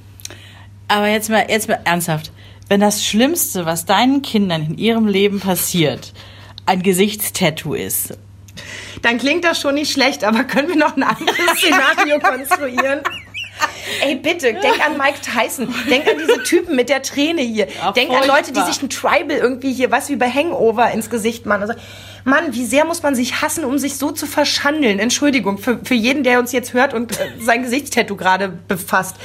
Aber 0.87 1.07
jetzt 1.07 1.29
mal, 1.29 1.45
jetzt 1.49 1.69
mal 1.69 1.79
ernsthaft. 1.85 2.31
Wenn 2.67 2.79
das 2.79 3.03
Schlimmste, 3.03 3.65
was 3.65 3.85
deinen 3.85 4.21
Kindern 4.21 4.63
in 4.63 4.77
ihrem 4.77 5.07
Leben 5.07 5.39
passiert, 5.39 6.13
ein 6.65 6.83
Gesichtstattoo 6.83 7.73
ist, 7.73 8.17
Dann 9.01 9.17
klingt 9.17 9.43
das 9.43 9.59
schon 9.59 9.75
nicht 9.75 9.91
schlecht, 9.91 10.23
aber 10.23 10.43
können 10.43 10.67
wir 10.67 10.75
noch 10.75 10.95
ein 10.95 11.03
anderes 11.03 11.35
Szenario 11.57 12.19
konstruieren? 12.19 12.99
Ey, 14.01 14.15
bitte, 14.15 14.53
denk 14.53 14.85
an 14.85 14.97
Mike 14.97 15.19
Tyson. 15.21 15.73
Denk 15.89 16.07
an 16.07 16.17
diese 16.17 16.43
Typen 16.43 16.75
mit 16.75 16.89
der 16.89 17.01
Träne 17.01 17.41
hier. 17.41 17.67
Ja, 17.67 17.91
denk 17.91 18.11
an 18.11 18.27
Leute, 18.27 18.51
die 18.51 18.61
sich 18.61 18.81
ein 18.81 18.89
Tribal 18.89 19.37
irgendwie 19.37 19.73
hier, 19.73 19.91
was 19.91 20.09
wie 20.09 20.15
bei 20.15 20.29
Hangover 20.29 20.91
ins 20.91 21.09
Gesicht 21.09 21.45
machen. 21.45 21.63
Also, 21.63 21.73
Mann, 22.25 22.53
wie 22.53 22.65
sehr 22.65 22.85
muss 22.85 23.01
man 23.01 23.15
sich 23.15 23.41
hassen, 23.41 23.63
um 23.63 23.77
sich 23.77 23.95
so 23.97 24.11
zu 24.11 24.25
verschandeln? 24.27 24.99
Entschuldigung, 24.99 25.57
für, 25.57 25.79
für 25.83 25.93
jeden, 25.93 26.23
der 26.23 26.39
uns 26.39 26.51
jetzt 26.51 26.73
hört 26.73 26.93
und 26.93 27.19
äh, 27.19 27.31
sein 27.39 27.63
Gesichtstattoo 27.63 28.15
gerade 28.15 28.49
befasst. 28.67 29.15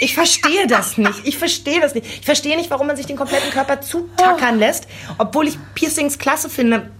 Ich 0.00 0.14
verstehe 0.14 0.66
das 0.66 0.98
nicht. 0.98 1.20
Ich 1.24 1.38
verstehe 1.38 1.80
das 1.80 1.94
nicht. 1.94 2.06
Ich 2.06 2.26
verstehe 2.26 2.56
nicht, 2.56 2.70
warum 2.70 2.88
man 2.88 2.96
sich 2.96 3.06
den 3.06 3.16
kompletten 3.16 3.50
Körper 3.50 3.80
zutackern 3.80 4.58
lässt, 4.58 4.86
obwohl 5.18 5.48
ich 5.48 5.58
Piercings 5.74 6.18
klasse 6.18 6.50
finde. 6.50 6.90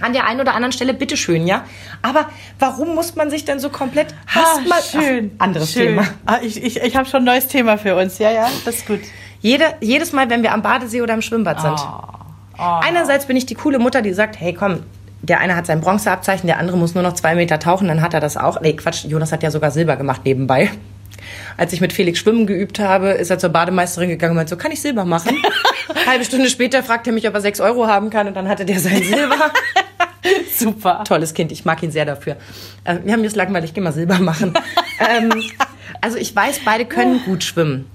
An 0.00 0.12
der 0.12 0.26
einen 0.26 0.40
oder 0.40 0.54
anderen 0.54 0.72
Stelle 0.72 0.94
bitteschön, 0.94 1.46
ja. 1.46 1.64
Aber 2.02 2.26
warum 2.58 2.94
muss 2.94 3.16
man 3.16 3.30
sich 3.30 3.44
dann 3.44 3.60
so 3.60 3.68
komplett 3.70 4.14
hasst 4.26 4.66
mal 4.68 4.78
Ah, 4.78 4.82
schön. 4.82 5.30
Ach, 5.38 5.44
anderes 5.44 5.72
schön. 5.72 5.88
Thema. 5.88 6.06
Ah, 6.26 6.38
ich 6.42 6.62
ich, 6.62 6.80
ich 6.80 6.96
habe 6.96 7.08
schon 7.08 7.22
ein 7.22 7.24
neues 7.26 7.46
Thema 7.48 7.76
für 7.78 7.96
uns. 7.96 8.18
Ja, 8.18 8.30
ja, 8.30 8.48
das 8.64 8.76
ist 8.76 8.86
gut. 8.86 9.00
Jede, 9.40 9.64
jedes 9.80 10.12
Mal, 10.12 10.28
wenn 10.30 10.42
wir 10.42 10.52
am 10.52 10.62
Badesee 10.62 11.02
oder 11.02 11.14
im 11.14 11.22
Schwimmbad 11.22 11.60
sind. 11.60 11.78
Einerseits 12.58 13.26
bin 13.26 13.36
ich 13.36 13.46
die 13.46 13.54
coole 13.54 13.78
Mutter, 13.78 14.02
die 14.02 14.12
sagt, 14.12 14.38
hey 14.38 14.52
komm, 14.52 14.82
der 15.22 15.40
eine 15.40 15.56
hat 15.56 15.66
sein 15.66 15.80
Bronzeabzeichen, 15.80 16.46
der 16.46 16.58
andere 16.58 16.76
muss 16.76 16.94
nur 16.94 17.02
noch 17.02 17.14
zwei 17.14 17.34
Meter 17.34 17.58
tauchen, 17.58 17.88
dann 17.88 18.02
hat 18.02 18.12
er 18.14 18.20
das 18.20 18.36
auch. 18.36 18.60
Nee, 18.60 18.74
Quatsch, 18.74 19.04
Jonas 19.04 19.32
hat 19.32 19.42
ja 19.42 19.50
sogar 19.50 19.70
Silber 19.70 19.96
gemacht 19.96 20.22
nebenbei. 20.24 20.70
Als 21.56 21.72
ich 21.72 21.80
mit 21.80 21.92
Felix 21.92 22.18
schwimmen 22.18 22.46
geübt 22.46 22.78
habe, 22.78 23.10
ist 23.10 23.30
er 23.30 23.38
zur 23.38 23.50
Bademeisterin 23.50 24.08
gegangen 24.08 24.32
und 24.32 24.36
meinte 24.36 24.50
so, 24.50 24.56
kann 24.56 24.72
ich 24.72 24.80
Silber 24.80 25.04
machen? 25.04 25.36
Halbe 26.06 26.24
Stunde 26.24 26.48
später 26.48 26.82
fragt 26.82 27.06
er 27.06 27.12
mich, 27.12 27.28
ob 27.28 27.34
er 27.34 27.40
sechs 27.40 27.60
Euro 27.60 27.86
haben 27.86 28.10
kann 28.10 28.26
und 28.28 28.34
dann 28.34 28.48
hatte 28.48 28.64
der 28.64 28.78
sein 28.80 29.02
Silber. 29.02 29.36
Super. 30.60 31.04
Tolles 31.04 31.34
Kind, 31.34 31.52
ich 31.52 31.64
mag 31.64 31.82
ihn 31.82 31.90
sehr 31.90 32.04
dafür. 32.04 32.36
Äh, 32.84 32.98
wir 33.04 33.12
haben 33.12 33.24
jetzt 33.24 33.36
langweilig, 33.36 33.74
geh 33.74 33.80
mal 33.80 33.92
Silber 33.92 34.18
machen. 34.18 34.54
ähm, 35.10 35.32
also 36.00 36.16
ich 36.16 36.34
weiß, 36.34 36.60
beide 36.64 36.84
können 36.84 37.20
gut 37.24 37.42
schwimmen. 37.44 37.86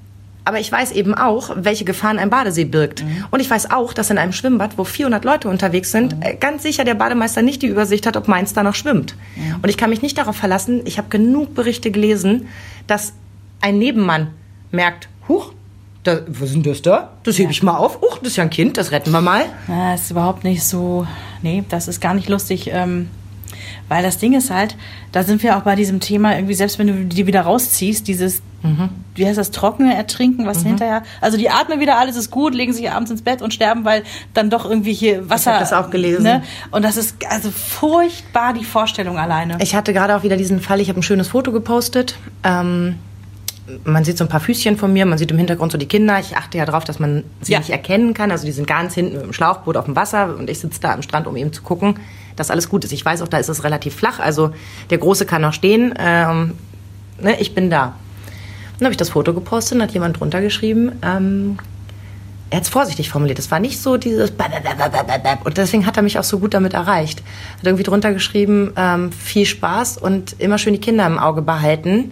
Aber 0.48 0.60
ich 0.60 0.72
weiß 0.72 0.92
eben 0.92 1.16
auch, 1.16 1.52
welche 1.56 1.86
Gefahren 1.86 2.20
ein 2.20 2.30
Badesee 2.30 2.66
birgt. 2.66 3.04
Und 3.32 3.40
ich 3.40 3.50
weiß 3.50 3.72
auch, 3.72 3.94
dass 3.94 4.12
in 4.12 4.20
einem 4.20 4.32
Schwimmbad, 4.32 4.78
wo 4.78 4.84
400 4.84 5.26
Leute 5.26 5.50
unterwegs 5.50 5.92
sind, 5.92 6.16
äh, 6.22 6.36
ganz 6.36 6.62
sicher 6.62 6.84
der 6.84 6.94
Bademeister 6.94 7.42
nicht 7.42 7.64
die 7.64 7.68
Übersicht 7.68 8.06
hat, 8.06 8.16
ob 8.16 8.28
meins 8.28 8.54
da 8.54 8.62
noch 8.62 8.76
schwimmt. 8.76 9.16
Und 9.62 9.70
ich 9.70 9.78
kann 9.78 9.90
mich 9.90 10.04
nicht 10.04 10.18
darauf 10.18 10.36
verlassen, 10.36 10.82
ich 10.86 11.00
habe 11.00 11.10
genug 11.10 11.56
Berichte 11.56 11.90
gelesen, 11.90 12.48
dass 12.86 13.14
ein 13.60 13.80
Nebenmann 13.80 14.28
merkt, 14.72 15.10
huch, 15.28 15.54
da, 16.06 16.20
was 16.28 16.50
ist 16.50 16.54
denn 16.54 16.64
das 16.64 16.82
da? 16.84 17.14
Das 17.24 17.40
hebe 17.40 17.52
ich 17.52 17.64
mal 17.64 17.78
auf. 17.78 18.00
Huch, 18.02 18.20
das 18.20 18.30
ist 18.30 18.36
ja 18.36 18.44
ein 18.44 18.52
Kind, 18.52 18.78
das 18.78 18.92
retten 18.92 19.10
wir 19.10 19.22
mal. 19.22 19.46
Ja, 19.68 19.96
ist 19.96 20.12
überhaupt 20.12 20.44
nicht 20.44 20.64
so. 20.64 21.08
Nee, 21.46 21.64
das 21.70 21.88
ist 21.88 22.02
gar 22.02 22.14
nicht 22.16 22.28
lustig. 22.28 22.70
Ähm, 22.74 23.10
weil 23.88 24.02
das 24.04 24.18
Ding 24.18 24.34
ist 24.34 24.50
halt, 24.50 24.76
da 25.12 25.24
sind 25.24 25.44
wir 25.44 25.56
auch 25.58 25.62
bei 25.62 25.76
diesem 25.76 26.00
Thema, 26.00 26.34
irgendwie, 26.36 26.56
selbst 26.56 26.80
wenn 26.80 26.88
du 26.88 27.06
die 27.06 27.28
wieder 27.28 27.42
rausziehst, 27.42 28.08
dieses, 28.08 28.42
Mhm. 28.64 28.90
wie 29.14 29.28
heißt 29.28 29.38
das, 29.38 29.52
trockene 29.52 29.96
Ertrinken, 29.96 30.48
was 30.48 30.64
hinterher. 30.64 31.04
Also 31.22 31.38
die 31.38 31.52
atmen 31.52 31.80
wieder, 31.80 32.00
alles 32.00 32.16
ist 32.16 32.32
gut, 32.32 32.56
legen 32.56 32.74
sich 32.74 32.90
abends 32.90 33.12
ins 33.12 33.22
Bett 33.22 33.44
und 33.44 33.54
sterben, 33.54 33.86
weil 33.86 34.02
dann 34.34 34.50
doch 34.50 34.66
irgendwie 34.68 34.94
hier 34.94 35.30
Wasser. 35.30 35.54
hab 35.54 35.60
das 35.60 35.72
auch 35.72 35.92
gelesen. 35.92 36.24
Ne? 36.24 36.42
Und 36.72 36.84
das 36.84 36.98
ist 36.98 37.16
also 37.30 37.52
furchtbar 37.52 38.54
die 38.54 38.66
Vorstellung 38.66 39.20
alleine. 39.20 39.58
Ich 39.62 39.76
hatte 39.76 39.94
gerade 39.94 40.16
auch 40.16 40.24
wieder 40.24 40.36
diesen 40.36 40.60
Fall, 40.62 40.82
ich 40.82 40.90
habe 40.90 41.00
ein 41.00 41.04
schönes 41.04 41.28
Foto 41.28 41.52
gepostet. 41.52 42.18
Ähm, 42.44 42.96
man 43.84 44.04
sieht 44.06 44.18
so 44.18 44.24
ein 44.24 44.30
paar 44.30 44.40
Füßchen 44.40 44.78
von 44.78 44.94
mir, 44.94 45.06
man 45.06 45.18
sieht 45.18 45.32
im 45.32 45.38
Hintergrund 45.38 45.72
so 45.72 45.78
die 45.78 45.88
Kinder. 45.88 46.20
Ich 46.20 46.38
achte 46.38 46.58
ja 46.58 46.66
darauf, 46.66 46.84
dass 46.84 47.00
man 47.00 47.24
sie 47.42 47.54
Ja. 47.54 47.60
nicht 47.60 47.72
erkennen 47.72 48.14
kann. 48.14 48.32
Also 48.32 48.46
die 48.46 48.52
sind 48.52 48.68
ganz 48.68 48.94
hinten 48.94 49.20
im 49.20 49.34
Schlauchboot 49.34 49.78
auf 49.78 49.86
dem 49.86 49.96
Wasser 49.96 50.36
und 50.38 50.50
ich 50.50 50.60
sitze 50.60 50.80
da 50.82 50.94
am 50.94 51.02
Strand, 51.02 51.26
um 51.28 51.36
eben 51.36 51.52
zu 51.52 51.62
gucken, 51.64 51.96
dass 52.36 52.52
alles 52.52 52.70
gut 52.70 52.84
ist. 52.86 52.92
Ich 52.92 53.04
weiß 53.04 53.22
auch, 53.22 53.28
da 53.28 53.38
ist 53.38 53.50
es 53.50 53.64
relativ 53.64 53.96
flach, 53.96 54.20
also 54.20 54.52
der 54.90 54.98
Große 55.00 55.26
kann 55.26 55.42
noch 55.42 55.54
stehen. 55.54 55.94
Ähm, 55.98 56.54
ne, 57.20 57.40
ich 57.40 57.56
bin 57.56 57.70
da. 57.70 57.94
Dann 58.78 58.86
habe 58.88 58.92
ich 58.92 58.98
das 58.98 59.10
Foto 59.10 59.34
gepostet 59.34 59.78
und 59.78 59.82
hat 59.84 59.92
jemand 59.92 60.20
drunter 60.20 60.42
geschrieben, 60.42 60.92
ähm, 61.02 61.58
er 62.52 62.58
hat 62.58 62.64
es 62.66 62.70
vorsichtig 62.70 63.10
formuliert. 63.10 63.40
Es 63.40 63.50
war 63.50 63.60
nicht 63.60 63.82
so 63.82 63.98
dieses 63.98 64.32
und 65.44 65.58
deswegen 65.58 65.86
hat 65.86 65.98
er 65.98 66.04
mich 66.04 66.20
auch 66.20 66.24
so 66.24 66.40
gut 66.40 66.54
damit 66.54 66.74
erreicht. 66.74 67.24
Hat 67.58 67.66
irgendwie 67.66 67.84
drunter 67.84 68.14
geschrieben, 68.14 68.72
ähm, 68.78 69.12
viel 69.12 69.46
Spaß 69.46 69.98
und 69.98 70.36
immer 70.40 70.58
schön 70.58 70.74
die 70.74 70.80
Kinder 70.80 71.08
im 71.08 71.18
Auge 71.18 71.42
behalten. 71.42 72.12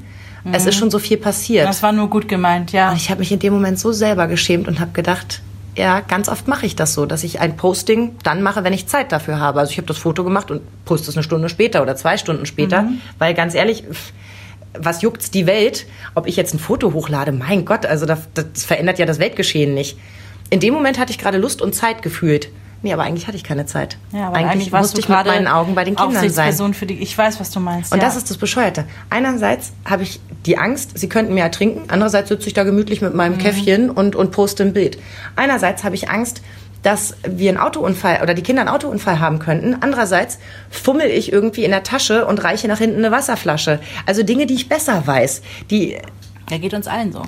Es 0.51 0.65
ist 0.65 0.75
schon 0.75 0.91
so 0.91 0.99
viel 0.99 1.17
passiert. 1.17 1.67
Das 1.67 1.84
war 1.84 1.91
nur 1.91 2.10
gut 2.10 2.27
gemeint, 2.27 2.71
ja. 2.71 2.91
Und 2.91 2.97
ich 2.97 3.10
habe 3.10 3.19
mich 3.19 3.32
in 3.32 3.39
dem 3.39 3.53
Moment 3.53 3.79
so 3.79 3.91
selber 3.91 4.27
geschämt 4.27 4.67
und 4.67 4.79
habe 4.79 4.91
gedacht, 4.91 5.41
ja, 5.75 6.01
ganz 6.01 6.29
oft 6.29 6.47
mache 6.47 6.65
ich 6.65 6.75
das 6.75 6.93
so, 6.93 7.06
dass 7.06 7.23
ich 7.23 7.39
ein 7.39 7.56
Posting 7.56 8.15
dann 8.23 8.41
mache, 8.43 8.63
wenn 8.63 8.73
ich 8.73 8.88
Zeit 8.88 9.12
dafür 9.12 9.39
habe. 9.39 9.60
Also 9.60 9.71
ich 9.71 9.77
habe 9.77 9.88
das 9.88 9.97
Foto 9.97 10.23
gemacht 10.23 10.51
und 10.51 10.62
poste 10.86 11.10
es 11.10 11.15
eine 11.15 11.23
Stunde 11.23 11.49
später 11.49 11.82
oder 11.82 11.95
zwei 11.95 12.17
Stunden 12.17 12.45
später, 12.45 12.88
weil 13.17 13.34
ganz 13.34 13.56
ehrlich, 13.56 13.86
was 14.77 15.01
juckt's 15.01 15.32
die 15.32 15.45
Welt, 15.47 15.86
ob 16.13 16.27
ich 16.27 16.36
jetzt 16.36 16.53
ein 16.53 16.60
Foto 16.60 16.93
hochlade? 16.93 17.32
Mein 17.32 17.65
Gott, 17.65 17.86
also 17.86 18.06
das, 18.06 18.27
das 18.34 18.65
verändert 18.65 18.99
ja 18.99 19.06
das 19.06 19.19
Weltgeschehen 19.19 19.73
nicht. 19.73 19.97
In 20.49 20.60
dem 20.60 20.73
Moment 20.73 20.99
hatte 20.99 21.12
ich 21.12 21.17
gerade 21.17 21.38
Lust 21.38 21.62
und 21.62 21.73
Zeit 21.73 22.01
gefühlt. 22.01 22.49
Nee, 22.84 22.93
aber 22.93 23.04
eigentlich 23.04 23.28
hatte 23.28 23.38
ich 23.38 23.43
keine 23.46 23.65
Zeit. 23.65 23.98
Ja, 24.12 24.28
aber 24.28 24.36
eigentlich, 24.36 24.72
warst 24.74 24.93
musste 24.93 24.96
du 24.98 25.02
ich 25.13 25.17
mit 25.17 25.26
meinen 25.26 25.48
Augen 25.48 25.74
bei 25.74 25.86
den 25.86 25.96
Kindern 25.96 26.30
sein. 26.30 26.74
Für 26.74 26.86
die. 26.86 26.96
Ich 27.00 27.17
weiß, 27.17 27.39
was 27.39 27.50
du 27.50 27.60
meinst. 27.62 27.93
Und 27.93 28.00
ja. 28.00 28.06
das 28.06 28.17
ist 28.17 28.30
das 28.30 28.38
Bescheuerte. 28.38 28.84
Einerseits 29.10 29.72
habe 29.86 30.04
ich 30.04 30.19
die 30.46 30.58
Angst, 30.58 30.91
sie 31.00 31.08
könnten 31.08 31.34
mir 31.34 31.43
ertrinken. 31.43 31.84
Andererseits 31.88 32.28
sitze 32.30 32.48
ich 32.48 32.54
da 32.54 32.63
gemütlich 32.63 33.02
mit 33.02 33.12
Mhm. 33.12 33.17
meinem 33.17 33.38
Käffchen 33.38 33.89
und, 33.89 34.15
und 34.17 34.32
poste 34.32 34.63
ein 34.63 34.74
Bild. 34.74 34.98
Einerseits 35.38 35.84
habe 35.86 35.96
ich 35.96 36.10
Angst, 36.10 36.41
dass 36.82 37.15
wir 37.26 37.48
einen 37.50 37.58
Autounfall 37.58 38.19
oder 38.22 38.34
die 38.34 38.41
Kinder 38.41 38.63
einen 38.63 38.69
Autounfall 38.69 39.22
haben 39.22 39.39
könnten. 39.39 39.78
Andererseits 39.80 40.38
fummel 40.69 41.08
ich 41.08 41.32
irgendwie 41.32 41.63
in 41.63 41.72
der 41.72 41.84
Tasche 41.84 42.26
und 42.26 42.43
reiche 42.43 42.67
nach 42.67 42.80
hinten 42.80 42.98
eine 42.98 43.12
Wasserflasche. 43.12 43.80
Also 44.06 44.24
Dinge, 44.24 44.46
die 44.46 44.56
ich 44.56 44.67
besser 44.67 45.08
weiß. 45.08 45.41
Die, 45.72 45.98
Der 46.50 46.60
geht 46.60 46.74
uns 46.74 46.88
allen 46.88 47.13
so. 47.13 47.22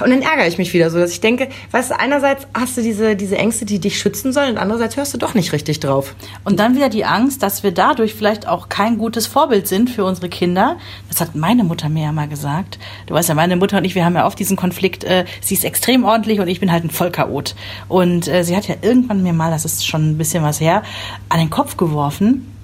Und 0.00 0.10
dann 0.10 0.22
ärgere 0.22 0.46
ich 0.46 0.58
mich 0.58 0.72
wieder 0.74 0.90
so, 0.90 0.98
dass 0.98 1.10
ich 1.10 1.20
denke, 1.20 1.48
weißt 1.70 1.90
du, 1.90 1.98
einerseits 1.98 2.46
hast 2.54 2.76
du 2.76 2.82
diese, 2.82 3.16
diese 3.16 3.38
Ängste, 3.38 3.64
die 3.64 3.78
dich 3.78 3.98
schützen 3.98 4.32
sollen 4.32 4.50
und 4.50 4.58
andererseits 4.58 4.96
hörst 4.96 5.14
du 5.14 5.18
doch 5.18 5.34
nicht 5.34 5.52
richtig 5.52 5.80
drauf. 5.80 6.14
Und 6.44 6.60
dann 6.60 6.76
wieder 6.76 6.88
die 6.88 7.04
Angst, 7.04 7.42
dass 7.42 7.62
wir 7.62 7.72
dadurch 7.72 8.14
vielleicht 8.14 8.46
auch 8.48 8.68
kein 8.68 8.98
gutes 8.98 9.26
Vorbild 9.26 9.66
sind 9.66 9.88
für 9.88 10.04
unsere 10.04 10.28
Kinder. 10.28 10.76
Das 11.08 11.20
hat 11.20 11.34
meine 11.34 11.64
Mutter 11.64 11.88
mir 11.88 12.04
ja 12.04 12.12
mal 12.12 12.28
gesagt. 12.28 12.78
Du 13.06 13.14
weißt 13.14 13.28
ja, 13.28 13.34
meine 13.34 13.56
Mutter 13.56 13.78
und 13.78 13.84
ich, 13.84 13.94
wir 13.94 14.04
haben 14.04 14.14
ja 14.14 14.26
oft 14.26 14.38
diesen 14.38 14.56
Konflikt. 14.56 15.04
Äh, 15.04 15.24
sie 15.40 15.54
ist 15.54 15.64
extrem 15.64 16.04
ordentlich 16.04 16.40
und 16.40 16.48
ich 16.48 16.60
bin 16.60 16.70
halt 16.70 16.84
ein 16.84 16.90
Vollchaot. 16.90 17.54
Und 17.88 18.28
äh, 18.28 18.44
sie 18.44 18.56
hat 18.56 18.68
ja 18.68 18.76
irgendwann 18.82 19.22
mir 19.22 19.32
mal, 19.32 19.50
das 19.50 19.64
ist 19.64 19.86
schon 19.86 20.10
ein 20.10 20.18
bisschen 20.18 20.42
was 20.42 20.60
her, 20.60 20.82
an 21.28 21.38
den 21.38 21.50
Kopf 21.50 21.76
geworfen. 21.76 22.55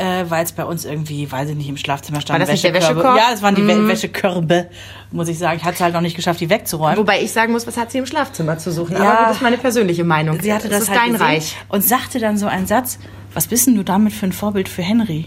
Äh, 0.00 0.24
weil 0.30 0.44
es 0.44 0.52
bei 0.52 0.64
uns 0.64 0.84
irgendwie, 0.84 1.30
weiß 1.30 1.48
ich 1.50 1.56
nicht, 1.56 1.68
im 1.68 1.76
Schlafzimmer 1.76 2.20
stand. 2.20 2.38
War 2.38 2.46
das 2.46 2.52
nicht 2.52 2.62
der 2.62 2.72
Wäschekörbe. 2.72 3.00
Wäschekorb? 3.02 3.18
Ja, 3.18 3.34
es 3.34 3.42
waren 3.42 3.56
die 3.56 3.62
Wä- 3.62 3.88
Wäschekörbe, 3.88 4.70
muss 5.10 5.26
ich 5.26 5.36
sagen. 5.38 5.58
Ich 5.58 5.64
hatte 5.64 5.74
es 5.74 5.80
halt 5.80 5.92
noch 5.92 6.00
nicht 6.00 6.14
geschafft, 6.14 6.40
die 6.40 6.48
wegzuräumen. 6.48 6.96
Wobei 6.98 7.20
ich 7.20 7.32
sagen 7.32 7.52
muss, 7.52 7.66
was 7.66 7.76
hat 7.76 7.90
sie 7.90 7.98
im 7.98 8.06
Schlafzimmer 8.06 8.58
zu 8.58 8.70
suchen? 8.70 8.92
Ja. 8.96 9.10
Aber 9.12 9.26
das 9.26 9.36
ist 9.38 9.42
meine 9.42 9.58
persönliche 9.58 10.04
Meinung. 10.04 10.40
Sie 10.40 10.52
hatte 10.54 10.68
das, 10.68 10.82
ist 10.84 10.90
halt 10.90 11.00
dein 11.00 11.16
Reich. 11.16 11.56
und 11.68 11.82
sagte 11.84 12.20
dann 12.20 12.38
so 12.38 12.46
einen 12.46 12.68
Satz: 12.68 13.00
Was 13.34 13.48
bist 13.48 13.66
denn 13.66 13.74
du 13.74 13.82
damit 13.82 14.12
für 14.12 14.26
ein 14.26 14.32
Vorbild 14.32 14.68
für 14.68 14.82
Henry? 14.82 15.26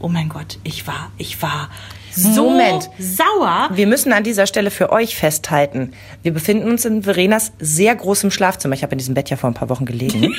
Oh 0.00 0.08
mein 0.08 0.28
Gott, 0.28 0.58
ich 0.64 0.86
war, 0.86 1.10
ich 1.16 1.40
war 1.40 1.70
so 2.14 2.50
Moment. 2.50 2.90
sauer. 2.98 3.70
Wir 3.72 3.86
müssen 3.86 4.12
an 4.12 4.24
dieser 4.24 4.46
Stelle 4.46 4.70
für 4.70 4.90
euch 4.92 5.16
festhalten. 5.16 5.92
Wir 6.22 6.34
befinden 6.34 6.68
uns 6.68 6.84
in 6.84 7.02
Verenas 7.04 7.52
sehr 7.58 7.94
großem 7.94 8.30
Schlafzimmer. 8.30 8.74
Ich 8.74 8.82
habe 8.82 8.92
in 8.92 8.98
diesem 8.98 9.14
Bett 9.14 9.30
ja 9.30 9.36
vor 9.38 9.48
ein 9.48 9.54
paar 9.54 9.68
Wochen 9.70 9.86
gelegen. 9.86 10.34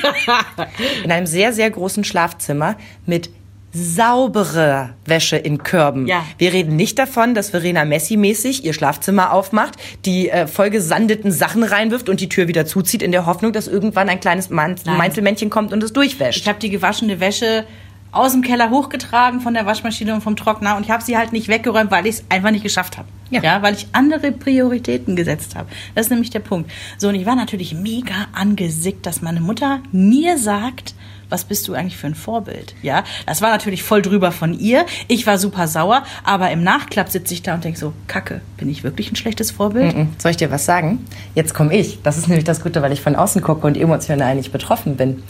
in 1.04 1.10
einem 1.10 1.26
sehr, 1.26 1.52
sehr 1.52 1.70
großen 1.70 2.04
Schlafzimmer 2.04 2.76
mit 3.06 3.30
saubere 3.72 4.90
Wäsche 5.06 5.36
in 5.36 5.62
Körben. 5.62 6.06
Ja. 6.06 6.24
Wir 6.38 6.52
reden 6.52 6.76
nicht 6.76 6.98
davon, 6.98 7.34
dass 7.34 7.50
Verena 7.50 7.84
Messi-mäßig 7.84 8.64
ihr 8.64 8.74
Schlafzimmer 8.74 9.32
aufmacht, 9.32 9.76
die 10.04 10.28
äh, 10.28 10.46
vollgesandeten 10.46 11.32
Sachen 11.32 11.62
reinwirft 11.62 12.08
und 12.08 12.20
die 12.20 12.28
Tür 12.28 12.48
wieder 12.48 12.66
zuzieht, 12.66 13.02
in 13.02 13.12
der 13.12 13.26
Hoffnung, 13.26 13.52
dass 13.52 13.68
irgendwann 13.68 14.08
ein 14.08 14.20
kleines 14.20 14.50
Man 14.50 14.76
Nein. 14.84 14.98
Meinzelmännchen 14.98 15.48
kommt 15.48 15.72
und 15.72 15.82
es 15.82 15.92
durchwäscht. 15.92 16.40
Ich 16.40 16.48
habe 16.48 16.58
die 16.58 16.70
gewaschene 16.70 17.20
Wäsche 17.20 17.64
aus 18.12 18.32
dem 18.32 18.42
Keller 18.42 18.68
hochgetragen 18.68 19.40
von 19.40 19.54
der 19.54 19.64
Waschmaschine 19.64 20.14
und 20.14 20.20
vom 20.20 20.36
Trockner 20.36 20.76
und 20.76 20.84
ich 20.84 20.90
habe 20.90 21.02
sie 21.02 21.16
halt 21.16 21.32
nicht 21.32 21.48
weggeräumt, 21.48 21.90
weil 21.90 22.06
ich 22.06 22.16
es 22.16 22.24
einfach 22.28 22.50
nicht 22.50 22.62
geschafft 22.62 22.98
habe. 22.98 23.08
Ja. 23.30 23.62
weil 23.62 23.74
ich 23.74 23.86
andere 23.92 24.30
Prioritäten 24.30 25.16
gesetzt 25.16 25.56
habe. 25.56 25.66
Das 25.94 26.06
ist 26.06 26.10
nämlich 26.10 26.28
der 26.28 26.40
Punkt. 26.40 26.70
So, 26.98 27.08
und 27.08 27.14
ich 27.14 27.24
war 27.24 27.34
natürlich 27.34 27.72
mega 27.72 28.26
angesickt, 28.34 29.06
dass 29.06 29.22
meine 29.22 29.40
Mutter 29.40 29.80
mir 29.90 30.36
sagt, 30.36 30.94
was 31.32 31.44
bist 31.44 31.66
du 31.66 31.74
eigentlich 31.74 31.96
für 31.96 32.06
ein 32.06 32.14
Vorbild? 32.14 32.74
Ja, 32.82 33.04
das 33.26 33.40
war 33.40 33.50
natürlich 33.50 33.82
voll 33.82 34.02
drüber 34.02 34.32
von 34.32 34.52
ihr. 34.52 34.84
Ich 35.08 35.26
war 35.26 35.38
super 35.38 35.66
sauer, 35.66 36.04
aber 36.24 36.50
im 36.50 36.62
Nachklapp 36.62 37.08
sitze 37.08 37.32
ich 37.32 37.42
da 37.42 37.54
und 37.54 37.64
denke 37.64 37.78
so, 37.78 37.94
Kacke, 38.06 38.42
bin 38.58 38.68
ich 38.68 38.84
wirklich 38.84 39.10
ein 39.10 39.16
schlechtes 39.16 39.50
Vorbild? 39.50 39.96
Mhm. 39.96 40.08
Soll 40.18 40.32
ich 40.32 40.36
dir 40.36 40.50
was 40.50 40.66
sagen? 40.66 41.04
Jetzt 41.34 41.54
komme 41.54 41.74
ich. 41.74 42.02
Das 42.02 42.18
ist 42.18 42.28
nämlich 42.28 42.44
das 42.44 42.62
Gute, 42.62 42.82
weil 42.82 42.92
ich 42.92 43.00
von 43.00 43.16
außen 43.16 43.40
gucke 43.40 43.66
und 43.66 43.78
emotional 43.78 44.34
nicht 44.34 44.52
betroffen 44.52 44.96
bin. 44.96 45.22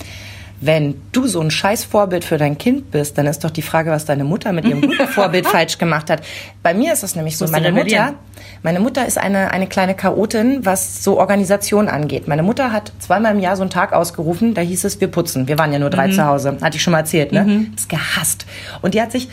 Wenn 0.64 0.94
du 1.10 1.26
so 1.26 1.40
ein 1.40 1.50
scheiß 1.50 1.82
Vorbild 1.84 2.24
für 2.24 2.38
dein 2.38 2.56
Kind 2.56 2.92
bist, 2.92 3.18
dann 3.18 3.26
ist 3.26 3.42
doch 3.42 3.50
die 3.50 3.62
Frage, 3.62 3.90
was 3.90 4.04
deine 4.04 4.22
Mutter 4.22 4.52
mit 4.52 4.64
ihrem 4.64 4.80
guten 4.80 5.08
Vorbild 5.08 5.44
falsch 5.46 5.76
gemacht 5.76 6.08
hat. 6.08 6.22
Bei 6.62 6.72
mir 6.72 6.92
ist 6.92 7.02
es 7.02 7.16
nämlich 7.16 7.36
so, 7.36 7.48
meine 7.48 7.72
Mutter, 7.72 8.14
meine 8.62 8.78
Mutter 8.78 9.04
ist 9.04 9.18
eine, 9.18 9.50
eine 9.50 9.66
kleine 9.66 9.94
Chaotin, 9.96 10.64
was 10.64 11.02
so 11.02 11.18
Organisation 11.18 11.88
angeht. 11.88 12.28
Meine 12.28 12.44
Mutter 12.44 12.70
hat 12.72 12.92
zweimal 13.00 13.32
im 13.34 13.40
Jahr 13.40 13.56
so 13.56 13.62
einen 13.62 13.70
Tag 13.70 13.92
ausgerufen, 13.92 14.54
da 14.54 14.60
hieß 14.60 14.84
es, 14.84 15.00
wir 15.00 15.08
putzen. 15.08 15.48
Wir 15.48 15.58
waren 15.58 15.72
ja 15.72 15.80
nur 15.80 15.90
drei 15.90 16.06
Mhm. 16.06 16.12
zu 16.12 16.24
Hause. 16.26 16.56
Hatte 16.62 16.76
ich 16.76 16.82
schon 16.82 16.92
mal 16.92 17.00
erzählt, 17.00 17.32
ne? 17.32 17.66
Das 17.74 17.88
gehasst. 17.88 18.46
Und 18.82 18.94
die 18.94 19.02
hat 19.02 19.10
sich 19.10 19.28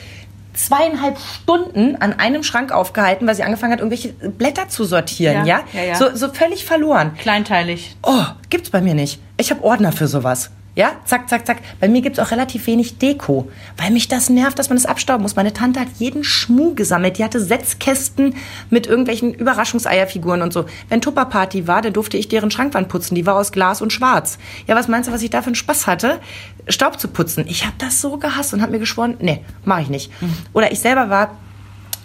zweieinhalb 0.56 1.18
Stunden 1.20 1.96
an 1.98 2.14
einem 2.14 2.44
Schrank 2.44 2.72
aufgehalten, 2.72 3.28
weil 3.28 3.36
sie 3.36 3.44
angefangen 3.44 3.72
hat, 3.74 3.80
irgendwelche 3.80 4.10
Blätter 4.10 4.68
zu 4.68 4.84
sortieren, 4.84 5.46
ja? 5.46 5.62
Ja, 5.74 5.80
ja, 5.82 5.88
ja. 5.90 5.96
So, 5.96 6.16
so 6.16 6.30
völlig 6.34 6.66
verloren. 6.66 7.12
Kleinteilig. 7.20 7.96
Oh, 8.04 8.24
gibt's 8.50 8.70
bei 8.72 8.82
mir 8.82 8.94
nicht. 8.96 9.20
Ich 9.38 9.52
habe 9.52 9.64
Ordner 9.64 9.92
für 9.92 10.08
sowas. 10.08 10.50
Ja, 10.80 10.94
zack, 11.04 11.28
zack, 11.28 11.46
zack. 11.46 11.58
Bei 11.82 11.90
mir 11.90 12.02
gibt's 12.02 12.20
auch 12.20 12.32
relativ 12.32 12.66
wenig 12.66 13.00
Deko, 13.00 13.52
weil 13.76 13.92
mich 13.92 14.08
das 14.08 14.30
nervt, 14.30 14.58
dass 14.58 14.70
man 14.70 14.78
das 14.78 14.86
abstauben 14.86 15.24
muss. 15.24 15.36
Meine 15.36 15.52
Tante 15.52 15.82
hat 15.82 15.90
jeden 15.98 16.24
Schmuh 16.24 16.74
gesammelt. 16.74 17.18
Die 17.18 17.24
hatte 17.26 17.42
Setzkästen 17.42 18.36
mit 18.70 18.88
irgendwelchen 18.88 19.34
Überraschungseierfiguren 19.34 20.42
und 20.42 20.54
so. 20.54 20.64
Wenn 20.88 21.02
Tupperparty 21.02 21.68
war, 21.68 21.82
dann 21.82 21.92
durfte 21.92 22.16
ich 22.16 22.30
deren 22.30 22.50
Schrankwand 22.50 22.88
putzen. 22.88 23.14
Die 23.14 23.26
war 23.26 23.36
aus 23.36 23.52
Glas 23.52 23.82
und 23.82 23.92
schwarz. 23.92 24.38
Ja, 24.68 24.76
was 24.78 24.88
meinst 24.88 25.10
du, 25.10 25.12
was 25.12 25.22
ich 25.22 25.30
da 25.30 25.42
für 25.42 25.48
einen 25.48 25.56
Spaß 25.56 25.86
hatte, 25.86 26.22
Staub 26.70 26.98
zu 26.98 27.10
putzen? 27.10 27.44
Ich 27.50 27.66
habe 27.66 27.76
das 27.78 28.00
so 28.00 28.16
gehasst 28.16 28.54
und 28.54 28.62
habe 28.62 28.72
mir 28.72 28.80
geschworen, 28.80 29.18
nee, 29.20 29.42
mache 29.66 29.82
ich 29.82 29.90
nicht. 29.90 30.14
Oder 30.54 30.72
ich 30.72 30.80
selber 30.80 31.10
war 31.10 31.38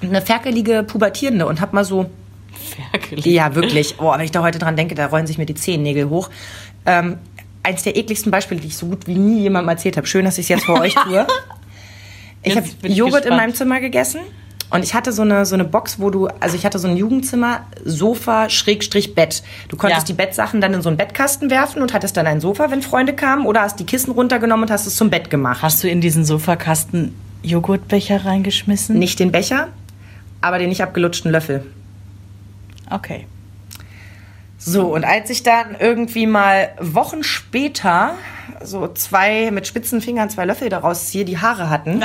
eine 0.03 0.21
ferkelige 0.21 0.83
Pubertierende 0.83 1.47
und 1.47 1.61
habe 1.61 1.77
mal 1.77 1.85
so 1.85 2.11
Ferkel. 2.91 3.21
ja, 3.25 3.55
wirklich. 3.55 4.01
Oh, 4.01 4.13
wenn 4.13 4.23
ich 4.23 4.33
da 4.33 4.43
heute 4.43 4.59
dran 4.59 4.75
denke, 4.75 4.97
da 4.97 5.07
rollen 5.07 5.29
sich 5.29 5.39
mir 5.39 5.47
die 5.47 5.55
Zehennägel 5.55 6.09
hoch. 6.09 6.29
Ähm, 6.87 7.19
eins 7.65 7.83
der 7.83 7.97
ekligsten 7.97 8.31
Beispiele, 8.31 8.61
die 8.61 8.69
ich 8.69 8.77
so 8.77 8.87
gut 8.87 9.07
wie 9.07 9.15
nie 9.17 9.41
jemandem 9.41 9.71
erzählt 9.71 9.97
habe. 9.97 10.07
Schön, 10.07 10.25
dass 10.25 10.39
ich 10.39 10.45
es 10.45 10.49
jetzt 10.51 10.65
vor 10.65 10.81
euch 10.81 10.95
tue. 10.95 11.27
Ich 12.47 12.55
habe 12.57 12.67
Joghurt 12.83 13.25
in 13.25 13.31
gespannt. 13.31 13.37
meinem 13.39 13.55
Zimmer 13.55 13.81
gegessen. 13.81 14.21
Und 14.69 14.83
ich 14.85 14.93
hatte 14.93 15.13
so 15.13 15.23
eine, 15.23 15.47
so 15.47 15.55
eine 15.55 15.65
Box, 15.65 15.99
wo 15.99 16.11
du, 16.11 16.27
also 16.41 16.57
ich 16.57 16.67
hatte 16.67 16.79
so 16.79 16.87
ein 16.89 16.97
Jugendzimmer, 16.99 17.61
Sofa, 17.87 18.51
Schrägstrich, 18.51 19.15
Bett. 19.15 19.43
Du 19.69 19.77
konntest 19.79 20.03
Ja. 20.03 20.07
die 20.09 20.13
Bettsachen 20.13 20.61
dann 20.61 20.75
in 20.75 20.83
so 20.83 20.91
einen 20.91 20.99
Bettkasten 20.99 21.49
werfen 21.49 21.81
und 21.81 21.95
hattest 21.95 22.19
dann 22.19 22.27
ein 22.27 22.41
Sofa, 22.43 22.71
wenn 22.71 22.83
Freunde 22.83 23.15
kamen, 23.15 23.47
oder 23.47 23.63
hast 23.63 23.79
die 23.81 23.87
Kissen 23.87 24.11
runtergenommen 24.13 24.65
und 24.65 24.71
hast 24.71 24.87
es 24.87 24.97
zum 24.97 25.09
Bett 25.09 25.31
gemacht. 25.31 25.63
Hast 25.63 25.83
du 25.83 25.89
in 25.89 26.03
diesen 26.03 26.25
Sofakasten 26.27 27.15
Joghurtbecher 27.43 28.27
reingeschmissen? 28.27 28.99
Nicht 28.99 29.21
den 29.21 29.33
Becher, 29.33 29.69
aber 30.43 30.59
den 30.59 30.69
nicht 30.69 30.83
abgelutschten 30.83 31.31
Löffel. 31.31 31.65
Okay. 32.91 33.27
So, 34.67 34.95
und 34.95 35.05
als 35.05 35.29
ich 35.29 35.43
dann 35.43 35.77
irgendwie 35.79 36.27
mal 36.27 36.71
Wochen 36.81 37.23
später 37.23 38.15
so 38.63 38.89
zwei 38.89 39.51
mit 39.51 39.67
spitzen 39.67 40.01
Fingern 40.01 40.31
zwei 40.31 40.47
Löffel 40.47 40.71
daraus 40.71 41.09
ziehe, 41.09 41.27
die 41.27 41.37
Haare 41.39 41.69
hatten, 41.69 41.99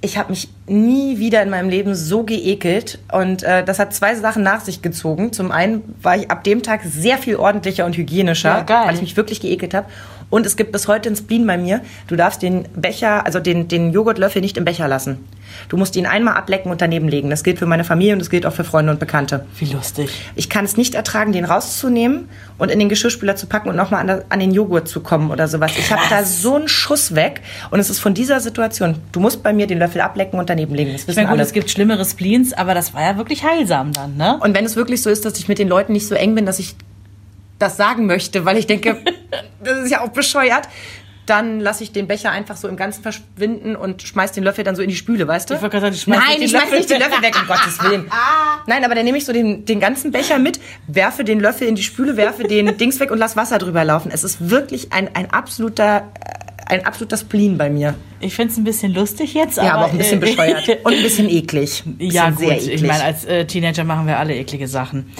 ich 0.00 0.16
habe 0.16 0.30
mich 0.30 0.48
nie 0.66 1.18
wieder 1.18 1.42
in 1.42 1.50
meinem 1.50 1.68
Leben 1.68 1.94
so 1.96 2.22
geekelt. 2.22 3.00
Und 3.10 3.42
äh, 3.42 3.64
das 3.64 3.78
hat 3.78 3.92
zwei 3.94 4.14
Sachen 4.14 4.42
nach 4.42 4.60
sich 4.60 4.80
gezogen. 4.80 5.32
Zum 5.32 5.50
einen 5.50 5.82
war 6.02 6.16
ich 6.16 6.30
ab 6.30 6.44
dem 6.44 6.62
Tag 6.62 6.82
sehr 6.84 7.18
viel 7.18 7.36
ordentlicher 7.36 7.84
und 7.84 7.96
hygienischer, 7.96 8.64
Ja, 8.68 8.86
weil 8.86 8.94
ich 8.94 9.00
mich 9.00 9.16
wirklich 9.16 9.40
geekelt 9.40 9.74
habe. 9.74 9.88
Und 10.34 10.46
es 10.46 10.56
gibt 10.56 10.72
bis 10.72 10.88
heute 10.88 11.08
einen 11.10 11.14
Spleen 11.14 11.46
bei 11.46 11.56
mir. 11.56 11.80
Du 12.08 12.16
darfst 12.16 12.42
den 12.42 12.64
Becher, 12.74 13.24
also 13.24 13.38
den, 13.38 13.68
den 13.68 13.92
Joghurtlöffel 13.92 14.42
nicht 14.42 14.56
im 14.56 14.64
Becher 14.64 14.88
lassen. 14.88 15.20
Du 15.68 15.76
musst 15.76 15.94
ihn 15.94 16.06
einmal 16.06 16.34
ablecken 16.34 16.72
und 16.72 16.80
daneben 16.80 17.06
legen. 17.08 17.30
Das 17.30 17.44
gilt 17.44 17.60
für 17.60 17.66
meine 17.66 17.84
Familie 17.84 18.14
und 18.14 18.18
das 18.18 18.30
gilt 18.30 18.44
auch 18.44 18.52
für 18.52 18.64
Freunde 18.64 18.90
und 18.90 18.98
Bekannte. 18.98 19.46
Wie 19.60 19.66
lustig. 19.66 20.10
Ich 20.34 20.50
kann 20.50 20.64
es 20.64 20.76
nicht 20.76 20.96
ertragen, 20.96 21.30
den 21.30 21.44
rauszunehmen 21.44 22.28
und 22.58 22.72
in 22.72 22.80
den 22.80 22.88
Geschirrspüler 22.88 23.36
zu 23.36 23.46
packen 23.46 23.68
und 23.68 23.76
nochmal 23.76 24.10
an, 24.10 24.22
an 24.28 24.40
den 24.40 24.50
Joghurt 24.52 24.88
zu 24.88 24.98
kommen 24.98 25.30
oder 25.30 25.46
sowas. 25.46 25.70
Ich 25.78 25.92
habe 25.92 26.02
da 26.10 26.24
so 26.24 26.56
einen 26.56 26.66
Schuss 26.66 27.14
weg 27.14 27.40
und 27.70 27.78
es 27.78 27.88
ist 27.88 28.00
von 28.00 28.12
dieser 28.12 28.40
Situation. 28.40 28.96
Du 29.12 29.20
musst 29.20 29.44
bei 29.44 29.52
mir 29.52 29.68
den 29.68 29.78
Löffel 29.78 30.00
ablecken 30.00 30.40
und 30.40 30.50
daneben 30.50 30.74
legen. 30.74 30.90
Das 30.90 31.02
Ich 31.02 31.06
wissen 31.06 31.18
meine, 31.18 31.28
gut, 31.28 31.34
alle. 31.34 31.42
es 31.44 31.52
gibt 31.52 31.70
schlimmere 31.70 32.04
Spleens, 32.04 32.52
aber 32.52 32.74
das 32.74 32.92
war 32.92 33.02
ja 33.02 33.16
wirklich 33.16 33.44
heilsam 33.44 33.92
dann, 33.92 34.16
ne? 34.16 34.36
Und 34.40 34.56
wenn 34.56 34.64
es 34.64 34.74
wirklich 34.74 35.00
so 35.00 35.10
ist, 35.10 35.24
dass 35.24 35.38
ich 35.38 35.46
mit 35.46 35.60
den 35.60 35.68
Leuten 35.68 35.92
nicht 35.92 36.08
so 36.08 36.16
eng 36.16 36.34
bin, 36.34 36.44
dass 36.44 36.58
ich 36.58 36.74
das 37.58 37.76
sagen 37.76 38.06
möchte, 38.06 38.44
weil 38.44 38.56
ich 38.58 38.66
denke, 38.66 38.96
das 39.64 39.78
ist 39.78 39.90
ja 39.90 40.00
auch 40.02 40.08
bescheuert, 40.10 40.68
dann 41.26 41.58
lasse 41.60 41.82
ich 41.82 41.90
den 41.92 42.06
Becher 42.06 42.30
einfach 42.32 42.56
so 42.58 42.68
im 42.68 42.76
Ganzen 42.76 43.02
verschwinden 43.02 43.76
und 43.76 44.02
schmeiß 44.02 44.32
den 44.32 44.44
Löffel 44.44 44.62
dann 44.62 44.76
so 44.76 44.82
in 44.82 44.90
die 44.90 44.94
Spüle, 44.96 45.26
weißt 45.26 45.48
du? 45.48 45.54
Ich 45.54 45.62
wollte 45.62 45.78
gerade 45.80 45.96
sagen, 45.96 46.10
Nein, 46.10 46.42
ich 46.42 46.50
schmeiß 46.50 46.70
nicht 46.70 46.90
den. 46.90 46.98
Löffel 47.00 47.22
weg, 47.22 47.34
um 47.40 47.46
Gottes 47.46 47.82
Willen. 47.82 48.10
Nein, 48.66 48.84
aber 48.84 48.94
dann 48.94 49.06
nehme 49.06 49.16
ich 49.16 49.24
so 49.24 49.32
den, 49.32 49.64
den 49.64 49.80
ganzen 49.80 50.12
Becher 50.12 50.38
mit, 50.38 50.60
werfe 50.86 51.24
den 51.24 51.40
Löffel 51.40 51.66
in 51.66 51.76
die 51.76 51.82
Spüle, 51.82 52.18
werfe 52.18 52.42
den 52.44 52.76
Dings 52.78 53.00
weg 53.00 53.10
und 53.10 53.16
lass 53.16 53.36
Wasser 53.36 53.56
drüber 53.58 53.84
laufen. 53.84 54.10
Es 54.12 54.22
ist 54.22 54.50
wirklich 54.50 54.92
ein, 54.92 55.08
ein 55.14 55.30
absoluter, 55.30 56.10
äh, 56.68 56.74
ein 56.74 56.84
absoluter 56.84 57.16
Spleen 57.16 57.56
bei 57.56 57.70
mir. 57.70 57.94
Ich 58.20 58.34
finde 58.34 58.52
es 58.52 58.58
ein 58.58 58.64
bisschen 58.64 58.92
lustig 58.92 59.32
jetzt, 59.32 59.56
Ja, 59.56 59.76
aber 59.76 59.86
auch 59.86 59.92
ein 59.92 59.96
bisschen 59.98 60.22
äh, 60.22 60.26
bescheuert. 60.26 60.68
Und 60.84 60.92
ein 60.92 61.02
bisschen 61.02 61.30
eklig. 61.30 61.84
Ein 61.86 61.96
Ja, 62.00 62.28
bisschen 62.28 62.50
gut. 62.58 62.68
Ich 62.68 62.82
meine, 62.82 63.02
als 63.02 63.24
äh, 63.24 63.46
Teenager 63.46 63.84
machen 63.84 64.06
wir 64.06 64.18
alle 64.18 64.34
eklige 64.36 64.68
Sachen. 64.68 65.10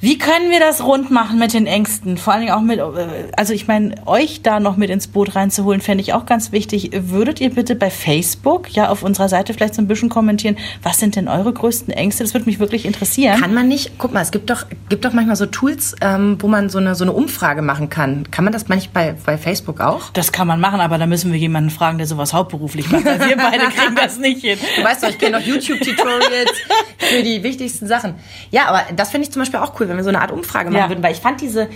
Wie 0.00 0.18
können 0.18 0.50
wir 0.50 0.60
das 0.60 0.84
rund 0.84 1.10
machen 1.10 1.38
mit 1.38 1.54
den 1.54 1.66
Ängsten? 1.66 2.18
Vor 2.18 2.32
allen 2.32 2.42
Dingen 2.42 2.52
auch 2.52 2.60
mit, 2.60 2.78
äh, 2.78 3.30
also 3.36 3.52
ich 3.52 3.66
meine, 3.66 3.94
euch 4.06 4.42
da 4.42 4.60
noch 4.60 4.76
mit 4.76 4.90
ins 4.90 5.08
Boot 5.08 5.34
reinzuholen, 5.34 5.80
fände 5.80 6.02
ich 6.02 6.12
auch 6.12 6.26
ganz 6.26 6.52
wichtig. 6.52 6.90
Würdet 6.92 7.40
ihr 7.40 7.50
bitte 7.50 7.74
bei 7.74 7.90
Facebook, 7.90 8.70
ja, 8.70 8.88
auf 8.88 9.02
unserer 9.02 9.28
Seite 9.28 9.54
vielleicht 9.54 9.74
so 9.74 9.82
ein 9.82 9.88
bisschen 9.88 10.08
kommentieren, 10.08 10.56
was 10.82 10.98
sind 10.98 11.16
denn 11.16 11.28
eure 11.28 11.52
größten 11.52 11.92
Ängste? 11.92 12.24
Das 12.24 12.34
würde 12.34 12.46
mich 12.46 12.58
wirklich 12.58 12.84
interessieren. 12.84 13.40
Kann 13.40 13.54
man 13.54 13.68
nicht, 13.68 13.92
guck 13.98 14.12
mal, 14.12 14.20
es 14.20 14.30
gibt 14.30 14.50
doch, 14.50 14.66
gibt 14.88 15.04
doch 15.04 15.12
manchmal 15.12 15.36
so 15.36 15.46
Tools, 15.46 15.96
ähm, 16.00 16.36
wo 16.40 16.48
man 16.48 16.68
so 16.68 16.78
eine, 16.78 16.94
so 16.94 17.04
eine 17.04 17.12
umfrage 17.12 17.62
machen 17.62 17.88
kann. 17.88 18.30
Kann 18.30 18.44
man 18.44 18.52
das 18.52 18.68
manchmal 18.68 19.14
bei, 19.14 19.16
bei 19.24 19.38
Facebook 19.38 19.80
auch? 19.80 20.10
das 20.18 20.32
kann 20.32 20.46
man 20.46 20.60
machen, 20.60 20.80
aber 20.80 20.98
da 20.98 21.06
müssen 21.06 21.32
wir 21.32 21.38
jemanden 21.38 21.70
fragen, 21.70 21.98
der 21.98 22.06
sowas 22.06 22.32
hauptberuflich 22.32 22.90
macht. 22.90 23.04
Weil 23.04 23.20
wir 23.20 23.36
beide 23.36 23.66
kriegen 23.74 23.94
das 23.94 24.18
nicht 24.18 24.40
hin. 24.42 24.58
Du 24.76 24.84
weißt 24.84 25.02
doch, 25.02 25.08
ich 25.08 25.18
kenne 25.18 25.38
doch 25.38 25.46
YouTube-Tutorials 25.46 26.50
für 26.98 27.22
die 27.22 27.42
wichtigsten 27.42 27.86
Sachen. 27.86 28.14
Ja, 28.50 28.66
aber 28.66 28.82
das 28.94 29.10
finde 29.10 29.26
ich 29.26 29.32
zum 29.32 29.40
Beispiel 29.42 29.60
auch 29.60 29.78
cool, 29.80 29.87
wenn 29.88 29.96
wir 29.96 30.04
so 30.04 30.08
eine 30.10 30.20
Art 30.20 30.30
Umfrage 30.32 30.70
machen 30.70 30.82
Ja. 30.82 30.88
würden, 30.88 31.02
weil 31.02 31.12
ich 31.12 31.20
fand 31.20 31.40
diese, 31.40 31.68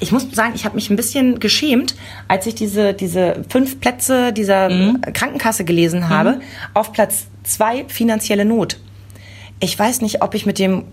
ich 0.00 0.10
muss 0.12 0.26
sagen, 0.32 0.52
ich 0.54 0.64
habe 0.64 0.74
mich 0.74 0.90
ein 0.90 0.96
bisschen 0.96 1.38
geschämt, 1.40 1.94
als 2.28 2.46
ich 2.46 2.54
diese, 2.54 2.92
diese 2.94 3.44
fünf 3.48 3.80
Plätze 3.80 4.32
dieser 4.32 4.68
Krankenkasse 5.12 5.64
gelesen 5.64 6.08
habe. 6.08 6.40
Auf 6.74 6.92
Platz 6.92 7.26
zwei 7.44 7.84
finanzielle 7.88 8.44
Not. 8.44 8.78
Ich 9.60 9.78
weiß 9.78 10.00
nicht, 10.00 10.22
ob 10.22 10.34
ich 10.34 10.44
mit 10.46 10.58
dem 10.58 10.84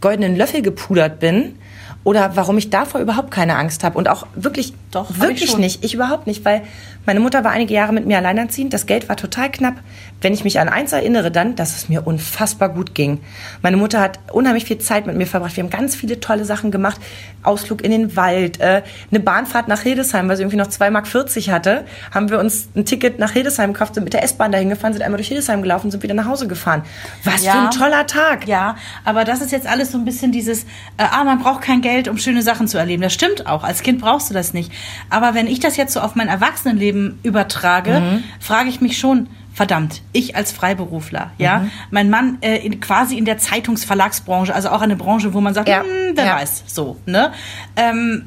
goldenen 0.00 0.36
Löffel 0.36 0.60
gepudert 0.62 1.18
bin 1.18 1.54
oder 2.02 2.36
warum 2.36 2.58
ich 2.58 2.68
davor 2.68 3.00
überhaupt 3.00 3.30
keine 3.30 3.56
Angst 3.56 3.82
habe 3.84 3.96
und 3.96 4.08
auch 4.08 4.26
wirklich 4.34 4.74
Doch, 4.90 5.08
ich 5.10 5.20
wirklich 5.20 5.50
schon. 5.50 5.60
nicht, 5.60 5.82
ich 5.82 5.94
überhaupt 5.94 6.26
nicht, 6.26 6.44
weil 6.44 6.62
meine 7.06 7.20
Mutter 7.20 7.44
war 7.44 7.50
einige 7.52 7.74
Jahre 7.74 7.92
mit 7.92 8.06
mir 8.06 8.16
alleinerziehend, 8.18 8.72
das 8.72 8.86
Geld 8.86 9.08
war 9.08 9.16
total 9.16 9.50
knapp. 9.50 9.74
Wenn 10.20 10.32
ich 10.32 10.44
mich 10.44 10.58
an 10.58 10.68
eins 10.68 10.92
erinnere, 10.92 11.30
dann, 11.30 11.54
dass 11.54 11.76
es 11.76 11.88
mir 11.88 12.06
unfassbar 12.06 12.70
gut 12.70 12.94
ging. 12.94 13.20
Meine 13.62 13.76
Mutter 13.76 14.00
hat 14.00 14.18
unheimlich 14.32 14.64
viel 14.64 14.78
Zeit 14.78 15.06
mit 15.06 15.16
mir 15.16 15.26
verbracht. 15.26 15.56
Wir 15.56 15.62
haben 15.64 15.70
ganz 15.70 15.94
viele 15.94 16.18
tolle 16.20 16.44
Sachen 16.44 16.70
gemacht. 16.70 17.00
Ausflug 17.42 17.82
in 17.84 17.90
den 17.90 18.16
Wald, 18.16 18.58
äh, 18.60 18.82
eine 19.10 19.20
Bahnfahrt 19.20 19.68
nach 19.68 19.80
Hildesheim, 19.82 20.28
weil 20.28 20.36
sie 20.36 20.42
irgendwie 20.42 20.56
noch 20.56 20.68
2,40 20.68 20.90
Mark 20.90 21.06
hatte, 21.54 21.84
haben 22.10 22.30
wir 22.30 22.38
uns 22.38 22.68
ein 22.74 22.86
Ticket 22.86 23.18
nach 23.18 23.32
Hildesheim 23.32 23.74
gekauft, 23.74 23.94
sind 23.96 24.04
mit 24.04 24.14
der 24.14 24.22
S-Bahn 24.22 24.50
dahin 24.50 24.70
gefahren, 24.70 24.94
sind 24.94 25.02
einmal 25.02 25.18
durch 25.18 25.28
Hildesheim 25.28 25.60
gelaufen, 25.60 25.90
sind 25.90 26.02
wieder 26.02 26.14
nach 26.14 26.26
Hause 26.26 26.48
gefahren. 26.48 26.84
Was 27.24 27.40
für 27.42 27.46
Ja. 27.46 27.64
ein 27.66 27.70
toller 27.70 28.06
Tag. 28.06 28.46
Ja, 28.46 28.76
aber 29.04 29.24
das 29.24 29.42
ist 29.42 29.52
jetzt 29.52 29.66
alles 29.66 29.92
so 29.92 29.98
ein 29.98 30.06
bisschen 30.06 30.32
dieses, 30.32 30.62
äh, 30.96 31.04
ah, 31.10 31.22
man 31.24 31.38
braucht 31.40 31.60
kein 31.60 31.82
Geld, 31.82 32.08
um 32.08 32.16
schöne 32.16 32.40
Sachen 32.40 32.66
zu 32.66 32.78
erleben. 32.78 33.02
Das 33.02 33.12
stimmt 33.12 33.46
auch. 33.46 33.62
Als 33.62 33.82
Kind 33.82 34.00
brauchst 34.00 34.30
du 34.30 34.34
das 34.34 34.54
nicht. 34.54 34.72
Aber 35.10 35.34
wenn 35.34 35.46
ich 35.46 35.60
das 35.60 35.76
jetzt 35.76 35.92
so 35.92 36.00
auf 36.00 36.14
mein 36.14 36.28
Erwachsenenleben 36.28 36.93
übertrage, 37.22 38.22
frage 38.40 38.68
ich 38.68 38.80
mich 38.80 38.98
schon, 38.98 39.28
verdammt, 39.52 40.02
ich 40.12 40.34
als 40.34 40.50
Freiberufler, 40.50 41.30
ja, 41.38 41.66
mein 41.90 42.10
Mann 42.10 42.38
äh, 42.40 42.56
in, 42.56 42.80
quasi 42.80 43.16
in 43.16 43.24
der 43.24 43.38
Zeitungsverlagsbranche, 43.38 44.54
also 44.54 44.70
auch 44.70 44.82
eine 44.82 44.96
Branche, 44.96 45.32
wo 45.32 45.40
man 45.40 45.54
sagt, 45.54 45.68
Ja, 45.68 45.82
hm, 45.82 46.16
wer 46.16 46.24
ja. 46.24 46.36
weiß, 46.36 46.64
so, 46.66 46.96
ne? 47.06 47.32
Ähm, 47.76 48.24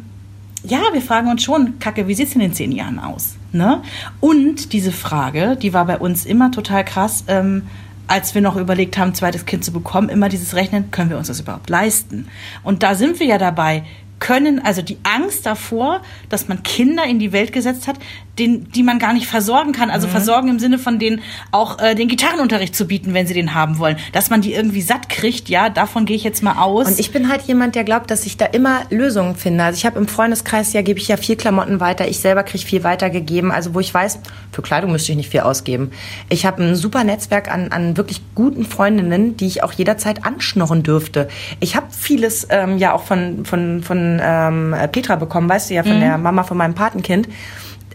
ja, 0.63 0.79
wir 0.91 1.01
fragen 1.01 1.29
uns 1.29 1.43
schon, 1.43 1.79
Kacke, 1.79 2.07
wie 2.07 2.13
sieht's 2.13 2.33
in 2.33 2.39
den 2.39 2.53
zehn 2.53 2.71
Jahren 2.71 2.99
aus? 2.99 3.35
Ne? 3.51 3.81
Und 4.19 4.73
diese 4.73 4.91
Frage, 4.91 5.55
die 5.55 5.73
war 5.73 5.85
bei 5.85 5.97
uns 5.97 6.25
immer 6.25 6.51
total 6.51 6.83
krass, 6.83 7.23
ähm, 7.27 7.63
als 8.07 8.33
wir 8.33 8.41
noch 8.41 8.55
überlegt 8.55 8.97
haben, 8.97 9.13
zweites 9.13 9.45
Kind 9.45 9.63
zu 9.63 9.71
bekommen, 9.71 10.09
immer 10.09 10.29
dieses 10.29 10.55
Rechnen, 10.55 10.91
können 10.91 11.09
wir 11.09 11.17
uns 11.17 11.27
das 11.27 11.39
überhaupt 11.39 11.69
leisten? 11.69 12.27
Und 12.63 12.83
da 12.83 12.95
sind 12.95 13.19
wir 13.19 13.27
ja 13.27 13.37
dabei, 13.37 13.83
können, 14.19 14.63
also 14.63 14.81
die 14.81 14.97
Angst 15.03 15.45
davor, 15.45 16.01
dass 16.29 16.47
man 16.47 16.63
Kinder 16.63 17.05
in 17.05 17.19
die 17.19 17.31
Welt 17.31 17.53
gesetzt 17.53 17.87
hat, 17.87 17.97
den, 18.39 18.69
die 18.71 18.83
man 18.83 18.99
gar 18.99 19.13
nicht 19.13 19.27
versorgen 19.27 19.71
kann. 19.71 19.89
Also 19.89 20.07
mhm. 20.07 20.11
versorgen 20.11 20.49
im 20.49 20.59
Sinne 20.59 20.77
von 20.77 20.99
denen 20.99 21.21
auch 21.51 21.79
äh, 21.79 21.95
den 21.95 22.07
Gitarrenunterricht 22.07 22.75
zu 22.75 22.85
bieten, 22.85 23.13
wenn 23.13 23.27
sie 23.27 23.33
den 23.33 23.53
haben 23.53 23.79
wollen. 23.79 23.97
Dass 24.13 24.29
man 24.29 24.41
die 24.41 24.53
irgendwie 24.53 24.81
satt 24.81 25.09
kriegt, 25.09 25.49
ja, 25.49 25.69
davon 25.69 26.05
gehe 26.05 26.15
ich 26.15 26.23
jetzt 26.23 26.43
mal 26.43 26.61
aus. 26.61 26.87
Und 26.87 26.99
ich 26.99 27.11
bin 27.11 27.29
halt 27.29 27.43
jemand, 27.43 27.75
der 27.75 27.83
glaubt, 27.83 28.11
dass 28.11 28.25
ich 28.25 28.37
da 28.37 28.45
immer 28.45 28.81
Lösungen 28.89 29.35
finde. 29.35 29.63
Also 29.63 29.77
ich 29.77 29.85
habe 29.85 29.97
im 29.99 30.07
Freundeskreis 30.07 30.73
ja, 30.73 30.81
gebe 30.81 30.99
ich 30.99 31.07
ja 31.07 31.17
viel 31.17 31.35
Klamotten 31.35 31.79
weiter. 31.79 32.07
Ich 32.07 32.19
selber 32.19 32.43
kriege 32.43 32.65
viel 32.65 32.83
weitergegeben. 32.83 33.51
Also 33.51 33.73
wo 33.73 33.79
ich 33.79 33.93
weiß, 33.93 34.19
für 34.51 34.61
Kleidung 34.61 34.91
müsste 34.91 35.11
ich 35.11 35.17
nicht 35.17 35.29
viel 35.29 35.41
ausgeben. 35.41 35.91
Ich 36.29 36.45
habe 36.45 36.63
ein 36.63 36.75
super 36.75 37.03
Netzwerk 37.03 37.51
an, 37.51 37.71
an 37.71 37.97
wirklich 37.97 38.21
guten 38.35 38.65
Freundinnen, 38.65 39.37
die 39.37 39.47
ich 39.47 39.63
auch 39.63 39.73
jederzeit 39.73 40.25
anschnorren 40.25 40.83
dürfte. 40.83 41.27
Ich 41.59 41.75
habe 41.75 41.87
vieles 41.91 42.47
ähm, 42.49 42.77
ja 42.77 42.93
auch 42.93 43.03
von, 43.03 43.45
von, 43.45 43.81
von 43.81 44.06
ähm, 44.21 44.75
Petra 44.91 45.15
bekommen, 45.15 45.49
weißt 45.49 45.69
du 45.69 45.75
ja, 45.75 45.83
von 45.83 45.97
mhm. 45.97 46.01
der 46.01 46.17
Mama 46.17 46.43
von 46.43 46.57
meinem 46.57 46.73
Patenkind 46.73 47.27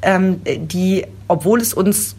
ähm, 0.03 0.41
die, 0.45 1.07
obwohl 1.29 1.61
es 1.61 1.73
uns 1.73 2.17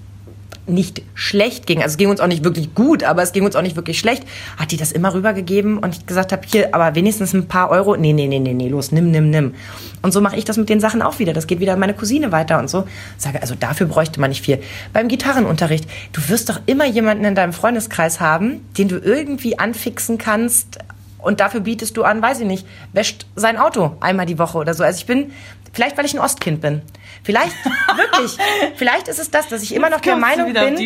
nicht 0.65 1.01
schlecht 1.13 1.67
ging, 1.67 1.79
also 1.79 1.91
es 1.91 1.97
ging 1.97 2.09
uns 2.09 2.21
auch 2.21 2.27
nicht 2.27 2.45
wirklich 2.45 2.73
gut, 2.73 3.03
aber 3.03 3.21
es 3.21 3.33
ging 3.33 3.43
uns 3.43 3.57
auch 3.57 3.61
nicht 3.61 3.75
wirklich 3.75 3.99
schlecht, 3.99 4.23
hat 4.55 4.71
die 4.71 4.77
das 4.77 4.93
immer 4.93 5.13
rübergegeben 5.13 5.77
und 5.77 5.93
ich 5.93 6.05
gesagt 6.05 6.31
habe, 6.31 6.43
hier, 6.49 6.73
aber 6.73 6.95
wenigstens 6.95 7.33
ein 7.33 7.49
paar 7.49 7.69
Euro, 7.69 7.97
nee, 7.97 8.13
nee, 8.13 8.27
nee, 8.27 8.39
nee, 8.39 8.53
nee, 8.53 8.69
los, 8.69 8.93
nimm, 8.93 9.11
nimm, 9.11 9.29
nimm. 9.29 9.55
Und 10.01 10.13
so 10.13 10.21
mache 10.21 10.37
ich 10.37 10.45
das 10.45 10.55
mit 10.55 10.69
den 10.69 10.79
Sachen 10.79 11.01
auch 11.01 11.19
wieder. 11.19 11.33
Das 11.33 11.47
geht 11.47 11.59
wieder 11.59 11.73
an 11.73 11.79
meine 11.79 11.93
Cousine 11.93 12.31
weiter 12.31 12.59
und 12.59 12.69
so. 12.69 12.85
Sage, 13.17 13.41
also 13.41 13.55
dafür 13.55 13.87
bräuchte 13.87 14.21
man 14.21 14.29
nicht 14.29 14.41
viel. 14.41 14.59
Beim 14.93 15.09
Gitarrenunterricht, 15.09 15.85
du 16.13 16.29
wirst 16.29 16.49
doch 16.49 16.61
immer 16.65 16.85
jemanden 16.85 17.25
in 17.25 17.35
deinem 17.35 17.53
Freundeskreis 17.53 18.21
haben, 18.21 18.61
den 18.77 18.87
du 18.87 18.97
irgendwie 18.97 19.59
anfixen 19.59 20.17
kannst, 20.17 20.79
und 21.23 21.39
dafür 21.39 21.61
bietest 21.61 21.97
du 21.97 22.03
an, 22.03 22.21
weiß 22.21 22.41
ich 22.41 22.47
nicht, 22.47 22.67
wäscht 22.91 23.25
sein 23.35 23.57
Auto 23.57 23.95
einmal 23.99 24.25
die 24.25 24.37
Woche 24.37 24.57
oder 24.57 24.73
so. 24.73 24.83
Also 24.83 24.99
ich 24.99 25.05
bin, 25.05 25.31
vielleicht 25.71 25.97
weil 25.97 26.05
ich 26.05 26.13
ein 26.13 26.19
Ostkind 26.19 26.61
bin. 26.61 26.81
Vielleicht, 27.23 27.55
wirklich, 27.95 28.37
vielleicht 28.75 29.07
ist 29.07 29.19
es 29.19 29.31
das, 29.31 29.47
dass 29.47 29.63
ich 29.63 29.73
immer 29.73 29.89
noch 29.89 30.01
der 30.01 30.17
Meinung 30.17 30.53
bin, 30.53 30.77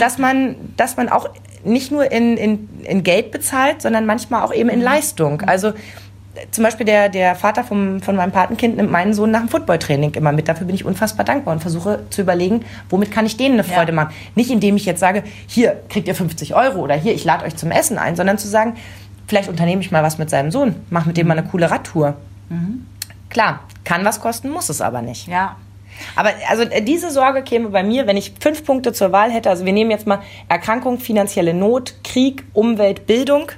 dass 0.00 0.18
man, 0.18 0.56
dass 0.76 0.96
man 0.96 1.08
auch 1.08 1.28
nicht 1.64 1.92
nur 1.92 2.10
in, 2.10 2.36
in, 2.36 2.68
in 2.82 3.04
Geld 3.04 3.30
bezahlt, 3.30 3.82
sondern 3.82 4.04
manchmal 4.04 4.42
auch 4.42 4.52
eben 4.52 4.68
in 4.68 4.80
mhm. 4.80 4.84
Leistung. 4.84 5.42
Also 5.42 5.72
zum 6.50 6.64
Beispiel 6.64 6.86
der, 6.86 7.08
der 7.08 7.34
Vater 7.34 7.62
vom, 7.62 8.00
von 8.00 8.16
meinem 8.16 8.32
Patenkind 8.32 8.76
nimmt 8.76 8.90
meinen 8.90 9.12
Sohn 9.12 9.30
nach 9.30 9.40
dem 9.40 9.48
Footballtraining 9.48 10.14
immer 10.14 10.32
mit. 10.32 10.48
Dafür 10.48 10.66
bin 10.66 10.74
ich 10.74 10.84
unfassbar 10.84 11.24
dankbar 11.24 11.54
und 11.54 11.60
versuche 11.60 12.00
zu 12.10 12.22
überlegen, 12.22 12.64
womit 12.88 13.10
kann 13.10 13.26
ich 13.26 13.36
denen 13.36 13.54
eine 13.54 13.64
Freude 13.64 13.92
ja. 13.92 13.96
machen. 13.96 14.14
Nicht 14.34 14.50
indem 14.50 14.76
ich 14.76 14.86
jetzt 14.86 15.00
sage, 15.00 15.22
hier 15.46 15.80
kriegt 15.88 16.08
ihr 16.08 16.14
50 16.14 16.54
Euro 16.54 16.80
oder 16.80 16.94
hier, 16.94 17.14
ich 17.14 17.24
lade 17.24 17.44
euch 17.44 17.56
zum 17.56 17.70
Essen 17.70 17.98
ein, 17.98 18.16
sondern 18.16 18.38
zu 18.38 18.48
sagen, 18.48 18.76
vielleicht 19.32 19.48
unternehme 19.48 19.80
ich 19.80 19.90
mal 19.90 20.02
was 20.02 20.18
mit 20.18 20.28
seinem 20.28 20.50
Sohn, 20.50 20.74
mache 20.90 21.06
mit 21.08 21.16
dem 21.16 21.26
mal 21.26 21.38
eine 21.38 21.48
coole 21.48 21.70
Radtour. 21.70 22.18
Mhm. 22.50 22.86
Klar, 23.30 23.60
kann 23.82 24.04
was 24.04 24.20
kosten, 24.20 24.50
muss 24.50 24.68
es 24.68 24.82
aber 24.82 25.00
nicht. 25.00 25.26
Ja. 25.26 25.56
Aber 26.16 26.32
also 26.50 26.66
diese 26.82 27.10
Sorge 27.10 27.42
käme 27.42 27.70
bei 27.70 27.82
mir, 27.82 28.06
wenn 28.06 28.18
ich 28.18 28.34
fünf 28.40 28.62
Punkte 28.62 28.92
zur 28.92 29.10
Wahl 29.10 29.30
hätte. 29.30 29.48
Also 29.48 29.64
wir 29.64 29.72
nehmen 29.72 29.90
jetzt 29.90 30.06
mal 30.06 30.20
Erkrankung, 30.50 30.98
finanzielle 30.98 31.54
Not, 31.54 31.94
Krieg, 32.04 32.44
Umwelt, 32.52 33.06
Bildung. 33.06 33.50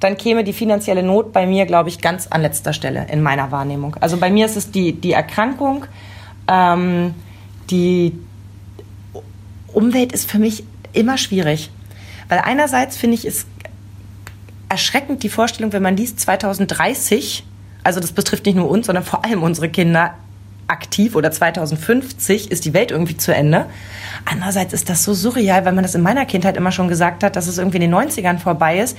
Dann 0.00 0.18
käme 0.18 0.44
die 0.44 0.52
finanzielle 0.52 1.02
Not 1.02 1.32
bei 1.32 1.46
mir, 1.46 1.64
glaube 1.64 1.88
ich, 1.88 2.02
ganz 2.02 2.26
an 2.26 2.42
letzter 2.42 2.74
Stelle 2.74 3.06
in 3.10 3.22
meiner 3.22 3.50
Wahrnehmung. 3.50 3.96
Also 4.00 4.18
bei 4.18 4.28
mir 4.30 4.44
ist 4.44 4.58
es 4.58 4.70
die, 4.70 4.92
die 4.92 5.12
Erkrankung, 5.12 5.86
ähm, 6.46 7.14
die 7.70 8.12
Umwelt 9.72 10.12
ist 10.12 10.30
für 10.30 10.38
mich 10.38 10.64
immer 10.92 11.16
schwierig. 11.16 11.70
Weil 12.28 12.40
einerseits 12.40 12.98
finde 12.98 13.14
ich 13.14 13.24
es 13.24 13.46
erschreckend 14.68 15.22
die 15.22 15.28
Vorstellung, 15.28 15.72
wenn 15.72 15.82
man 15.82 15.96
liest 15.96 16.20
2030, 16.20 17.44
also 17.84 18.00
das 18.00 18.12
betrifft 18.12 18.46
nicht 18.46 18.56
nur 18.56 18.68
uns, 18.68 18.86
sondern 18.86 19.04
vor 19.04 19.24
allem 19.24 19.42
unsere 19.42 19.68
Kinder, 19.68 20.14
aktiv 20.68 21.14
oder 21.14 21.30
2050 21.30 22.50
ist 22.50 22.64
die 22.64 22.74
Welt 22.74 22.90
irgendwie 22.90 23.16
zu 23.16 23.34
Ende. 23.34 23.66
Andererseits 24.24 24.72
ist 24.72 24.88
das 24.88 25.04
so 25.04 25.14
surreal, 25.14 25.64
weil 25.64 25.72
man 25.72 25.84
das 25.84 25.94
in 25.94 26.02
meiner 26.02 26.26
Kindheit 26.26 26.56
immer 26.56 26.72
schon 26.72 26.88
gesagt 26.88 27.22
hat, 27.22 27.36
dass 27.36 27.46
es 27.46 27.58
irgendwie 27.58 27.76
in 27.76 27.90
den 27.90 27.94
90ern 27.94 28.38
vorbei 28.38 28.80
ist, 28.80 28.96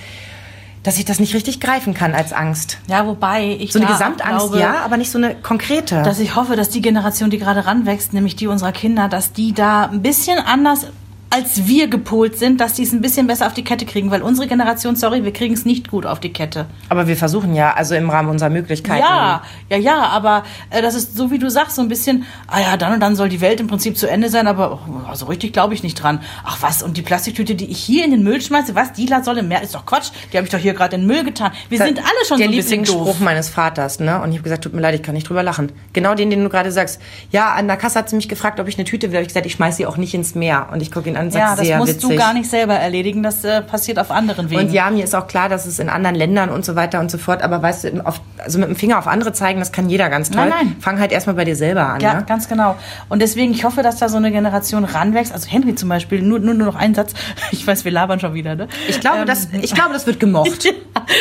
dass 0.83 0.97
ich 0.97 1.05
das 1.05 1.19
nicht 1.19 1.33
richtig 1.33 1.59
greifen 1.59 1.93
kann 1.93 2.13
als 2.13 2.31
Angst. 2.31 2.77
Ja, 2.87 3.05
wobei 3.05 3.57
ich 3.59 3.73
so 3.73 3.79
eine 3.79 3.87
Gesamtangst, 3.87 4.47
glaube, 4.47 4.59
ja, 4.59 4.85
aber 4.85 4.95
nicht 4.95 5.11
so 5.11 5.17
eine 5.17 5.35
konkrete. 5.35 6.01
Dass 6.03 6.19
ich 6.19 6.35
hoffe, 6.35 6.55
dass 6.55 6.69
die 6.69 6.81
Generation, 6.81 7.29
die 7.29 7.39
gerade 7.39 7.65
ranwächst, 7.65 8.13
nämlich 8.13 8.37
die 8.37 8.47
unserer 8.47 8.71
Kinder, 8.71 9.09
dass 9.09 9.33
die 9.33 9.53
da 9.53 9.87
ein 9.87 10.01
bisschen 10.01 10.39
anders 10.39 10.87
als 11.29 11.67
wir 11.67 11.87
gepolt 11.87 12.37
sind, 12.37 12.61
dass 12.61 12.73
die 12.73 12.83
es 12.83 12.93
ein 12.93 13.01
bisschen 13.01 13.27
besser 13.27 13.47
auf 13.47 13.53
die 13.53 13.63
Kette 13.63 13.85
kriegen, 13.85 14.11
weil 14.11 14.21
unsere 14.21 14.47
Generation, 14.47 14.95
sorry, 14.95 15.23
wir 15.23 15.33
kriegen 15.33 15.53
es 15.53 15.65
nicht 15.65 15.89
gut 15.89 16.05
auf 16.05 16.19
die 16.19 16.31
Kette. 16.31 16.67
Aber 16.89 17.07
wir 17.07 17.17
versuchen 17.17 17.53
ja, 17.53 17.73
also 17.73 17.95
im 17.95 18.09
Rahmen 18.09 18.29
unserer 18.29 18.49
Möglichkeiten. 18.49 19.01
Ja, 19.01 19.43
ja, 19.69 19.77
ja, 19.77 20.03
aber 20.07 20.43
äh, 20.69 20.81
das 20.81 20.95
ist 20.95 21.17
so, 21.17 21.29
wie 21.29 21.37
du 21.37 21.49
sagst, 21.49 21.75
so 21.75 21.81
ein 21.81 21.89
bisschen, 21.89 22.25
ah 22.47 22.61
ja, 22.61 22.77
dann 22.77 22.93
und 22.93 23.01
dann 23.01 23.15
soll 23.15 23.29
die 23.29 23.41
Welt 23.41 23.59
im 23.59 23.67
Prinzip 23.67 23.97
zu 23.97 24.09
Ende 24.09 24.29
sein, 24.29 24.47
aber 24.47 24.79
oh, 24.87 25.13
so 25.15 25.25
richtig 25.25 25.53
glaube 25.53 25.73
ich 25.73 25.83
nicht 25.83 26.01
dran. 26.01 26.21
Ach 26.45 26.57
was, 26.61 26.81
und 26.81 26.95
die 26.95 27.01
Plastiktüte, 27.01 27.55
die 27.55 27.65
ich 27.65 27.79
hier 27.79 28.05
in 28.05 28.11
den 28.11 28.23
Müll 28.23 28.41
schmeiße, 28.41 28.73
was, 28.73 28.93
die 28.93 29.07
soll 29.23 29.37
im 29.39 29.47
Meer, 29.47 29.61
ist 29.63 29.75
doch 29.75 29.85
Quatsch, 29.85 30.11
die 30.31 30.37
habe 30.37 30.45
ich 30.45 30.51
doch 30.51 30.59
hier 30.59 30.73
gerade 30.73 30.95
in 30.95 31.01
den 31.01 31.07
Müll 31.07 31.23
getan. 31.23 31.51
Wir 31.69 31.79
das 31.79 31.87
sind 31.87 31.99
alle 31.99 32.25
schon 32.25 32.37
so 32.37 32.43
ein 32.43 32.51
bisschen 32.51 32.83
doof. 32.83 32.93
Der 32.93 33.03
Lieblingsspruch 33.03 33.19
meines 33.19 33.49
Vaters, 33.49 33.99
ne, 33.99 34.21
und 34.21 34.29
ich 34.29 34.37
habe 34.37 34.43
gesagt, 34.43 34.63
tut 34.63 34.73
mir 34.73 34.81
leid, 34.81 34.95
ich 34.95 35.03
kann 35.03 35.15
nicht 35.15 35.27
drüber 35.27 35.43
lachen. 35.43 35.71
Genau 35.93 36.15
den, 36.15 36.29
den 36.29 36.43
du 36.43 36.49
gerade 36.49 36.71
sagst. 36.71 37.01
Ja, 37.31 37.53
an 37.53 37.67
der 37.67 37.77
Kasse 37.77 37.99
hat 37.99 38.09
sie 38.09 38.15
mich 38.15 38.29
gefragt, 38.29 38.59
ob 38.59 38.67
ich 38.67 38.77
eine 38.77 38.85
Tüte 38.85 39.09
will, 39.09 39.17
habe 39.17 39.23
ich 39.23 39.29
gesagt, 39.29 39.45
ich 39.45 39.53
schmeiße 39.53 39.77
sie 39.77 39.85
auch 39.85 39.97
nicht 39.97 40.13
ins 40.13 40.35
Meer. 40.35 40.69
Und 40.71 40.81
ich 40.81 40.91
gucke 40.91 41.09
ihn 41.09 41.16
an 41.17 41.25
und 41.25 41.31
sage, 41.31 41.45
ja, 41.45 41.55
sehr 41.55 41.79
witzig 41.79 41.95
musst 41.95 42.03
du 42.03 42.15
gar 42.15 42.33
nicht 42.33 42.49
selber 42.49 42.75
erledigen, 42.75 43.23
das 43.23 43.43
äh, 43.43 43.61
passiert 43.61 43.99
auf 43.99 44.11
anderen 44.11 44.49
Wegen. 44.49 44.61
Und 44.61 44.71
ja, 44.71 44.89
mir 44.89 45.03
ist 45.03 45.15
auch 45.15 45.27
klar, 45.27 45.49
dass 45.49 45.65
es 45.65 45.79
in 45.79 45.89
anderen 45.89 46.15
Ländern 46.15 46.49
und 46.49 46.65
so 46.65 46.75
weiter 46.75 46.99
und 46.99 47.11
so 47.11 47.17
fort, 47.17 47.41
aber 47.41 47.61
weißt 47.61 47.83
du, 47.85 48.05
auf, 48.05 48.21
also 48.37 48.59
mit 48.59 48.69
dem 48.69 48.75
Finger 48.75 48.99
auf 48.99 49.07
andere 49.07 49.33
zeigen, 49.33 49.59
das 49.59 49.71
kann 49.71 49.89
jeder 49.89 50.09
ganz 50.09 50.29
toll. 50.29 50.47
Nein, 50.47 50.67
nein. 50.67 50.75
Fang 50.79 50.99
halt 50.99 51.11
erstmal 51.11 51.35
bei 51.35 51.45
dir 51.45 51.55
selber 51.55 51.87
an. 51.87 52.01
Ja, 52.01 52.15
ne? 52.15 52.25
ganz 52.27 52.47
genau. 52.47 52.75
Und 53.09 53.21
deswegen, 53.21 53.51
ich 53.51 53.63
hoffe, 53.63 53.83
dass 53.83 53.97
da 53.97 54.09
so 54.09 54.17
eine 54.17 54.31
Generation 54.31 54.83
ranwächst. 54.83 55.33
Also 55.33 55.49
Henry 55.49 55.75
zum 55.75 55.89
Beispiel, 55.89 56.21
nur, 56.21 56.39
nur, 56.39 56.53
nur 56.53 56.67
noch 56.67 56.75
ein 56.75 56.93
Satz. 56.93 57.13
Ich 57.51 57.65
weiß, 57.65 57.85
wir 57.85 57.91
labern 57.91 58.19
schon 58.19 58.33
wieder, 58.33 58.55
ne? 58.55 58.67
Ich 58.87 58.99
glaube, 58.99 59.19
ähm, 59.19 59.25
das, 59.25 59.47
ich 59.61 59.73
glaube, 59.73 59.93
das 59.93 60.05
wird 60.05 60.19
gemocht. 60.19 60.67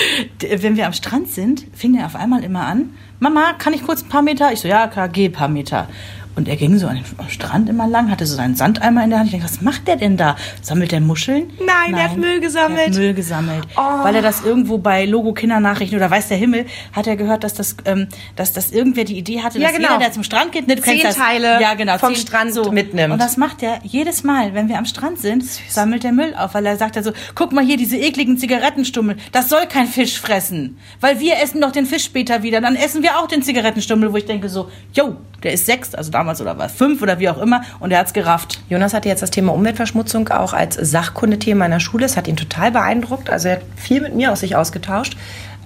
Wenn 0.59 0.77
wir 0.77 0.87
am 0.87 0.93
Strand 0.93 1.31
sind, 1.31 1.65
fing 1.73 1.97
er 1.97 2.07
auf 2.07 2.17
einmal 2.17 2.43
immer 2.43 2.67
an, 2.67 2.91
Mama, 3.19 3.55
kann 3.59 3.73
ich 3.73 3.83
kurz 3.83 4.03
ein 4.03 4.09
paar 4.09 4.23
Meter? 4.23 4.53
Ich 4.53 4.61
so, 4.61 4.69
ja, 4.69 4.89
klar, 4.89 5.09
geh 5.09 5.27
ein 5.27 5.33
paar 5.33 5.49
Meter. 5.49 5.89
Und 6.37 6.49
er 6.49 6.57
ging 6.57 6.77
so 6.79 6.87
an 6.87 6.97
den 6.97 7.31
Strand 7.31 7.71
immer 7.71 7.87
lang, 7.87 8.11
hatte 8.11 8.27
so 8.27 8.37
seinen 8.37 8.57
Sandeimer 8.57 9.03
in 9.03 9.09
der 9.09 9.19
Hand. 9.21 9.29
Ich 9.29 9.33
denke, 9.33 9.47
was 9.47 9.63
macht 9.63 9.89
der 9.89 9.97
denn 9.97 10.19
da? 10.19 10.37
Sammelt 10.61 10.93
der 10.93 11.01
Muscheln? 11.01 11.51
Nein, 11.59 11.67
Nein 11.67 11.95
der 11.95 12.11
hat 12.11 12.17
Müll 12.19 12.41
gesammelt. 12.41 12.79
Er 12.79 12.87
hat 12.89 12.95
Müll 12.95 13.15
gesammelt. 13.15 13.67
Oh. 13.75 14.05
Weil 14.05 14.17
er 14.17 14.23
das 14.23 14.45
irgendwo 14.45 14.77
bei 14.77 15.07
Logo 15.07 15.33
Kindernachrichten 15.33 15.97
oder 15.97 16.11
weiß 16.11 16.29
der 16.29 16.37
Himmel, 16.37 16.67
hat 16.93 17.07
er 17.07 17.17
gehört, 17.17 17.43
dass 17.43 17.55
das, 17.55 17.77
ähm, 17.87 18.09
dass 18.37 18.53
das 18.53 18.71
irgendwer 18.71 19.05
die 19.05 19.17
Idee 19.17 19.41
hatte, 19.41 19.59
ja, 19.59 19.69
dass 19.69 19.77
genau. 19.79 19.93
jeder, 19.93 20.01
der 20.01 20.13
zum 20.13 20.25
Strand 20.25 20.53
geht, 20.53 20.67
nicht 20.67 20.85
zehn 20.85 21.03
das, 21.03 21.17
Teile 21.17 21.59
ja, 21.59 21.73
genau, 21.73 21.97
vom 21.97 22.15
zehn, 22.15 22.27
Strand 22.27 22.53
so. 22.53 22.71
mitnimmt. 22.71 23.15
Und 23.15 23.19
das 23.19 23.39
macht 23.39 23.63
er 23.63 23.79
jedes 23.83 24.23
Mal, 24.23 24.53
wenn 24.53 24.69
wir 24.69 24.77
am 24.77 24.85
Strand 24.85 25.19
sind, 25.19 25.43
Süß. 25.43 25.61
sammelt 25.71 26.05
der 26.05 26.13
Müll 26.13 26.35
auf, 26.37 26.53
weil 26.53 26.67
er 26.67 26.77
sagt 26.77 26.99
also, 26.99 27.13
guck 27.35 27.53
mal 27.53 27.65
hier, 27.65 27.79
diese 27.79 27.97
ekligen 27.97 28.37
Zigarettenstummel, 28.37 29.17
das 29.33 29.49
soll 29.49 29.65
kein 29.67 29.87
Fisch 29.87 30.21
fressen. 30.21 30.77
Weil 31.01 31.19
wir 31.19 31.39
essen 31.39 31.63
doch 31.63 31.73
den 31.73 31.87
Fisch 31.87 32.05
später 32.05 32.43
wieder, 32.43 32.61
dann 32.61 32.77
essen 32.77 33.03
wir 33.03 33.19
auch 33.19 33.27
den 33.27 33.41
Zigarettenstummel, 33.43 34.13
wo 34.13 34.19
ich 34.19 34.27
denke 34.27 34.51
so, 34.51 34.71
yo, 34.93 35.17
der 35.43 35.53
ist 35.53 35.67
sechs, 35.67 35.95
also 35.95 36.13
damals 36.27 36.41
oder 36.41 36.59
war 36.59 36.69
fünf 36.69 37.03
oder 37.03 37.21
wie 37.21 37.29
auch 37.29 37.39
immer 37.39 37.63
und 37.79 37.93
er 37.93 38.01
hat 38.01 38.09
es 38.09 38.13
gerafft. 38.13 38.61
Jonas 38.69 38.95
hatte 38.95 39.09
jetzt 39.09 39.23
das 39.23 39.31
Thema 39.31 39.55
Umweltverschmutzung 39.55 40.29
auch 40.29 40.53
als 40.53 40.75
Sachkundethema 40.75 41.65
in 41.65 41.71
der 41.71 41.81
Schule. 41.81 42.05
Es 42.05 42.17
hat 42.17 42.27
ihn 42.27 42.37
total 42.37 42.73
beeindruckt. 42.73 43.31
Also 43.31 43.49
er 43.49 43.57
hat 43.57 43.63
viel 43.77 44.01
mit 44.01 44.15
mir 44.15 44.33
aus 44.33 44.41
sich 44.41 44.57
ausgetauscht. 44.57 45.17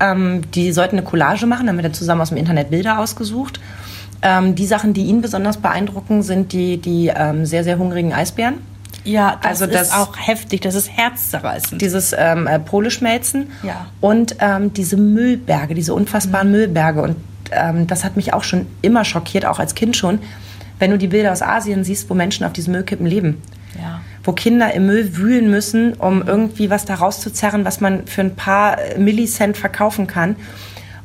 Ähm, 0.01 0.43
die 0.53 0.73
sollten 0.73 0.99
eine 0.99 1.05
Collage 1.07 1.47
machen, 1.47 1.67
dann 1.67 1.77
haben 1.77 1.83
wir 1.83 1.93
zusammen 1.93 2.21
aus 2.21 2.29
dem 2.29 2.37
Internet 2.39 2.71
Bilder 2.71 2.99
ausgesucht. 2.99 3.59
Ähm, 4.23 4.55
die 4.55 4.67
Sachen, 4.67 4.93
die 4.93 5.07
ihn 5.07 5.23
besonders 5.23 5.57
beeindrucken, 5.57 6.23
sind 6.23 6.53
die, 6.53 6.77
die 6.77 7.11
ähm, 7.15 7.47
sehr, 7.47 7.65
sehr 7.65 7.79
hungrigen 7.79 8.13
Eisbären. 8.13 8.59
Ja, 9.05 9.39
das, 9.43 9.63
also 9.63 9.67
das 9.67 9.89
ist 9.89 9.97
auch 9.97 10.15
heftig, 10.19 10.61
das 10.61 10.75
ist 10.75 10.91
herzzerreißend. 10.95 11.81
Dieses 11.81 12.15
ähm, 12.17 12.47
äh, 12.47 12.59
Poleschmelzen 12.59 13.51
ja. 13.63 13.87
und 14.03 14.37
ähm, 14.41 14.75
diese 14.75 14.99
Müllberge, 14.99 15.75
diese 15.75 15.95
unfassbaren 15.95 16.49
mhm. 16.49 16.53
Müllberge. 16.53 17.01
Und 17.01 17.17
ähm, 17.51 17.87
das 17.87 18.05
hat 18.05 18.17
mich 18.17 18.33
auch 18.33 18.45
schon 18.45 18.67
immer 18.83 19.05
schockiert, 19.05 19.45
auch 19.45 19.59
als 19.59 19.75
Kind 19.75 19.97
schon, 19.97 20.21
wenn 20.81 20.91
du 20.91 20.99
die 20.99 21.07
Bilder 21.07 21.31
aus 21.31 21.43
Asien 21.43 21.85
siehst, 21.85 22.11
wo 22.11 22.15
Menschen 22.15 22.45
auf 22.45 22.53
diesen 22.53 22.73
Müllkippen 22.73 23.07
leben. 23.07 23.41
Ja. 23.81 24.01
Wo 24.25 24.33
Kinder 24.33 24.75
im 24.75 24.87
Müll 24.87 25.17
wühlen 25.17 25.51
müssen, 25.51 25.93
um 25.95 26.23
irgendwie 26.27 26.69
was 26.69 26.85
da 26.85 26.95
rauszuzerren, 26.95 27.65
was 27.65 27.81
man 27.81 28.07
für 28.07 28.23
ein 28.23 28.35
paar 28.35 28.77
Millicent 28.99 29.57
verkaufen 29.57 30.09
kann. 30.09 30.35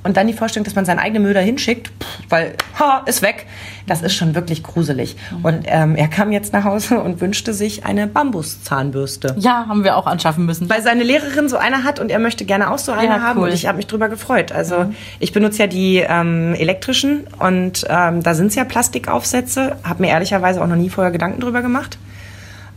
Und 0.06 0.18
dann 0.18 0.28
die 0.28 0.34
Vorstellung, 0.34 0.66
dass 0.66 0.76
man 0.76 0.86
seinen 0.86 1.00
eigenen 1.00 1.24
Müll 1.24 1.34
da 1.34 1.40
hinschickt, 1.40 1.92
weil, 2.30 2.54
ha, 2.80 3.02
ist 3.08 3.24
weg. 3.24 3.48
Das 3.88 4.04
ist 4.04 4.14
schon 4.14 4.36
wirklich 4.36 4.62
gruselig. 4.62 5.16
Mhm. 5.32 5.46
Und 5.46 5.66
ähm, 5.66 5.96
er 5.96 6.08
kam 6.08 6.32
jetzt 6.32 6.54
nach 6.54 6.64
Hause 6.64 7.00
und 7.04 7.22
wünschte 7.22 7.56
sich 7.56 7.86
eine 7.86 8.06
Bambuszahnbürste. 8.06 9.36
Ja, 9.40 9.66
haben 9.68 9.84
wir 9.84 9.98
auch 9.98 10.06
anschaffen 10.06 10.46
müssen. 10.46 10.70
Weil 10.70 10.84
seine 10.84 11.02
Lehrerin 11.02 11.50
so 11.50 11.58
eine 11.58 11.84
hat 11.84 12.00
und 12.00 12.12
er 12.12 12.20
möchte 12.20 12.46
gerne 12.46 12.72
auch 12.72 12.78
so 12.78 12.92
eine 12.92 13.16
ja, 13.16 13.22
haben. 13.22 13.40
Cool. 13.40 13.48
Und 13.48 13.56
ich 13.56 13.66
habe 13.66 13.78
mich 13.78 13.88
drüber 13.88 14.08
gefreut. 14.08 14.52
Also 14.52 14.86
mhm. 14.86 14.96
ich 15.20 15.34
benutze 15.34 15.64
ja 15.64 15.68
die 15.68 16.06
ähm, 16.08 16.54
elektrischen 16.54 17.24
und 17.40 17.86
ähm, 17.90 18.22
da 18.22 18.36
sind 18.36 18.48
es 18.48 18.56
ja 18.56 18.64
Plastikaufsätze. 18.64 19.78
Habe 19.84 20.04
mir 20.04 20.10
ehrlicherweise 20.10 20.62
auch 20.62 20.68
noch 20.68 20.76
nie 20.76 20.90
vorher 20.90 21.12
Gedanken 21.12 21.42
drüber 21.42 21.64
gemacht. 21.64 21.98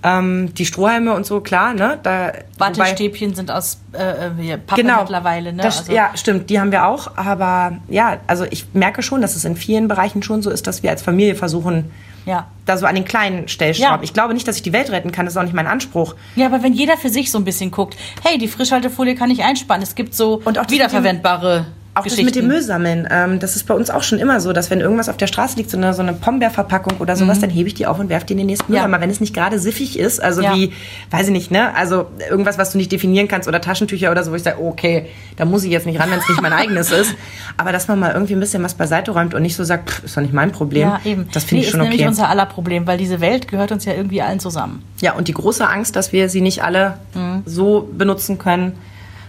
Ähm, 0.02 0.54
die 0.54 0.64
Strohhalme 0.64 1.12
und 1.14 1.26
so, 1.26 1.40
klar, 1.40 1.74
ne? 1.74 1.98
Da, 2.02 2.32
Wattestäbchen 2.56 3.34
sind 3.34 3.50
aus 3.50 3.80
äh, 3.92 4.56
Pappe 4.58 4.82
genau, 4.82 5.00
mittlerweile, 5.00 5.52
ne? 5.52 5.62
Das, 5.62 5.80
Also- 5.80 5.92
Ja, 5.92 6.10
stimmt, 6.14 6.50
die 6.50 6.60
haben 6.60 6.70
wir 6.70 6.86
auch. 6.86 7.16
Aber 7.16 7.78
ja, 7.88 8.18
also 8.28 8.44
ich 8.50 8.66
merke 8.74 9.02
schon, 9.02 9.20
dass 9.22 9.34
es 9.34 9.44
in 9.44 9.56
vielen 9.56 9.88
Bereichen 9.88 10.22
schon 10.22 10.40
so 10.42 10.50
ist, 10.50 10.66
dass 10.68 10.82
wir 10.82 10.90
als 10.90 11.02
Familie 11.02 11.34
versuchen, 11.34 11.90
Ja. 12.26 12.46
da 12.64 12.76
so 12.76 12.86
an 12.86 12.94
den 12.94 13.04
kleinen 13.04 13.48
Stellschrauben. 13.48 13.96
Ja. 13.96 14.02
Ich 14.02 14.12
glaube 14.14 14.34
nicht, 14.34 14.46
dass 14.46 14.56
ich 14.56 14.62
die 14.62 14.72
Welt 14.72 14.90
retten 14.90 15.10
kann, 15.10 15.24
das 15.26 15.34
ist 15.34 15.38
auch 15.38 15.42
nicht 15.42 15.54
mein 15.54 15.66
Anspruch. 15.66 16.14
Ja, 16.36 16.46
aber 16.46 16.62
wenn 16.62 16.74
jeder 16.74 16.96
für 16.96 17.08
sich 17.08 17.30
so 17.32 17.38
ein 17.38 17.44
bisschen 17.44 17.70
guckt, 17.72 17.96
hey, 18.22 18.38
die 18.38 18.48
Frischhaltefolie 18.48 19.16
kann 19.16 19.30
ich 19.30 19.42
einspannen. 19.42 19.82
Es 19.82 19.94
gibt 19.96 20.14
so 20.14 20.40
Und 20.44 20.58
auch 20.58 20.70
wiederverwendbare 20.70 21.66
Auch 21.98 22.04
das 22.04 22.16
mit 22.22 22.34
dem 22.36 22.46
Müll 22.46 22.62
sammeln, 22.62 23.06
ähm, 23.10 23.38
das 23.38 23.56
ist 23.56 23.66
bei 23.66 23.74
uns 23.74 23.90
auch 23.90 24.02
schon 24.02 24.18
immer 24.18 24.40
so, 24.40 24.52
dass 24.52 24.70
wenn 24.70 24.80
irgendwas 24.80 25.08
auf 25.08 25.16
der 25.16 25.26
Straße 25.26 25.56
liegt, 25.56 25.70
so 25.70 25.76
eine, 25.76 25.94
so 25.94 26.02
eine 26.02 26.12
Pombeerverpackung 26.12 26.94
oder 26.98 27.16
sowas, 27.16 27.40
dann 27.40 27.50
hebe 27.50 27.68
ich 27.68 27.74
die 27.74 27.86
auf 27.86 27.98
und 27.98 28.08
werfe 28.08 28.26
die 28.26 28.32
in 28.34 28.38
den 28.38 28.46
nächsten 28.46 28.72
Mhm. 28.72 28.76
Ja. 28.78 29.00
Wenn 29.00 29.10
es 29.10 29.20
nicht 29.20 29.34
gerade 29.34 29.58
siffig 29.58 29.98
ist, 29.98 30.22
also 30.22 30.42
Ja. 30.42 30.54
wie, 30.54 30.72
weiß 31.10 31.26
ich 31.26 31.32
nicht, 31.32 31.50
ne, 31.50 31.74
also 31.74 32.06
irgendwas, 32.30 32.58
was 32.58 32.72
du 32.72 32.78
nicht 32.78 32.92
definieren 32.92 33.28
kannst 33.28 33.48
oder 33.48 33.60
Taschentücher 33.60 34.10
oder 34.10 34.24
so, 34.24 34.30
wo 34.32 34.34
ich 34.34 34.42
sage, 34.42 34.60
okay, 34.62 35.06
da 35.36 35.44
muss 35.44 35.64
ich 35.64 35.70
jetzt 35.70 35.86
nicht 35.86 35.98
ran, 36.00 36.10
wenn 36.10 36.18
es 36.18 36.28
nicht 36.28 36.40
mein 36.42 36.52
eigenes 36.52 36.90
ist, 36.90 37.14
aber 37.56 37.72
dass 37.72 37.88
man 37.88 37.98
mal 37.98 38.12
irgendwie 38.12 38.34
ein 38.34 38.40
bisschen 38.40 38.62
was 38.62 38.74
beiseite 38.74 39.10
räumt 39.12 39.34
und 39.34 39.42
nicht 39.42 39.56
so 39.56 39.64
sagt, 39.64 39.90
pff, 39.90 40.04
ist 40.04 40.16
doch 40.16 40.22
nicht 40.22 40.34
mein 40.34 40.52
Problem, 40.52 40.88
Ja, 40.88 41.00
eben. 41.04 41.28
das 41.32 41.44
finde 41.44 41.60
Nee, 41.62 41.66
ich 41.66 41.70
schon 41.70 41.80
ist 41.80 41.84
nämlich 41.84 42.00
okay. 42.00 42.08
unser 42.08 42.28
aller 42.28 42.46
Problem, 42.46 42.86
weil 42.86 42.98
diese 42.98 43.20
Welt 43.20 43.48
gehört 43.48 43.72
uns 43.72 43.84
ja 43.84 43.94
irgendwie 43.94 44.22
allen 44.22 44.40
zusammen. 44.40 44.82
Ja, 45.00 45.12
und 45.14 45.28
die 45.28 45.34
große 45.34 45.66
Angst, 45.68 45.96
dass 45.96 46.12
wir 46.12 46.28
sie 46.28 46.40
nicht 46.40 46.62
alle 46.62 46.94
Mhm. 47.14 47.42
so 47.46 47.88
benutzen 47.92 48.38
können, 48.38 48.72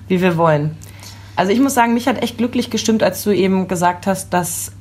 wie 0.08 0.22
wir 0.22 0.38
wollen. 0.38 0.72
Also 1.40 1.54
ich 1.54 1.62
muss 1.62 1.74
sagen, 1.74 1.94
mich 1.94 2.06
hat 2.06 2.22
echt 2.22 2.38
glücklich 2.38 2.70
gestimmt, 2.70 3.02
als 3.02 3.24
du 3.24 3.32
eben 3.32 3.70
gesagt 3.70 4.08
hast, 4.08 4.34
dass 4.34 4.74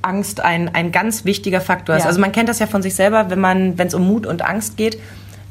Angst 0.00 0.40
ein, 0.40 0.74
ein 0.74 0.90
ganz 0.90 1.26
wichtiger 1.26 1.60
Faktor 1.60 1.94
ist. 1.94 2.04
Ja. 2.04 2.08
Also 2.08 2.20
man 2.22 2.32
kennt 2.32 2.48
das 2.48 2.58
ja 2.58 2.66
von 2.66 2.80
sich 2.80 2.94
selber, 2.94 3.28
wenn 3.28 3.38
man, 3.38 3.76
wenn 3.76 3.88
es 3.88 3.92
um 3.92 4.06
Mut 4.06 4.24
und 4.24 4.40
Angst 4.40 4.78
geht. 4.78 4.98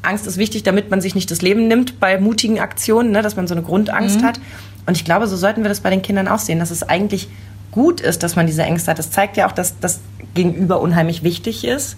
Angst 0.02 0.26
ist 0.26 0.38
wichtig, 0.38 0.64
damit 0.64 0.90
man 0.90 1.00
sich 1.00 1.14
nicht 1.14 1.30
das 1.30 1.40
Leben 1.40 1.68
nimmt 1.68 2.00
bei 2.00 2.18
mutigen 2.18 2.58
Aktionen, 2.58 3.12
ne, 3.12 3.22
dass 3.22 3.36
man 3.36 3.46
so 3.46 3.54
eine 3.54 3.62
Grundangst 3.62 4.22
Mhm. 4.22 4.24
hat. 4.24 4.40
Und 4.86 4.96
ich 4.96 5.04
glaube, 5.04 5.28
so 5.28 5.36
sollten 5.36 5.62
wir 5.62 5.68
das 5.68 5.78
bei 5.82 5.90
den 5.90 6.02
Kindern 6.02 6.26
auch 6.26 6.40
sehen, 6.40 6.58
dass 6.58 6.72
es 6.72 6.82
eigentlich 6.82 7.28
gut 7.70 8.00
ist, 8.00 8.24
dass 8.24 8.34
man 8.34 8.48
diese 8.48 8.64
Ängste 8.64 8.90
hat. 8.90 8.98
Das 8.98 9.12
zeigt 9.12 9.36
ja 9.36 9.46
auch, 9.46 9.52
dass 9.52 9.78
das 9.78 10.00
Gegenüber 10.34 10.80
unheimlich 10.80 11.22
wichtig 11.22 11.64
ist. 11.64 11.96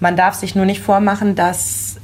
Man 0.00 0.16
darf 0.16 0.36
sich 0.36 0.54
nur 0.54 0.64
nicht 0.64 0.80
vormachen, 0.80 1.34
dass 1.34 1.96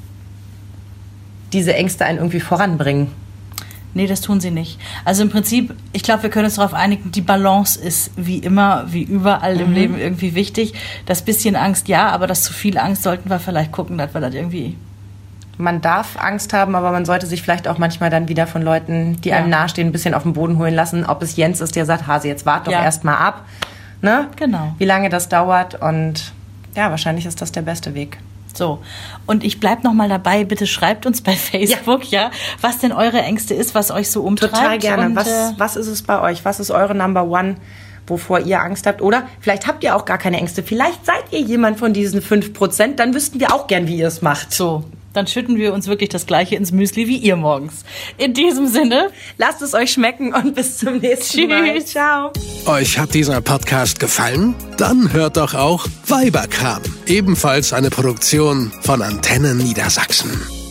diese 1.55 1.73
Ängste 1.73 2.05
einen 2.05 2.19
irgendwie 2.19 2.41
voranbringen. 2.41 3.13
Nee, 3.95 4.07
das 4.09 4.21
tun 4.21 4.41
sie 4.41 4.51
nicht. 4.51 4.79
Also 5.05 5.23
im 5.23 5.31
Prinzip, 5.31 5.73
ich 5.93 6.03
glaube, 6.03 6.25
wir 6.25 6.31
können 6.31 6.47
uns 6.47 6.57
darauf 6.57 6.75
einigen, 6.75 7.13
die 7.13 7.21
Balance 7.21 7.79
ist 7.81 8.11
wie 8.17 8.39
immer, 8.39 8.85
wie 8.89 9.03
überall 9.05 9.55
Mhm. 9.55 9.61
im 9.61 9.73
Leben 9.73 9.99
irgendwie 9.99 10.35
wichtig. 10.35 10.75
Das 11.07 11.23
bisschen 11.23 11.55
Angst, 11.57 11.87
ja, 11.89 12.09
aber 12.09 12.27
das 12.27 12.43
zu 12.43 12.53
viel 12.53 12.77
Angst 12.79 13.05
sollten 13.05 13.31
wir 13.31 13.39
vielleicht 13.39 13.71
gucken, 13.73 13.97
dass 13.97 14.13
wir 14.13 14.21
das 14.21 14.35
irgendwie. 14.35 14.77
Man 15.57 15.81
darf 15.81 16.17
Angst 16.19 16.53
haben, 16.53 16.75
aber 16.75 16.91
man 16.91 17.05
sollte 17.05 17.27
sich 17.29 17.41
vielleicht 17.41 17.69
auch 17.69 17.79
manchmal 17.79 18.11
dann 18.11 18.27
wieder 18.29 18.49
von 18.49 18.63
Leuten, 18.63 19.21
die 19.23 19.29
Ja. 19.29 19.37
einem 19.37 19.51
nahestehen, 19.51 19.89
ein 19.89 19.93
bisschen 19.93 20.13
auf 20.15 20.25
den 20.25 20.33
Boden 20.33 20.59
holen 20.59 20.75
lassen. 20.75 21.07
Ob 21.07 21.23
es 21.23 21.37
Jens 21.37 21.61
ist, 21.61 21.77
der 21.77 21.87
sagt, 21.87 22.09
Hase, 22.09 22.27
jetzt 22.27 22.45
wart 22.45 22.67
doch 22.67 22.73
Ja. 22.73 22.83
erst 22.83 23.05
mal 23.05 23.17
ab. 23.17 23.45
Ne? 24.03 24.27
Genau. 24.35 24.75
Wie 24.79 24.85
lange 24.85 25.09
das 25.09 25.29
dauert 25.29 25.81
und 25.81 26.33
ja, 26.75 26.91
wahrscheinlich 26.91 27.25
ist 27.27 27.41
das 27.41 27.53
der 27.53 27.63
beste 27.63 27.95
Weg. 27.95 28.19
So. 28.57 28.81
Und 29.27 29.45
ich 29.45 29.61
bleib 29.61 29.85
noch 29.85 29.93
mal 29.93 30.09
dabei. 30.09 30.45
Bitte 30.45 30.67
schreibt 30.67 31.07
uns 31.07 31.23
bei 31.23 31.33
Facebook, 31.37 32.11
ja, 32.11 32.31
was 32.61 32.79
denn 32.79 32.93
eure 32.93 33.21
Ängste 33.21 33.55
ist, 33.55 33.75
was 33.75 33.91
euch 33.91 34.11
so 34.11 34.23
umtreibt. 34.23 34.55
Total 34.55 34.79
gerne. 34.79 35.07
Und, 35.07 35.17
was, 35.17 35.29
äh, 35.29 35.53
was 35.59 35.77
ist 35.77 35.89
es 35.89 36.03
bei 36.03 36.21
euch? 36.21 36.45
Was 36.45 36.61
ist 36.61 36.71
eure 36.71 36.95
Number 36.95 37.25
One, 37.25 37.57
wovor 38.07 38.41
ihr 38.41 38.61
Angst 38.61 38.87
habt? 38.87 39.03
Oder 39.03 39.29
vielleicht 39.41 39.67
habt 39.67 39.85
ihr 39.85 39.97
auch 39.97 40.05
gar 40.05 40.19
keine 40.19 40.39
Ängste. 40.39 40.63
Vielleicht 40.63 41.05
seid 41.07 41.25
ihr 41.33 41.41
jemand 41.41 41.79
von 41.79 41.93
diesen 41.93 42.21
5%. 42.21 42.97
Dann 42.97 43.15
wüssten 43.15 43.41
wir 43.41 43.55
auch 43.55 43.67
gern, 43.67 43.87
wie 43.87 43.97
ihr 43.97 44.09
es 44.09 44.23
macht. 44.23 44.53
so. 44.53 44.85
Dann 45.15 45.27
schütten 45.27 45.57
wir 45.57 45.73
uns 45.73 45.87
wirklich 45.89 46.11
das 46.11 46.27
Gleiche 46.27 46.57
ins 46.57 46.73
Müsli 46.73 47.09
wie 47.09 47.17
ihr 47.17 47.37
morgens. 47.37 47.85
In 48.19 48.35
diesem 48.35 48.67
Sinne, 48.67 49.11
Lasst 49.37 49.63
es 49.63 49.75
euch 49.75 49.93
schmecken 49.93 50.35
und 50.35 50.55
bis 50.55 50.79
zum 50.79 50.99
nächsten 50.99 51.49
Mal. 51.49 51.75
Tschüss. 51.75 51.87
Ciao. 51.87 52.33
Euch 52.67 52.99
hat 52.99 53.15
dieser 53.15 53.41
Podcast 53.41 54.01
gefallen? 54.01 54.55
Dann 54.77 55.13
hört 55.13 55.37
doch 55.37 55.55
auch 55.55 55.87
Weiberkram, 56.07 56.83
ebenfalls 57.07 57.73
eine 57.73 57.91
Produktion 57.91 58.73
von 58.83 59.03
Antennen 59.03 59.59
Niedersachsen. 59.59 60.64